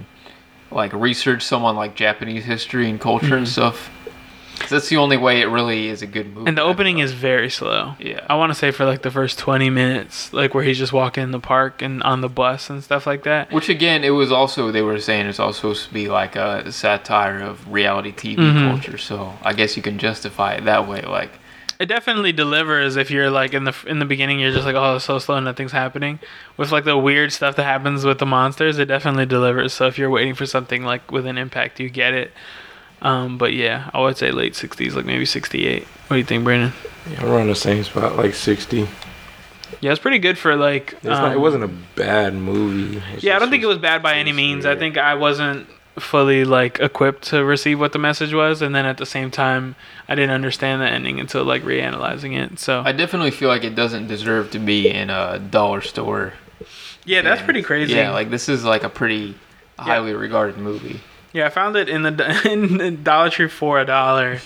like 0.72 0.94
research 0.94 1.44
someone 1.44 1.76
like 1.76 1.96
Japanese 1.96 2.46
history 2.46 2.90
and 2.90 3.00
culture 3.00 3.36
and 3.36 3.46
mm-hmm. 3.46 3.52
stuff. 3.52 3.90
That's 4.70 4.90
the 4.90 4.98
only 4.98 5.18
way 5.18 5.42
it 5.42 5.46
really 5.46 5.88
is 5.88 6.02
a 6.02 6.08
good 6.08 6.28
movie. 6.28 6.38
Mm-hmm. 6.40 6.48
And 6.48 6.58
the 6.58 6.62
opening 6.64 7.00
is 7.00 7.12
very 7.14 7.50
slow. 7.50 7.96
Yeah. 8.00 8.26
I 8.30 8.36
want 8.36 8.52
to 8.52 8.56
say 8.58 8.72
for 8.72 8.86
like 8.86 9.02
the 9.02 9.12
first 9.12 9.38
20 9.40 9.70
minutes, 9.70 10.32
like 10.34 10.54
where 10.54 10.64
he's 10.64 10.78
just 10.78 10.94
walking 10.94 11.24
in 11.24 11.32
the 11.32 11.40
park 11.40 11.82
and 11.82 12.02
on 12.04 12.22
the 12.22 12.30
bus 12.30 12.70
and 12.70 12.84
stuff 12.84 13.06
like 13.06 13.24
that. 13.24 13.52
Which 13.52 13.70
again, 13.70 14.04
it 14.04 14.12
was 14.12 14.32
also 14.32 14.72
they 14.72 14.82
were 14.82 15.00
saying 15.00 15.26
it's 15.28 15.40
also 15.40 15.56
supposed 15.74 15.88
to 15.88 15.94
be 15.94 16.08
like 16.10 16.36
a 16.36 16.72
satire 16.72 17.40
of 17.40 17.72
reality 17.72 18.12
TV 18.12 18.38
Mhm. 18.38 18.70
culture. 18.72 18.98
So 18.98 19.34
I 19.44 19.54
guess 19.54 19.76
you 19.78 19.84
can 19.84 19.98
justify 19.98 20.54
it 20.54 20.66
that 20.66 20.88
way. 20.88 21.02
Like 21.02 21.32
It 21.78 21.88
definitely 21.88 22.32
delivers 22.32 22.96
if 22.96 23.12
you're 23.12 23.30
like 23.30 23.54
in 23.54 23.66
the 23.66 23.76
in 23.86 24.00
the 24.00 24.06
beginning 24.06 24.40
you're 24.40 24.54
just 24.54 24.66
like 24.66 24.76
oh 24.78 24.96
it's 24.96 25.06
so 25.06 25.20
slow 25.20 25.40
nothing's 25.42 25.74
happening. 25.74 26.20
With 26.56 26.72
like 26.72 26.86
the 26.86 26.98
weird 26.98 27.34
stuff 27.34 27.58
that 27.58 27.64
happens 27.66 28.06
with 28.06 28.20
the 28.20 28.26
monsters, 28.26 28.80
it 28.80 28.86
definitely 28.86 29.26
delivers. 29.26 29.74
So 29.74 29.86
if 29.88 29.98
you're 29.98 30.10
waiting 30.10 30.34
for 30.36 30.46
something 30.46 30.86
like 30.86 31.12
with 31.12 31.26
an 31.26 31.38
impact, 31.38 31.80
you 31.82 31.90
get 31.90 32.14
it. 32.14 32.32
Um, 33.02 33.38
but 33.38 33.54
yeah, 33.54 33.90
I 33.94 34.02
would 34.02 34.18
say 34.18 34.32
late 34.32 34.54
60s, 34.54 34.96
like 34.96 35.06
maybe 35.06 35.26
68. 35.26 35.84
What 35.84 36.10
do 36.10 36.18
you 36.18 36.24
think, 36.24 36.44
Brandon? 36.44 36.74
Yeah, 37.12 37.24
we're 37.24 37.40
on 37.40 37.48
the 37.48 37.56
same 37.56 37.84
spot, 37.84 38.16
like 38.16 38.34
60. 38.34 38.88
Yeah, 39.82 39.92
it's 39.92 40.00
pretty 40.00 40.20
good 40.20 40.38
for 40.38 40.56
like. 40.56 40.94
It's 40.94 41.04
not, 41.04 41.32
it 41.32 41.36
um, 41.36 41.42
wasn't 41.42 41.64
a 41.64 41.68
bad 41.96 42.34
movie. 42.34 43.02
It's 43.14 43.24
Yeah, 43.24 43.36
I 43.36 43.40
don't 43.40 43.50
think 43.50 43.64
it 43.64 43.68
was 43.68 43.78
bad 43.78 44.02
by 44.02 44.16
any 44.16 44.32
it's 44.32 44.38
means. 44.38 44.66
I 44.66 44.76
think 44.76 44.98
I 44.98 45.16
wasn't 45.16 45.68
fully 46.00 46.44
like 46.44 46.80
equipped 46.80 47.24
to 47.24 47.44
receive 47.44 47.80
what 47.80 47.94
the 47.94 48.00
message 48.00 48.34
was, 48.34 48.62
and 48.62 48.74
then 48.74 48.86
at 48.86 48.98
the 48.98 49.06
same 49.06 49.32
time, 49.32 49.76
I 50.08 50.16
didn't 50.16 50.32
understand 50.32 50.82
the 50.82 50.88
ending 50.88 51.20
until 51.20 51.44
like 51.44 51.64
reanalyzing 51.64 52.38
it. 52.38 52.60
So 52.60 52.82
I 52.86 52.92
definitely 52.92 53.32
feel 53.32 53.50
like 53.50 53.64
it 53.64 53.76
doesn't 53.76 54.08
deserve 54.08 54.52
to 54.52 54.60
be 54.60 54.90
in 54.90 55.10
a 55.10 55.40
dollar 55.40 55.82
store. 55.82 56.34
yeah, 57.06 57.22
that's 57.22 57.40
And, 57.42 57.46
pretty 57.46 57.62
crazy. 57.62 57.94
Yeah, 57.94 58.12
like 58.12 58.30
this 58.30 58.50
is 58.50 58.64
like 58.64 58.84
a 58.84 58.90
pretty 58.90 59.36
highly 59.78 60.14
regarded 60.14 60.58
movie. 60.58 61.02
Yeah, 61.36 61.48
I 61.48 61.50
found 61.50 61.76
it 61.76 61.90
in 61.90 62.04
the 62.04 62.42
in 62.52 62.78
the 62.78 62.92
Dollar 62.92 63.30
Tree 63.30 63.50
for 63.50 63.80
a 63.80 63.86
dollar. 63.86 64.40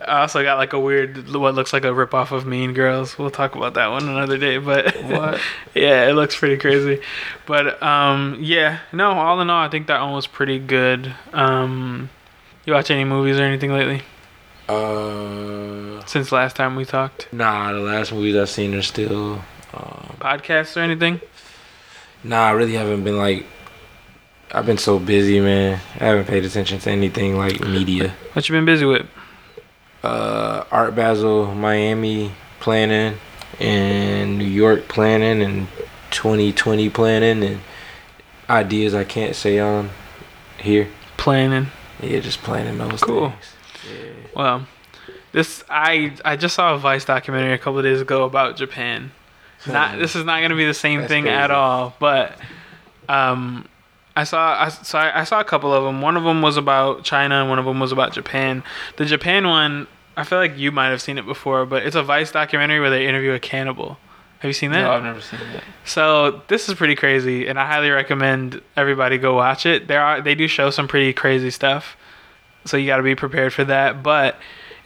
I 0.00 0.22
also 0.22 0.42
got 0.42 0.56
like 0.56 0.72
a 0.72 0.80
weird, 0.80 1.28
what 1.34 1.54
looks 1.54 1.72
like 1.72 1.84
a 1.84 1.88
ripoff 1.88 2.30
of 2.32 2.46
Mean 2.46 2.72
Girls. 2.72 3.18
We'll 3.18 3.30
talk 3.30 3.54
about 3.54 3.74
that 3.74 3.88
one 3.88 4.08
another 4.08 4.38
day. 4.38 4.56
But 4.58 4.94
What? 5.02 5.40
yeah, 5.74 6.08
it 6.08 6.14
looks 6.14 6.36
pretty 6.36 6.56
crazy. 6.56 7.02
But 7.46 7.82
um, 7.82 8.38
yeah, 8.40 8.78
no. 8.92 9.10
All 9.12 9.40
in 9.42 9.50
all, 9.50 9.62
I 9.64 9.68
think 9.68 9.88
that 9.88 10.00
one 10.00 10.12
was 10.14 10.26
pretty 10.26 10.58
good. 10.58 11.12
Um, 11.34 12.08
you 12.64 12.72
watch 12.72 12.90
any 12.90 13.04
movies 13.04 13.38
or 13.38 13.42
anything 13.42 13.72
lately 13.72 14.02
Uh, 14.68 16.02
since 16.06 16.32
last 16.32 16.56
time 16.56 16.76
we 16.76 16.84
talked? 16.84 17.28
nah, 17.32 17.72
the 17.72 17.80
last 17.80 18.12
movies 18.12 18.36
I've 18.36 18.48
seen 18.48 18.74
are 18.74 18.82
still. 18.82 19.42
Um, 19.74 20.16
Podcasts 20.20 20.76
or 20.76 20.80
anything? 20.80 21.20
nah, 22.24 22.46
I 22.46 22.50
really 22.52 22.74
haven't 22.74 23.04
been 23.04 23.18
like. 23.18 23.44
I've 24.52 24.66
been 24.66 24.78
so 24.78 24.98
busy, 24.98 25.40
man. 25.40 25.80
I 25.98 26.04
haven't 26.04 26.26
paid 26.26 26.44
attention 26.44 26.78
to 26.80 26.90
anything 26.90 27.36
like 27.38 27.60
media. 27.60 28.14
What 28.34 28.48
you 28.48 28.54
been 28.54 28.64
busy 28.66 28.84
with? 28.84 29.06
uh, 30.02 30.64
Art 30.70 30.94
Basel, 30.96 31.54
Miami 31.54 32.32
planning, 32.60 33.18
and 33.60 34.36
New 34.36 34.44
York 34.44 34.88
planning, 34.88 35.42
and 35.42 35.68
2020 36.10 36.90
planning, 36.90 37.42
and 37.44 37.60
ideas 38.50 38.94
I 38.94 39.04
can't 39.04 39.34
say 39.36 39.58
on 39.60 39.90
here. 40.58 40.88
Planning. 41.16 41.68
Yeah, 42.00 42.18
just 42.20 42.42
planning 42.42 42.78
those 42.78 43.00
Cool. 43.00 43.30
things. 43.30 44.26
Well, 44.34 44.66
this 45.32 45.62
I 45.70 46.14
I 46.24 46.34
just 46.36 46.54
saw 46.56 46.74
a 46.74 46.78
Vice 46.78 47.04
documentary 47.04 47.52
a 47.52 47.58
couple 47.58 47.78
of 47.78 47.84
days 47.84 48.00
ago 48.00 48.24
about 48.24 48.56
Japan. 48.56 49.12
Not 49.66 49.98
this 50.00 50.16
is 50.16 50.24
not 50.24 50.40
going 50.40 50.50
to 50.50 50.56
be 50.56 50.66
the 50.66 50.74
same 50.74 51.00
That's 51.00 51.08
thing 51.12 51.28
at 51.28 51.52
all, 51.52 51.94
but 52.00 52.36
um, 53.08 53.66
I 54.14 54.24
saw 54.24 54.60
I 54.60 54.68
saw 54.68 55.10
I 55.14 55.24
saw 55.24 55.40
a 55.40 55.44
couple 55.44 55.72
of 55.72 55.84
them. 55.84 56.02
One 56.02 56.16
of 56.16 56.24
them 56.24 56.42
was 56.42 56.56
about 56.56 57.04
China, 57.04 57.36
and 57.36 57.48
one 57.48 57.58
of 57.58 57.64
them 57.64 57.80
was 57.80 57.92
about 57.92 58.12
Japan. 58.12 58.62
The 58.96 59.04
Japan 59.04 59.48
one, 59.48 59.86
I 60.16 60.24
feel 60.24 60.38
like 60.38 60.58
you 60.58 60.70
might 60.70 60.88
have 60.88 61.00
seen 61.00 61.18
it 61.18 61.26
before, 61.26 61.64
but 61.64 61.84
it's 61.84 61.96
a 61.96 62.02
Vice 62.02 62.30
documentary 62.30 62.80
where 62.80 62.90
they 62.90 63.06
interview 63.06 63.32
a 63.32 63.40
cannibal. 63.40 63.98
Have 64.40 64.48
you 64.48 64.54
seen 64.54 64.72
that? 64.72 64.82
No, 64.82 64.90
I've 64.90 65.04
never 65.04 65.20
seen 65.20 65.38
that. 65.52 65.62
So 65.84 66.42
this 66.48 66.68
is 66.68 66.74
pretty 66.74 66.96
crazy, 66.96 67.46
and 67.46 67.60
I 67.60 67.66
highly 67.66 67.90
recommend 67.90 68.60
everybody 68.76 69.16
go 69.16 69.34
watch 69.34 69.66
it. 69.66 69.86
There 69.86 70.02
are 70.02 70.20
they 70.20 70.34
do 70.34 70.48
show 70.48 70.70
some 70.70 70.88
pretty 70.88 71.12
crazy 71.12 71.50
stuff, 71.50 71.96
so 72.64 72.76
you 72.76 72.88
got 72.88 72.96
to 72.96 73.02
be 73.02 73.14
prepared 73.14 73.52
for 73.52 73.64
that. 73.64 74.02
But 74.02 74.36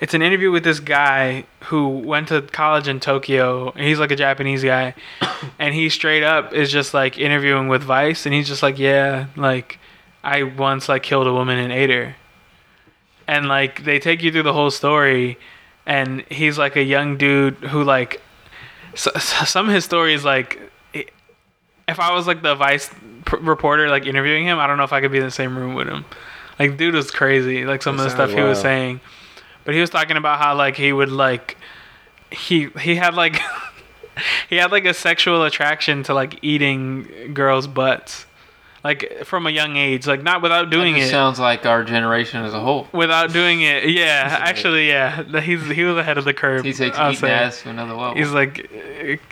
it's 0.00 0.14
an 0.14 0.22
interview 0.22 0.50
with 0.50 0.64
this 0.64 0.80
guy 0.80 1.44
who 1.64 1.88
went 1.88 2.28
to 2.28 2.42
college 2.42 2.86
in 2.86 3.00
Tokyo. 3.00 3.70
and 3.70 3.86
He's 3.86 3.98
like 3.98 4.10
a 4.10 4.16
Japanese 4.16 4.62
guy, 4.62 4.94
and 5.58 5.74
he 5.74 5.88
straight 5.88 6.22
up 6.22 6.52
is 6.52 6.70
just 6.70 6.94
like 6.94 7.18
interviewing 7.18 7.68
with 7.68 7.82
Vice, 7.82 8.26
and 8.26 8.34
he's 8.34 8.48
just 8.48 8.62
like, 8.62 8.78
yeah, 8.78 9.26
like 9.36 9.78
I 10.22 10.42
once 10.42 10.88
like 10.88 11.02
killed 11.02 11.26
a 11.26 11.32
woman 11.32 11.58
and 11.58 11.72
ate 11.72 11.90
her, 11.90 12.16
and 13.26 13.48
like 13.48 13.84
they 13.84 13.98
take 13.98 14.22
you 14.22 14.30
through 14.32 14.42
the 14.44 14.52
whole 14.52 14.70
story, 14.70 15.38
and 15.86 16.22
he's 16.30 16.58
like 16.58 16.76
a 16.76 16.82
young 16.82 17.16
dude 17.16 17.54
who 17.56 17.82
like 17.82 18.20
so, 18.94 19.10
so- 19.18 19.44
some 19.44 19.68
of 19.68 19.74
his 19.74 19.84
stories 19.84 20.24
like 20.24 20.58
if 21.88 22.00
i 22.00 22.12
was 22.12 22.26
like 22.26 22.42
the 22.42 22.54
vice 22.54 22.90
reporter 23.40 23.88
like 23.88 24.06
interviewing 24.06 24.44
him 24.44 24.58
i 24.58 24.66
don't 24.66 24.76
know 24.76 24.82
if 24.84 24.92
i 24.92 25.00
could 25.00 25.12
be 25.12 25.18
in 25.18 25.24
the 25.24 25.30
same 25.30 25.56
room 25.56 25.74
with 25.74 25.86
him. 25.86 26.04
Like 26.58 26.76
dude 26.78 26.94
was 26.94 27.10
crazy. 27.10 27.64
Like 27.64 27.82
some 27.82 27.98
of 27.98 28.04
the 28.04 28.10
stuff 28.10 28.30
sounds 28.30 28.40
he 28.40 28.42
was 28.42 28.60
saying 28.60 29.00
but 29.66 29.74
he 29.74 29.80
was 29.82 29.90
talking 29.90 30.16
about 30.16 30.38
how 30.38 30.54
like 30.54 30.76
he 30.76 30.92
would 30.92 31.10
like 31.10 31.58
he 32.30 32.68
he 32.80 32.94
had 32.96 33.14
like 33.14 33.38
he 34.48 34.56
had 34.56 34.72
like 34.72 34.86
a 34.86 34.94
sexual 34.94 35.42
attraction 35.44 36.02
to 36.04 36.14
like 36.14 36.38
eating 36.42 37.34
girls 37.34 37.66
butts 37.66 38.24
like 38.82 39.24
from 39.24 39.46
a 39.46 39.50
young 39.50 39.76
age 39.76 40.06
like 40.06 40.22
not 40.22 40.40
without 40.40 40.70
doing 40.70 40.96
it 40.96 41.10
sounds 41.10 41.40
like 41.40 41.66
our 41.66 41.82
generation 41.82 42.44
as 42.44 42.54
a 42.54 42.60
whole. 42.60 42.86
without 42.92 43.32
doing 43.32 43.60
it 43.60 43.88
yeah 43.90 44.38
actually 44.40 44.88
yeah 44.88 45.22
he's 45.40 45.66
he 45.66 45.82
was 45.82 45.96
ahead 45.98 46.16
of 46.16 46.24
the 46.24 46.32
curve 46.32 46.64
He 46.64 46.72
takes 46.72 46.96
say. 46.96 47.30
ass 47.30 47.62
to 47.62 47.70
another 47.70 47.94
level. 47.94 48.14
He's 48.14 48.30
like 48.30 48.70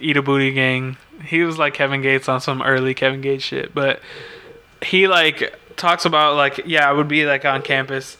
eat 0.00 0.16
a 0.16 0.22
booty 0.22 0.50
gang. 0.52 0.96
He 1.24 1.42
was 1.44 1.56
like 1.56 1.72
Kevin 1.72 2.02
Gates 2.02 2.28
on 2.28 2.40
some 2.40 2.60
early 2.62 2.94
Kevin 2.94 3.20
Gates 3.20 3.44
shit, 3.44 3.72
but 3.72 4.00
he 4.82 5.06
like 5.06 5.56
talks 5.76 6.04
about 6.04 6.36
like 6.36 6.62
yeah, 6.66 6.88
I 6.88 6.92
would 6.92 7.08
be 7.08 7.24
like 7.24 7.44
on 7.44 7.62
campus, 7.62 8.18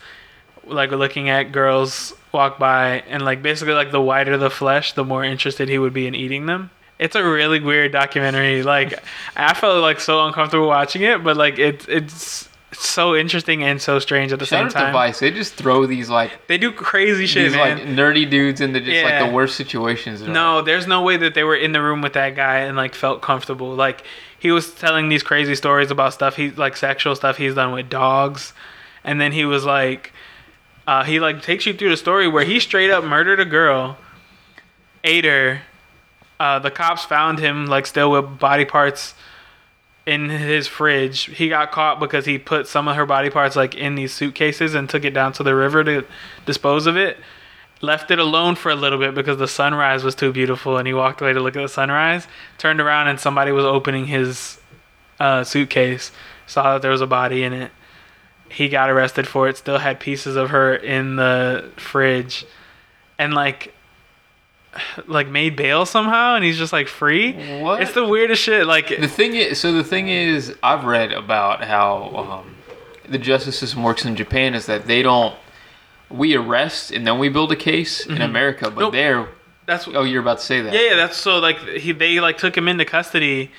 like 0.67 0.91
looking 0.91 1.29
at 1.29 1.53
girls 1.53 2.15
walk 2.33 2.59
by, 2.59 3.03
and 3.09 3.25
like 3.25 3.43
basically 3.43 3.75
like 3.75 3.91
the 3.91 4.01
whiter 4.01 4.37
the 4.37 4.51
flesh, 4.51 4.93
the 4.93 5.05
more 5.05 5.25
interested 5.25 5.69
he 5.69 5.79
would 5.79 5.93
be 5.93 6.07
in 6.07 6.15
eating 6.15 6.47
them. 6.47 6.71
It's 6.99 7.17
a 7.17 7.25
really 7.25 7.61
weird 7.61 7.93
documentary. 7.93 8.63
Like 8.63 9.03
I 9.37 9.55
felt 9.55 9.83
like 9.83 10.01
so 10.01 10.25
uncomfortable 10.27 10.69
watching 10.69 11.03
it, 11.03 11.25
but 11.25 11.37
like 11.37 11.59
it's 11.59 11.87
it's 11.89 12.49
so 12.73 13.15
interesting 13.15 13.63
and 13.63 13.81
so 13.81 13.99
strange 13.99 14.33
at 14.33 14.39
the 14.39 14.47
Shout 14.47 14.73
same 14.73 14.83
time. 14.83 14.93
Vice. 14.93 15.21
They 15.21 15.31
just 15.31 15.55
throw 15.55 15.87
these 15.87 16.11
like 16.11 16.47
They 16.47 16.59
do 16.59 16.73
crazy 16.73 17.27
shit, 17.27 17.45
these 17.45 17.57
man. 17.57 17.79
like 17.79 17.87
nerdy 17.87 18.29
dudes 18.29 18.61
into 18.61 18.81
just 18.81 19.05
like 19.05 19.27
the 19.27 19.33
worst 19.33 19.57
situations. 19.57 20.23
No, 20.23 20.63
there's 20.63 20.87
no 20.87 21.03
way 21.03 21.17
that 21.17 21.35
they 21.35 21.45
were 21.45 21.57
in 21.57 21.73
the 21.73 21.83
room 21.83 22.03
with 22.03 22.15
that 22.15 22.35
guy 22.37 22.61
and 22.61 22.77
like 22.77 22.95
felt 22.95 23.23
comfortable. 23.23 23.75
Like 23.75 24.05
he 24.39 24.51
was 24.51 24.73
telling 24.75 25.09
these 25.09 25.23
crazy 25.23 25.55
stories 25.55 25.91
about 25.91 26.15
stuff 26.15 26.37
he 26.37 26.51
like 26.51 26.77
sexual 26.77 27.15
stuff 27.17 27.37
he's 27.37 27.55
done 27.55 27.73
with 27.73 27.89
dogs, 27.89 28.53
and 29.03 29.21
then 29.21 29.33
he 29.33 29.45
was 29.45 29.65
like, 29.65 30.13
uh, 30.87 31.05
he 31.05 31.21
like 31.21 31.43
takes 31.43 31.67
you 31.67 31.75
through 31.75 31.91
the 31.91 31.97
story 31.97 32.29
where 32.29 32.45
he 32.45 32.61
straight 32.61 32.91
up 32.91 33.05
murdered 33.05 33.41
a 33.41 33.45
girl, 33.45 33.97
ate 35.03 35.25
her. 35.25 35.63
Uh, 36.39 36.59
the 36.59 36.71
cops 36.71 37.05
found 37.05 37.39
him 37.39 37.67
like 37.67 37.87
still 37.87 38.11
with 38.11 38.39
body 38.39 38.65
parts 38.65 39.15
in 40.05 40.29
his 40.29 40.67
fridge. 40.67 41.25
He 41.25 41.49
got 41.49 41.73
caught 41.73 42.01
because 42.01 42.27
he 42.27 42.39
put 42.39 42.67
some 42.67 42.89
of 42.89 42.97
her 42.97 43.07
body 43.07 43.31
parts 43.31 43.57
like 43.57 43.75
in 43.75 43.95
these 43.95 44.13
suitcases 44.13 44.75
and 44.75 44.89
took 44.89 45.05
it 45.05 45.15
down 45.15 45.33
to 45.35 45.43
the 45.43 45.55
river 45.55 45.85
to 45.85 46.05
dispose 46.45 46.87
of 46.87 46.97
it 46.97 47.19
left 47.85 48.11
it 48.11 48.19
alone 48.19 48.55
for 48.55 48.71
a 48.71 48.75
little 48.75 48.99
bit 48.99 49.15
because 49.15 49.39
the 49.39 49.49
sunrise 49.49 50.03
was 50.03 50.15
too 50.15 50.33
beautiful 50.33 50.79
and 50.79 50.87
he 50.87 50.95
walked 50.95 51.21
away 51.21 51.33
to 51.33 51.41
look 51.41 51.57
at 51.57 51.63
the 51.63 51.69
sunrise 51.69 52.27
turned 52.59 52.81
around 52.81 53.09
and 53.09 53.21
somebody 53.21 53.53
was 53.53 53.65
opening 53.65 54.07
his 54.07 54.59
uh, 55.21 55.45
suitcase 55.45 56.11
saw 56.47 56.75
that 56.75 56.83
there 56.83 56.91
was 56.91 57.01
a 57.01 57.07
body 57.07 57.45
in 57.45 57.53
it 57.53 57.71
he 58.55 58.69
got 58.69 58.89
arrested 58.91 59.27
for 59.27 59.49
it 59.49 59.57
still 59.57 59.79
had 59.79 59.99
pieces 60.01 60.37
of 60.37 60.51
her 60.51 60.75
in 60.75 61.17
the 61.17 61.71
fridge 61.77 62.45
and 63.19 63.35
like 63.35 63.75
like 65.07 65.29
made 65.29 65.57
bail 65.57 65.87
somehow 65.87 66.35
and 66.35 66.45
he's 66.45 66.59
just 66.59 66.73
like 66.73 66.89
free 66.89 67.33
What? 67.61 67.81
it's 67.83 67.93
the 67.93 68.07
weirdest 68.07 68.43
shit 68.43 68.67
like 68.67 68.89
The 68.89 69.09
thing 69.09 69.35
is, 69.35 69.59
so 69.61 69.73
the 69.73 69.85
thing 69.85 70.09
is, 70.09 70.55
I've 70.63 70.85
read 70.85 71.13
about 71.13 71.63
how 71.65 72.43
um, 72.45 72.57
the 73.09 73.19
justice 73.19 73.59
system 73.59 73.83
works 73.83 74.05
in 74.05 74.17
Japan 74.17 74.55
is 74.55 74.67
that 74.67 74.87
they 74.87 75.03
don't. 75.03 75.35
We 76.11 76.37
arrest 76.37 76.91
and 76.93 77.07
then 77.07 77.19
we 77.19 77.29
build 77.29 77.51
a 77.51 77.57
case 77.57 78.07
in 78.07 78.21
America, 78.23 78.67
but 78.71 78.75
Mm-hmm. 78.75 78.81
Nope. 78.81 78.93
there. 78.93 79.29
that's 79.67 79.89
Oh, 79.89 80.05
you're 80.05 80.21
about 80.23 80.39
to 80.39 80.45
say 80.45 80.61
that. 80.61 80.73
Yeah, 80.73 80.91
yeah, 80.91 80.97
that's 80.97 81.17
so 81.17 81.39
like 81.39 81.59
he 81.61 81.93
they 81.93 82.21
like 82.21 82.39
took 82.39 82.57
him 82.57 82.69
into 82.69 82.85
custody 82.85 83.51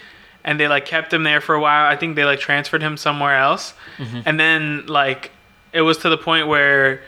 and 0.46 0.60
they 0.60 0.70
like 0.70 0.86
kept 0.86 1.12
him 1.12 1.24
there 1.24 1.42
for 1.42 1.56
a 1.56 1.60
while. 1.60 1.92
I 1.92 1.98
think 1.98 2.16
they 2.16 2.24
like 2.24 2.40
transferred 2.40 2.82
him 2.82 2.96
somewhere 2.96 3.36
else. 3.36 3.74
Mm-hmm. 3.98 4.22
And 4.26 4.40
then 4.40 4.86
like 4.86 5.32
it 5.74 5.82
was 5.82 5.98
to 6.00 6.10
the 6.10 6.18
point 6.18 6.48
where 6.48 7.02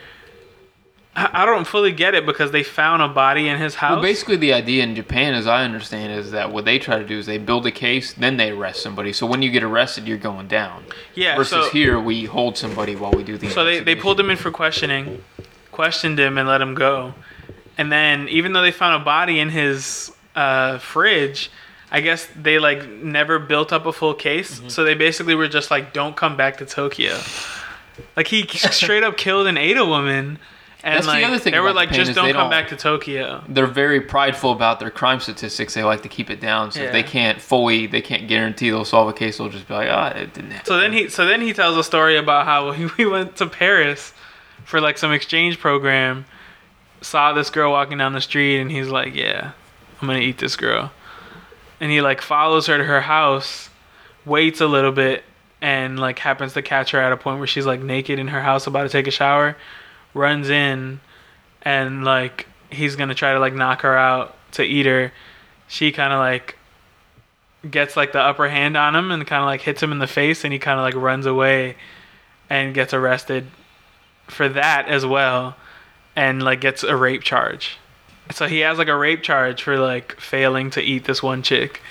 I 1.15 1.45
don't 1.45 1.65
fully 1.65 1.91
get 1.91 2.13
it 2.13 2.27
because 2.27 2.51
they 2.51 2.61
found 2.61 3.01
a 3.01 3.07
body 3.07 3.47
in 3.47 3.59
his 3.59 3.73
house. 3.73 3.93
Well, 3.93 4.01
basically, 4.01 4.35
the 4.35 4.53
idea 4.53 4.83
in 4.83 4.93
Japan, 4.93 5.33
as 5.33 5.47
I 5.47 5.63
understand, 5.63 6.13
is 6.13 6.31
that 6.31 6.51
what 6.51 6.65
they 6.65 6.77
try 6.77 6.99
to 6.99 7.05
do 7.05 7.17
is 7.17 7.25
they 7.25 7.39
build 7.39 7.65
a 7.65 7.71
case, 7.71 8.13
then 8.13 8.37
they 8.37 8.51
arrest 8.51 8.83
somebody. 8.83 9.13
So 9.13 9.25
when 9.25 9.41
you 9.41 9.49
get 9.49 9.63
arrested, 9.63 10.07
you're 10.07 10.19
going 10.19 10.47
down. 10.47 10.85
yeah, 11.15 11.35
Versus 11.35 11.65
so, 11.65 11.71
here, 11.71 11.99
we 11.99 12.25
hold 12.25 12.55
somebody 12.55 12.95
while 12.95 13.11
we 13.11 13.23
do 13.23 13.35
the. 13.35 13.49
so 13.49 13.65
they, 13.65 13.79
they 13.79 13.95
pulled 13.95 14.19
him 14.19 14.29
in 14.29 14.37
for 14.37 14.51
questioning, 14.51 15.23
questioned 15.71 16.19
him 16.19 16.37
and 16.37 16.47
let 16.47 16.61
him 16.61 16.75
go. 16.75 17.15
And 17.79 17.91
then 17.91 18.29
even 18.29 18.53
though 18.53 18.61
they 18.61 18.71
found 18.71 19.01
a 19.01 19.03
body 19.03 19.39
in 19.39 19.49
his 19.49 20.11
uh, 20.35 20.77
fridge, 20.77 21.49
I 21.91 22.01
guess 22.01 22.27
they 22.35 22.59
like 22.59 22.87
never 22.89 23.39
built 23.39 23.71
up 23.71 23.85
a 23.85 23.93
full 23.93 24.13
case. 24.13 24.59
Mm-hmm. 24.59 24.69
So 24.69 24.83
they 24.83 24.93
basically 24.93 25.35
were 25.35 25.47
just 25.47 25.71
like, 25.71 25.93
"Don't 25.93 26.15
come 26.15 26.35
back 26.35 26.57
to 26.57 26.65
Tokyo." 26.65 27.17
Like 28.15 28.27
he 28.27 28.47
straight 28.47 29.03
up 29.03 29.17
killed 29.17 29.47
and 29.47 29.57
ate 29.57 29.77
a 29.77 29.85
woman, 29.85 30.39
and 30.83 30.95
That's 30.95 31.07
the 31.07 31.23
other 31.23 31.39
thing 31.39 31.53
they 31.53 31.59
were 31.59 31.73
like, 31.73 31.89
Japan 31.89 32.05
"Just 32.05 32.15
don't 32.15 32.31
come 32.31 32.41
don't- 32.43 32.49
back 32.49 32.67
to 32.69 32.75
Tokyo." 32.75 33.43
They're 33.47 33.65
very 33.65 34.01
prideful 34.01 34.51
about 34.51 34.79
their 34.79 34.91
crime 34.91 35.19
statistics. 35.19 35.73
They 35.73 35.83
like 35.83 36.03
to 36.03 36.09
keep 36.09 36.29
it 36.29 36.39
down. 36.39 36.71
So 36.71 36.81
if 36.81 36.91
they 36.91 37.03
can't 37.03 37.41
fully, 37.41 37.87
they 37.87 38.01
can't 38.01 38.27
guarantee 38.27 38.69
they'll 38.69 38.85
solve 38.85 39.07
a 39.07 39.13
case. 39.13 39.37
They'll 39.37 39.49
just 39.49 39.67
be 39.67 39.73
like, 39.73 39.89
ah, 39.89 40.09
it 40.09 40.33
didn't 40.33 40.51
happen. 40.51 40.65
So 40.65 40.77
then 40.77 40.93
he 40.93 41.09
so 41.09 41.25
then 41.25 41.41
he 41.41 41.53
tells 41.53 41.77
a 41.77 41.83
story 41.83 42.17
about 42.17 42.45
how 42.45 42.71
he, 42.73 42.87
we 42.97 43.05
went 43.05 43.37
to 43.37 43.47
Paris 43.47 44.13
for 44.65 44.81
like 44.81 44.97
some 44.97 45.13
exchange 45.13 45.59
program, 45.59 46.25
saw 47.01 47.31
this 47.31 47.49
girl 47.49 47.71
walking 47.71 47.97
down 47.97 48.11
the 48.13 48.21
street, 48.21 48.59
and 48.59 48.69
he's 48.69 48.89
like, 48.89 49.15
"Yeah, 49.15 49.51
I'm 50.01 50.07
gonna 50.07 50.19
eat 50.19 50.37
this 50.37 50.55
girl," 50.55 50.91
and 51.79 51.91
he 51.91 52.01
like 52.01 52.21
follows 52.21 52.67
her 52.67 52.77
to 52.77 52.83
her 52.83 53.01
house, 53.01 53.69
waits 54.25 54.61
a 54.61 54.67
little 54.67 54.91
bit, 54.91 55.23
and 55.61 55.99
like 55.99 56.19
happens 56.19 56.53
to 56.53 56.61
catch 56.61 56.91
her 56.91 56.99
at 56.99 57.11
a 57.11 57.17
point 57.17 57.39
where 57.39 57.47
she's 57.47 57.65
like 57.65 57.81
naked 57.81 58.19
in 58.19 58.27
her 58.29 58.41
house 58.41 58.67
about 58.67 58.83
to 58.83 58.89
take 58.89 59.07
a 59.07 59.11
shower, 59.11 59.57
runs 60.13 60.49
in, 60.49 60.99
and 61.61 62.03
like 62.03 62.47
he's 62.69 62.95
gonna 62.95 63.15
try 63.15 63.33
to 63.33 63.39
like 63.39 63.53
knock 63.53 63.81
her 63.81 63.97
out 63.97 64.35
to 64.53 64.63
eat 64.63 64.85
her. 64.85 65.11
She 65.67 65.91
kind 65.91 66.13
of 66.13 66.19
like 66.19 66.57
gets 67.69 67.97
like 67.97 68.13
the 68.13 68.21
upper 68.21 68.47
hand 68.49 68.77
on 68.77 68.95
him 68.95 69.11
and 69.11 69.25
kind 69.25 69.41
of 69.41 69.47
like 69.47 69.61
hits 69.61 69.81
him 69.81 69.91
in 69.91 69.99
the 69.99 70.07
face, 70.07 70.43
and 70.43 70.53
he 70.53 70.59
kind 70.59 70.79
of 70.79 70.83
like 70.83 70.95
runs 70.95 71.25
away 71.25 71.75
and 72.49 72.73
gets 72.73 72.93
arrested 72.93 73.47
for 74.27 74.47
that 74.49 74.87
as 74.87 75.05
well, 75.05 75.55
and 76.15 76.41
like 76.43 76.61
gets 76.61 76.83
a 76.83 76.95
rape 76.95 77.23
charge. 77.23 77.77
So 78.31 78.47
he 78.47 78.59
has 78.59 78.77
like 78.77 78.87
a 78.87 78.95
rape 78.95 79.23
charge 79.23 79.63
for 79.63 79.77
like 79.77 80.19
failing 80.19 80.69
to 80.71 80.81
eat 80.81 81.05
this 81.05 81.23
one 81.23 81.43
chick 81.43 81.81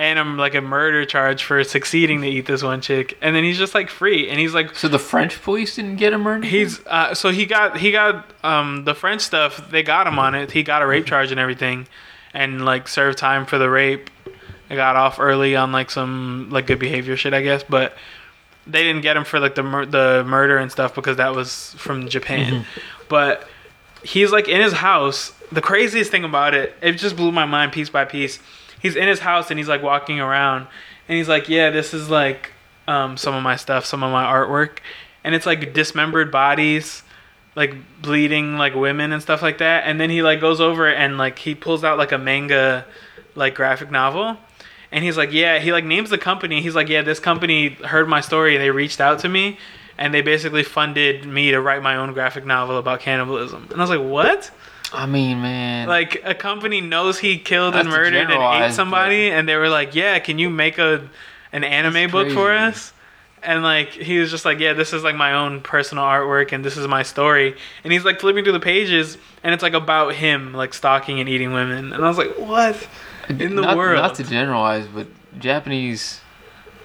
and 0.00 0.18
I'm 0.18 0.38
like 0.38 0.54
a 0.54 0.62
murder 0.62 1.04
charge 1.04 1.44
for 1.44 1.62
succeeding 1.62 2.22
to 2.22 2.26
eat 2.26 2.46
this 2.46 2.62
one 2.62 2.80
chick, 2.80 3.18
and 3.20 3.36
then 3.36 3.44
he's 3.44 3.58
just 3.58 3.74
like 3.74 3.90
free, 3.90 4.30
and 4.30 4.40
he's 4.40 4.54
like. 4.54 4.74
So 4.74 4.88
the 4.88 4.98
French 4.98 5.42
police 5.42 5.76
didn't 5.76 5.96
get 5.96 6.14
him 6.14 6.26
or 6.26 6.32
anything? 6.36 6.58
He's 6.58 6.80
uh, 6.86 7.14
so 7.14 7.28
he 7.28 7.44
got 7.44 7.76
he 7.76 7.92
got 7.92 8.30
um 8.42 8.84
the 8.84 8.94
French 8.94 9.20
stuff. 9.20 9.70
They 9.70 9.82
got 9.82 10.06
him 10.06 10.18
on 10.18 10.34
it. 10.34 10.52
He 10.52 10.62
got 10.62 10.80
a 10.80 10.86
rape 10.86 11.04
charge 11.04 11.30
and 11.32 11.38
everything, 11.38 11.86
and 12.32 12.64
like 12.64 12.88
served 12.88 13.18
time 13.18 13.44
for 13.44 13.58
the 13.58 13.68
rape. 13.68 14.08
I 14.70 14.74
got 14.74 14.96
off 14.96 15.20
early 15.20 15.54
on 15.54 15.70
like 15.70 15.90
some 15.90 16.48
like 16.50 16.66
good 16.66 16.78
behavior 16.78 17.18
shit, 17.18 17.34
I 17.34 17.42
guess, 17.42 17.62
but 17.62 17.94
they 18.66 18.82
didn't 18.82 19.02
get 19.02 19.18
him 19.18 19.24
for 19.24 19.38
like 19.38 19.54
the 19.54 19.64
mur- 19.64 19.86
the 19.86 20.24
murder 20.26 20.56
and 20.56 20.72
stuff 20.72 20.94
because 20.94 21.18
that 21.18 21.34
was 21.34 21.74
from 21.74 22.08
Japan. 22.08 22.64
But 23.10 23.46
he's 24.02 24.32
like 24.32 24.48
in 24.48 24.62
his 24.62 24.72
house. 24.72 25.32
The 25.52 25.60
craziest 25.60 26.10
thing 26.10 26.24
about 26.24 26.54
it, 26.54 26.74
it 26.80 26.92
just 26.92 27.16
blew 27.16 27.32
my 27.32 27.44
mind 27.44 27.72
piece 27.72 27.88
by 27.88 28.04
piece. 28.04 28.38
He's 28.80 28.96
in 28.96 29.08
his 29.08 29.20
house 29.20 29.50
and 29.50 29.58
he's 29.58 29.68
like 29.68 29.82
walking 29.82 30.20
around 30.20 30.66
and 31.08 31.18
he's 31.18 31.28
like, 31.28 31.48
"Yeah, 31.48 31.70
this 31.70 31.92
is 31.92 32.08
like 32.08 32.52
um, 32.86 33.16
some 33.16 33.34
of 33.34 33.42
my 33.42 33.56
stuff, 33.56 33.84
some 33.84 34.02
of 34.02 34.12
my 34.12 34.24
artwork." 34.24 34.78
And 35.24 35.34
it's 35.34 35.46
like 35.46 35.74
dismembered 35.74 36.30
bodies, 36.30 37.02
like 37.56 37.74
bleeding 38.00 38.56
like 38.56 38.74
women 38.74 39.12
and 39.12 39.20
stuff 39.20 39.42
like 39.42 39.58
that. 39.58 39.84
And 39.84 40.00
then 40.00 40.08
he 40.08 40.22
like 40.22 40.40
goes 40.40 40.60
over 40.60 40.88
and 40.88 41.18
like 41.18 41.38
he 41.38 41.54
pulls 41.54 41.84
out 41.84 41.98
like 41.98 42.12
a 42.12 42.18
manga 42.18 42.86
like 43.34 43.54
graphic 43.54 43.90
novel. 43.90 44.38
And 44.92 45.04
he's 45.04 45.16
like, 45.16 45.32
"Yeah, 45.32 45.58
he 45.58 45.72
like 45.72 45.84
names 45.84 46.10
the 46.10 46.18
company. 46.18 46.62
He's 46.62 46.74
like, 46.74 46.88
"Yeah, 46.88 47.02
this 47.02 47.20
company 47.20 47.70
heard 47.70 48.08
my 48.08 48.20
story 48.20 48.54
and 48.54 48.62
they 48.62 48.70
reached 48.70 49.00
out 49.00 49.18
to 49.20 49.28
me." 49.28 49.58
and 50.00 50.14
they 50.14 50.22
basically 50.22 50.62
funded 50.62 51.26
me 51.26 51.50
to 51.50 51.60
write 51.60 51.82
my 51.82 51.94
own 51.94 52.14
graphic 52.14 52.46
novel 52.46 52.78
about 52.78 53.00
cannibalism. 53.00 53.68
And 53.70 53.80
I 53.80 53.84
was 53.84 53.90
like, 53.90 54.00
what? 54.00 54.50
I 54.92 55.06
mean, 55.06 55.40
man. 55.40 55.88
Like 55.88 56.20
a 56.24 56.34
company 56.34 56.80
knows 56.80 57.18
he 57.18 57.38
killed 57.38 57.74
and 57.74 57.88
murdered 57.88 58.30
and 58.30 58.64
ate 58.64 58.74
somebody, 58.74 59.30
and 59.30 59.48
they 59.48 59.56
were 59.56 59.68
like, 59.68 59.94
yeah, 59.94 60.18
can 60.18 60.38
you 60.38 60.50
make 60.50 60.78
a 60.78 61.08
an 61.52 61.64
anime 61.64 62.10
book 62.10 62.30
for 62.30 62.52
us? 62.52 62.92
And 63.42 63.62
like 63.62 63.90
he 63.90 64.18
was 64.18 64.30
just 64.30 64.44
like, 64.44 64.58
yeah, 64.58 64.72
this 64.72 64.92
is 64.92 65.02
like 65.02 65.16
my 65.16 65.32
own 65.32 65.60
personal 65.60 66.04
artwork, 66.04 66.52
and 66.52 66.64
this 66.64 66.76
is 66.76 66.86
my 66.86 67.02
story. 67.02 67.56
And 67.84 67.92
he's 67.92 68.04
like 68.04 68.20
flipping 68.20 68.44
through 68.44 68.54
the 68.54 68.60
pages, 68.60 69.16
and 69.42 69.54
it's 69.54 69.62
like 69.62 69.74
about 69.74 70.14
him 70.14 70.52
like 70.52 70.74
stalking 70.74 71.20
and 71.20 71.28
eating 71.28 71.52
women. 71.52 71.92
And 71.92 72.04
I 72.04 72.08
was 72.08 72.18
like, 72.18 72.36
what? 72.38 72.88
in 73.38 73.54
the 73.54 73.62
not, 73.62 73.76
world. 73.76 73.96
Not 73.96 74.14
to 74.16 74.24
generalize, 74.24 74.86
but 74.86 75.06
Japanese 75.38 76.20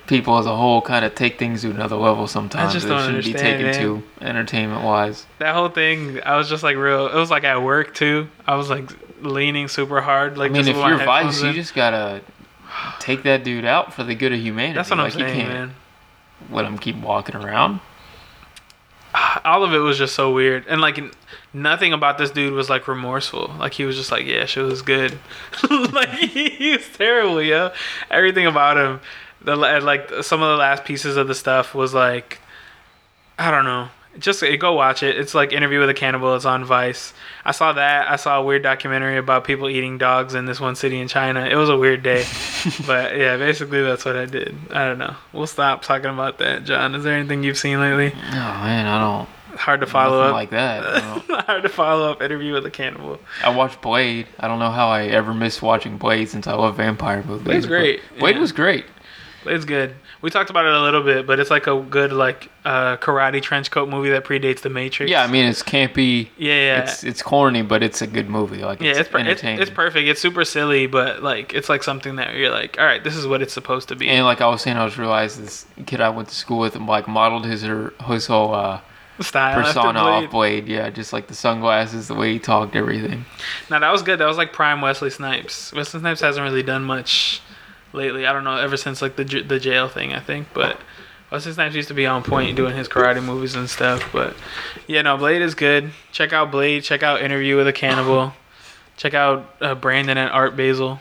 people 0.08 0.38
as 0.38 0.46
a 0.46 0.56
whole 0.56 0.82
kind 0.82 1.04
of 1.06 1.16
take 1.16 1.40
things 1.40 1.62
to 1.62 1.72
another 1.72 1.96
level 1.96 2.28
sometimes. 2.28 2.70
I 2.70 2.74
just 2.74 2.88
don't 2.88 3.02
shouldn't 3.02 3.26
be 3.26 3.32
understand, 3.34 3.76
taken 3.76 4.02
man. 4.02 4.04
to 4.22 4.26
entertainment 4.26 4.84
wise. 4.84 5.26
That 5.40 5.56
whole 5.56 5.70
thing, 5.70 6.22
I 6.24 6.38
was 6.38 6.50
just 6.50 6.64
like 6.64 6.78
real. 6.78 7.08
It 7.08 7.16
was 7.16 7.32
like 7.32 7.44
at 7.44 7.62
work 7.62 7.94
too. 7.94 8.28
I 8.46 8.56
was 8.56 8.70
like 8.70 8.90
leaning 9.22 9.68
super 9.68 10.02
hard. 10.02 10.38
Like 10.38 10.52
I 10.52 10.54
mean, 10.54 10.68
if 10.68 10.76
you're 10.76 10.98
Vice, 10.98 11.42
you 11.42 11.54
just 11.54 11.74
gotta 11.74 12.22
take 13.00 13.24
that 13.24 13.44
dude 13.44 13.66
out 13.66 13.94
for 13.94 14.04
the 14.04 14.16
good 14.16 14.34
of 14.34 14.40
humanity. 14.40 14.76
That's 14.76 14.90
what 14.90 15.00
I'm 15.00 15.06
like, 15.06 15.14
you 15.14 15.20
saying, 15.22 15.42
can't 15.42 15.54
man. 15.54 15.76
let 16.50 16.66
him 16.66 16.78
keep 16.78 16.98
walking 16.98 17.36
around. 17.36 17.80
all 19.46 19.64
of 19.64 19.74
it 19.74 19.80
was 19.80 19.98
just 19.98 20.16
so 20.16 20.32
weird 20.32 20.66
and 20.68 20.82
like 20.82 21.00
nothing 21.54 21.94
about 21.94 22.18
this 22.18 22.32
dude 22.32 22.54
was 22.54 22.70
like 22.70 22.88
remorseful 22.88 23.54
like 23.60 23.74
he 23.74 23.86
was 23.86 23.96
just 23.96 24.12
like 24.12 24.26
yeah 24.26 24.46
shit 24.46 24.64
was 24.64 24.82
good 24.82 25.18
like 25.94 26.10
he, 26.10 26.50
he 26.50 26.72
was 26.72 26.88
terrible 26.98 27.42
yo 27.42 27.72
everything 28.10 28.46
about 28.46 28.78
him 28.78 29.00
the 29.42 29.56
like 29.56 30.12
some 30.22 30.42
of 30.42 30.50
the 30.50 30.58
last 30.58 30.86
pieces 30.86 31.18
of 31.18 31.28
the 31.28 31.36
stuff 31.36 31.76
was 31.76 31.94
like 31.94 32.40
i 33.38 33.52
don't 33.52 33.66
know. 33.66 33.90
Just 34.18 34.42
eh, 34.44 34.56
go 34.56 34.72
watch 34.72 35.04
it. 35.04 35.18
It's 35.18 35.36
like 35.36 35.52
interview 35.52 35.82
with 35.82 35.90
a 35.90 35.94
cannibal. 35.94 36.36
It's 36.36 36.46
on 36.46 36.64
vice. 36.64 37.14
I 37.44 37.52
saw 37.52 37.74
that. 37.74 38.10
I 38.10 38.16
saw 38.16 38.40
a 38.40 38.44
weird 38.44 38.64
documentary 38.64 39.18
about 39.18 39.44
people 39.44 39.70
eating 39.70 39.98
dogs 39.98 40.36
in 40.36 40.46
this 40.46 40.58
one 40.60 40.78
city 40.78 41.00
in 41.00 41.10
china. 41.10 41.46
It 41.46 41.56
was 41.56 41.70
a 41.70 41.78
weird 41.78 42.02
day. 42.04 42.26
But 42.88 43.16
yeah 43.16 43.38
basically 43.38 43.84
that's 43.84 44.06
what 44.06 44.16
i 44.16 44.26
did. 44.26 44.56
I 44.72 44.88
don't 44.88 44.98
know. 44.98 45.16
We'll 45.34 45.46
stop 45.46 45.84
talking 45.84 46.10
about 46.10 46.40
that 46.40 46.64
john. 46.64 46.96
Is 46.96 47.04
there 47.04 47.16
anything 47.16 47.44
you've 47.44 47.58
seen 47.58 47.80
lately? 47.80 48.12
Oh 48.16 48.32
man, 48.32 48.88
I 48.88 49.00
don't 49.00 49.30
hard 49.58 49.82
to 49.82 49.88
follow 49.88 50.20
nothing 50.20 50.30
up. 50.30 50.34
like 50.34 50.50
that. 50.52 51.44
Hard 51.46 51.64
to 51.64 51.70
follow 51.70 52.12
up 52.12 52.22
interview 52.22 52.54
with 52.54 52.66
a 52.66 52.72
cannibal. 52.72 53.20
I 53.44 53.56
watched 53.56 53.82
Blade. 53.82 54.28
I 54.40 54.48
don't 54.48 54.60
know 54.60 54.72
how 54.72 54.88
I 54.88 55.06
ever 55.06 55.34
missed 55.34 55.62
watching 55.62 55.98
Blade 55.98 56.30
since 56.30 56.48
I 56.48 56.54
love 56.54 56.78
vampire 56.78 57.24
movies. 57.24 57.44
Blade's 57.44 57.66
but 57.66 57.70
great, 57.70 58.02
Blade 58.20 58.36
yeah. 58.36 58.42
was 58.42 58.52
great. 58.52 58.86
It's 59.48 59.66
good. 59.66 59.96
We 60.22 60.30
talked 60.30 60.50
about 60.50 60.66
it 60.66 60.74
a 60.74 60.82
little 60.82 61.04
bit, 61.04 61.28
but 61.28 61.40
it's 61.40 61.50
like 61.50 61.68
a 61.68 61.80
good 61.82 62.12
like 62.12 62.50
uh, 62.64 62.98
karate 62.98 63.42
trench 63.42 63.72
coat 63.72 63.90
movie 63.90 64.10
that 64.10 64.24
predates 64.26 64.62
the 64.62 64.70
Matrix. 64.70 65.10
Yeah, 65.12 65.24
I 65.24 65.28
mean 65.28 65.46
it's 65.46 65.64
campy. 65.64 66.30
yeah, 66.38 66.54
yeah. 66.54 66.82
It's 66.82 67.04
it's 67.04 67.22
corny, 67.22 67.62
but 67.62 67.84
it's 67.84 68.02
a 68.02 68.08
good 68.08 68.30
movie. 68.30 68.64
Like 68.64 68.82
yeah, 68.82 68.92
it's, 68.92 69.00
it's, 69.00 69.10
per- 69.10 69.20
it's 69.20 69.28
entertaining. 69.28 69.62
it's 69.62 69.72
perfect. 69.72 70.08
It's 70.08 70.22
super 70.22 70.46
silly, 70.46 70.88
but 70.88 71.22
like 71.24 71.54
it's 71.54 71.70
like 71.70 71.84
something 71.84 72.16
that 72.16 72.36
you're 72.36 72.52
like, 72.52 72.78
all 72.80 72.86
right, 72.86 73.04
this 73.04 73.16
is 73.16 73.28
what 73.28 73.42
it's 73.42 73.54
supposed 73.54 73.88
to 73.90 73.96
be. 73.96 74.10
And 74.10 74.26
like 74.26 74.42
I 74.42 74.48
was 74.48 74.62
saying, 74.62 74.78
I 74.78 74.84
was 74.84 74.98
realized 74.98 75.42
this 75.42 75.66
kid 75.86 76.02
I 76.02 76.10
went 76.10 76.30
to 76.30 76.36
school 76.36 76.60
with 76.60 76.76
and 76.76 76.88
like 76.88 77.08
modeled 77.08 77.46
his 77.46 77.64
her, 77.64 77.94
his 78.08 78.28
whole 78.28 78.54
uh, 78.54 78.82
Style 79.22 79.62
persona 79.62 80.02
Blade. 80.02 80.26
off 80.26 80.32
Blade. 80.32 80.68
Yeah, 80.68 80.90
just 80.90 81.14
like 81.14 81.28
the 81.28 81.36
sunglasses, 81.36 82.08
the 82.08 82.16
way 82.16 82.34
he 82.34 82.40
talked, 82.40 82.76
everything. 82.76 83.26
Now 83.70 83.80
that 83.80 83.92
was 83.92 84.02
good. 84.02 84.20
That 84.20 84.28
was 84.28 84.38
like 84.38 84.54
prime 84.54 84.82
Wesley 84.82 85.10
Snipes. 85.10 85.72
Wesley 85.74 86.00
Snipes 86.00 86.22
hasn't 86.22 86.44
really 86.44 86.64
done 86.64 86.84
much 86.84 87.42
lately. 87.96 88.26
I 88.26 88.34
don't 88.34 88.44
know 88.44 88.58
ever 88.58 88.78
since 88.78 89.02
like 89.02 89.16
the 89.16 89.26
j- 89.26 89.42
the 89.44 89.60
jail 89.60 89.88
thing. 89.88 90.14
I 90.14 90.20
think, 90.20 90.48
but 90.54 90.80
Wesley 91.32 91.54
Snipes 91.54 91.76
used 91.76 91.88
to 91.88 91.94
be 91.94 92.06
on 92.06 92.24
point 92.24 92.56
doing 92.56 92.76
his 92.76 92.88
karate 92.88 93.24
movies 93.24 93.56
and 93.56 93.70
stuff. 93.70 94.10
But 94.14 94.36
yeah, 94.88 95.02
no, 95.02 95.18
Blade 95.18 95.42
is 95.42 95.56
good. 95.56 95.92
Check 96.12 96.34
out 96.34 96.52
Blade. 96.52 96.84
Check 96.84 97.04
out 97.04 97.22
Interview 97.22 97.58
with 97.58 97.68
a 97.68 97.74
Cannibal. 97.74 98.34
Check 98.98 99.14
out 99.14 99.56
uh, 99.62 99.76
Brandon 99.76 100.18
and 100.18 100.32
Art 100.32 100.56
Basel. 100.56 101.00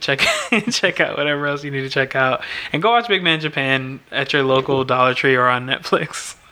Check 0.00 0.20
check 0.70 1.00
out 1.00 1.16
whatever 1.16 1.46
else 1.46 1.64
you 1.64 1.70
need 1.70 1.82
to 1.82 1.90
check 1.90 2.16
out, 2.16 2.42
and 2.72 2.82
go 2.82 2.90
watch 2.90 3.08
Big 3.08 3.22
Man 3.22 3.40
Japan 3.40 4.00
at 4.10 4.32
your 4.32 4.42
local 4.42 4.84
Dollar 4.84 5.14
Tree 5.14 5.34
or 5.36 5.48
on 5.48 5.66
Netflix. 5.66 6.36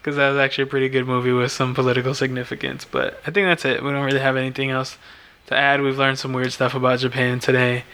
Because 0.00 0.16
that 0.16 0.30
was 0.30 0.38
actually 0.38 0.62
a 0.62 0.68
pretty 0.68 0.88
good 0.88 1.06
movie 1.06 1.32
with 1.32 1.50
some 1.50 1.74
political 1.74 2.14
significance. 2.14 2.84
But 2.84 3.20
I 3.26 3.32
think 3.32 3.46
that's 3.46 3.64
it. 3.64 3.82
We 3.82 3.90
don't 3.90 4.04
really 4.04 4.20
have 4.20 4.36
anything 4.36 4.70
else 4.70 4.96
to 5.48 5.56
add. 5.56 5.82
We've 5.82 5.98
learned 5.98 6.18
some 6.18 6.32
weird 6.32 6.52
stuff 6.52 6.72
about 6.74 7.00
Japan 7.00 7.40
today. 7.40 7.84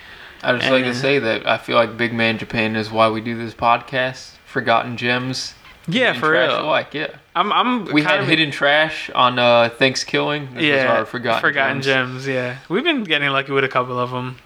I 0.45 0.57
just 0.59 0.71
like 0.71 0.85
to 0.85 0.95
say 0.95 1.19
that 1.19 1.47
I 1.47 1.59
feel 1.59 1.77
like 1.77 1.97
Big 1.97 2.13
Man 2.13 2.39
Japan 2.39 2.77
is 2.77 2.91
why 2.91 3.09
we 3.09 3.21
do 3.21 3.37
this 3.37 3.55
podcast. 3.55 4.33
Forgotten 4.47 4.97
gems. 4.97 5.55
Yeah, 5.87 6.11
and 6.13 6.19
for 6.19 6.31
real. 6.31 6.61
alike, 6.61 6.95
yeah. 6.95 7.09
I'm. 7.37 7.53
I'm. 7.53 7.85
We 7.93 8.03
had 8.03 8.21
of- 8.21 8.27
hidden 8.27 8.51
trash 8.51 9.11
on 9.11 9.39
uh, 9.39 9.69
Thanksgiving. 9.71 10.55
This 10.55 10.63
Yeah, 10.65 10.99
our 10.99 11.05
forgotten, 11.05 11.53
gems. 11.53 11.85
gems. 11.85 12.27
Yeah, 12.27 12.59
we've 12.69 12.85
been 12.85 13.05
getting 13.05 13.29
lucky 13.31 13.53
with 13.53 13.65
a 13.65 13.69
couple 13.69 13.99
of 13.99 14.11
them. 14.11 14.37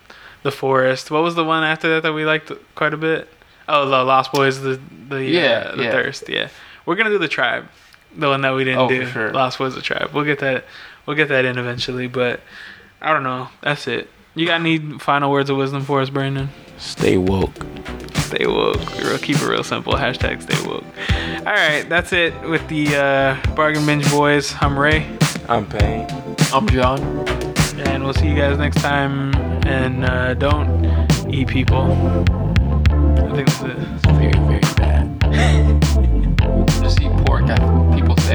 The 0.42 0.50
Forest. 0.50 1.10
What 1.10 1.22
was 1.22 1.34
the 1.34 1.44
one 1.44 1.62
after 1.64 1.88
that 1.94 2.02
that 2.04 2.12
we 2.12 2.24
liked 2.24 2.50
quite 2.74 2.94
a 2.94 2.96
bit? 2.96 3.28
Oh, 3.68 3.88
the 3.88 4.02
Lost 4.04 4.32
Boys. 4.32 4.60
The 4.62 4.80
the 5.08 5.22
Yeah, 5.24 5.40
uh, 5.72 5.76
the 5.76 5.82
yeah. 5.84 5.90
Thirst. 5.92 6.28
Yeah, 6.28 6.48
we're 6.86 6.96
gonna 6.96 7.10
do 7.10 7.18
the 7.18 7.28
Tribe. 7.28 7.66
The 8.16 8.28
one 8.28 8.40
that 8.40 8.54
we 8.54 8.64
didn't 8.64 8.80
Oh, 8.80 8.88
for 8.88 8.94
do. 8.94 9.06
sure. 9.06 9.32
Lost 9.32 9.58
Boys, 9.58 9.74
the 9.74 9.82
Tribe. 9.82 10.10
We'll 10.14 10.24
get 10.24 10.38
that. 10.40 10.64
We'll 11.06 11.16
get 11.16 11.28
that 11.28 11.44
in 11.44 11.58
eventually. 11.58 12.06
But 12.08 12.40
I 13.02 13.12
don't 13.12 13.22
know. 13.22 13.48
That's 13.62 13.86
it. 13.86 14.08
You 14.38 14.46
got 14.46 14.60
any 14.60 14.78
final 15.00 15.32
words 15.32 15.50
of 15.50 15.56
wisdom 15.56 15.82
for 15.82 16.00
us, 16.00 16.10
Brandon? 16.10 16.48
Stay 16.76 17.18
woke. 17.18 17.56
Stay 18.14 18.46
woke. 18.46 18.96
Real, 19.00 19.18
keep 19.18 19.34
it 19.34 19.48
real 19.48 19.64
simple. 19.64 19.94
Hashtag 19.94 20.42
stay 20.42 20.64
woke. 20.64 20.84
All 21.44 21.52
right, 21.52 21.84
that's 21.88 22.12
it 22.12 22.40
with 22.42 22.64
the 22.68 22.94
uh, 22.94 23.54
Bargain 23.56 23.84
Binge 23.84 24.08
Boys. 24.12 24.54
I'm 24.60 24.78
Ray, 24.78 25.08
I'm 25.48 25.66
Payne. 25.66 26.06
I'm 26.52 26.68
John. 26.68 27.00
and 27.80 28.04
we'll 28.04 28.14
see 28.14 28.28
you 28.28 28.36
guys 28.36 28.58
next 28.58 28.80
time. 28.80 29.34
And 29.66 30.04
uh, 30.04 30.34
don't 30.34 30.86
eat 31.28 31.48
people. 31.48 31.90
I 31.90 33.34
think 33.34 33.48
that's 33.48 33.62
it. 33.62 33.76
Very, 34.06 34.32
very 34.46 34.60
bad. 34.76 35.84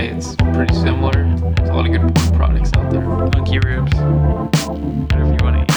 say 0.04 0.10
it's 0.16 0.36
pretty 0.36 0.74
similar. 0.76 1.12
There's 1.14 1.70
a 1.70 1.74
lot 1.74 1.86
of 1.86 1.92
good 1.92 2.02
pork 2.16 2.34
products 2.36 2.72
out 2.76 2.92
there. 2.92 3.02
Monkey 3.02 3.60
ribs, 3.60 3.94
whatever 3.96 5.32
you 5.32 5.38
want 5.42 5.56
to 5.56 5.62
eat. 5.64 5.74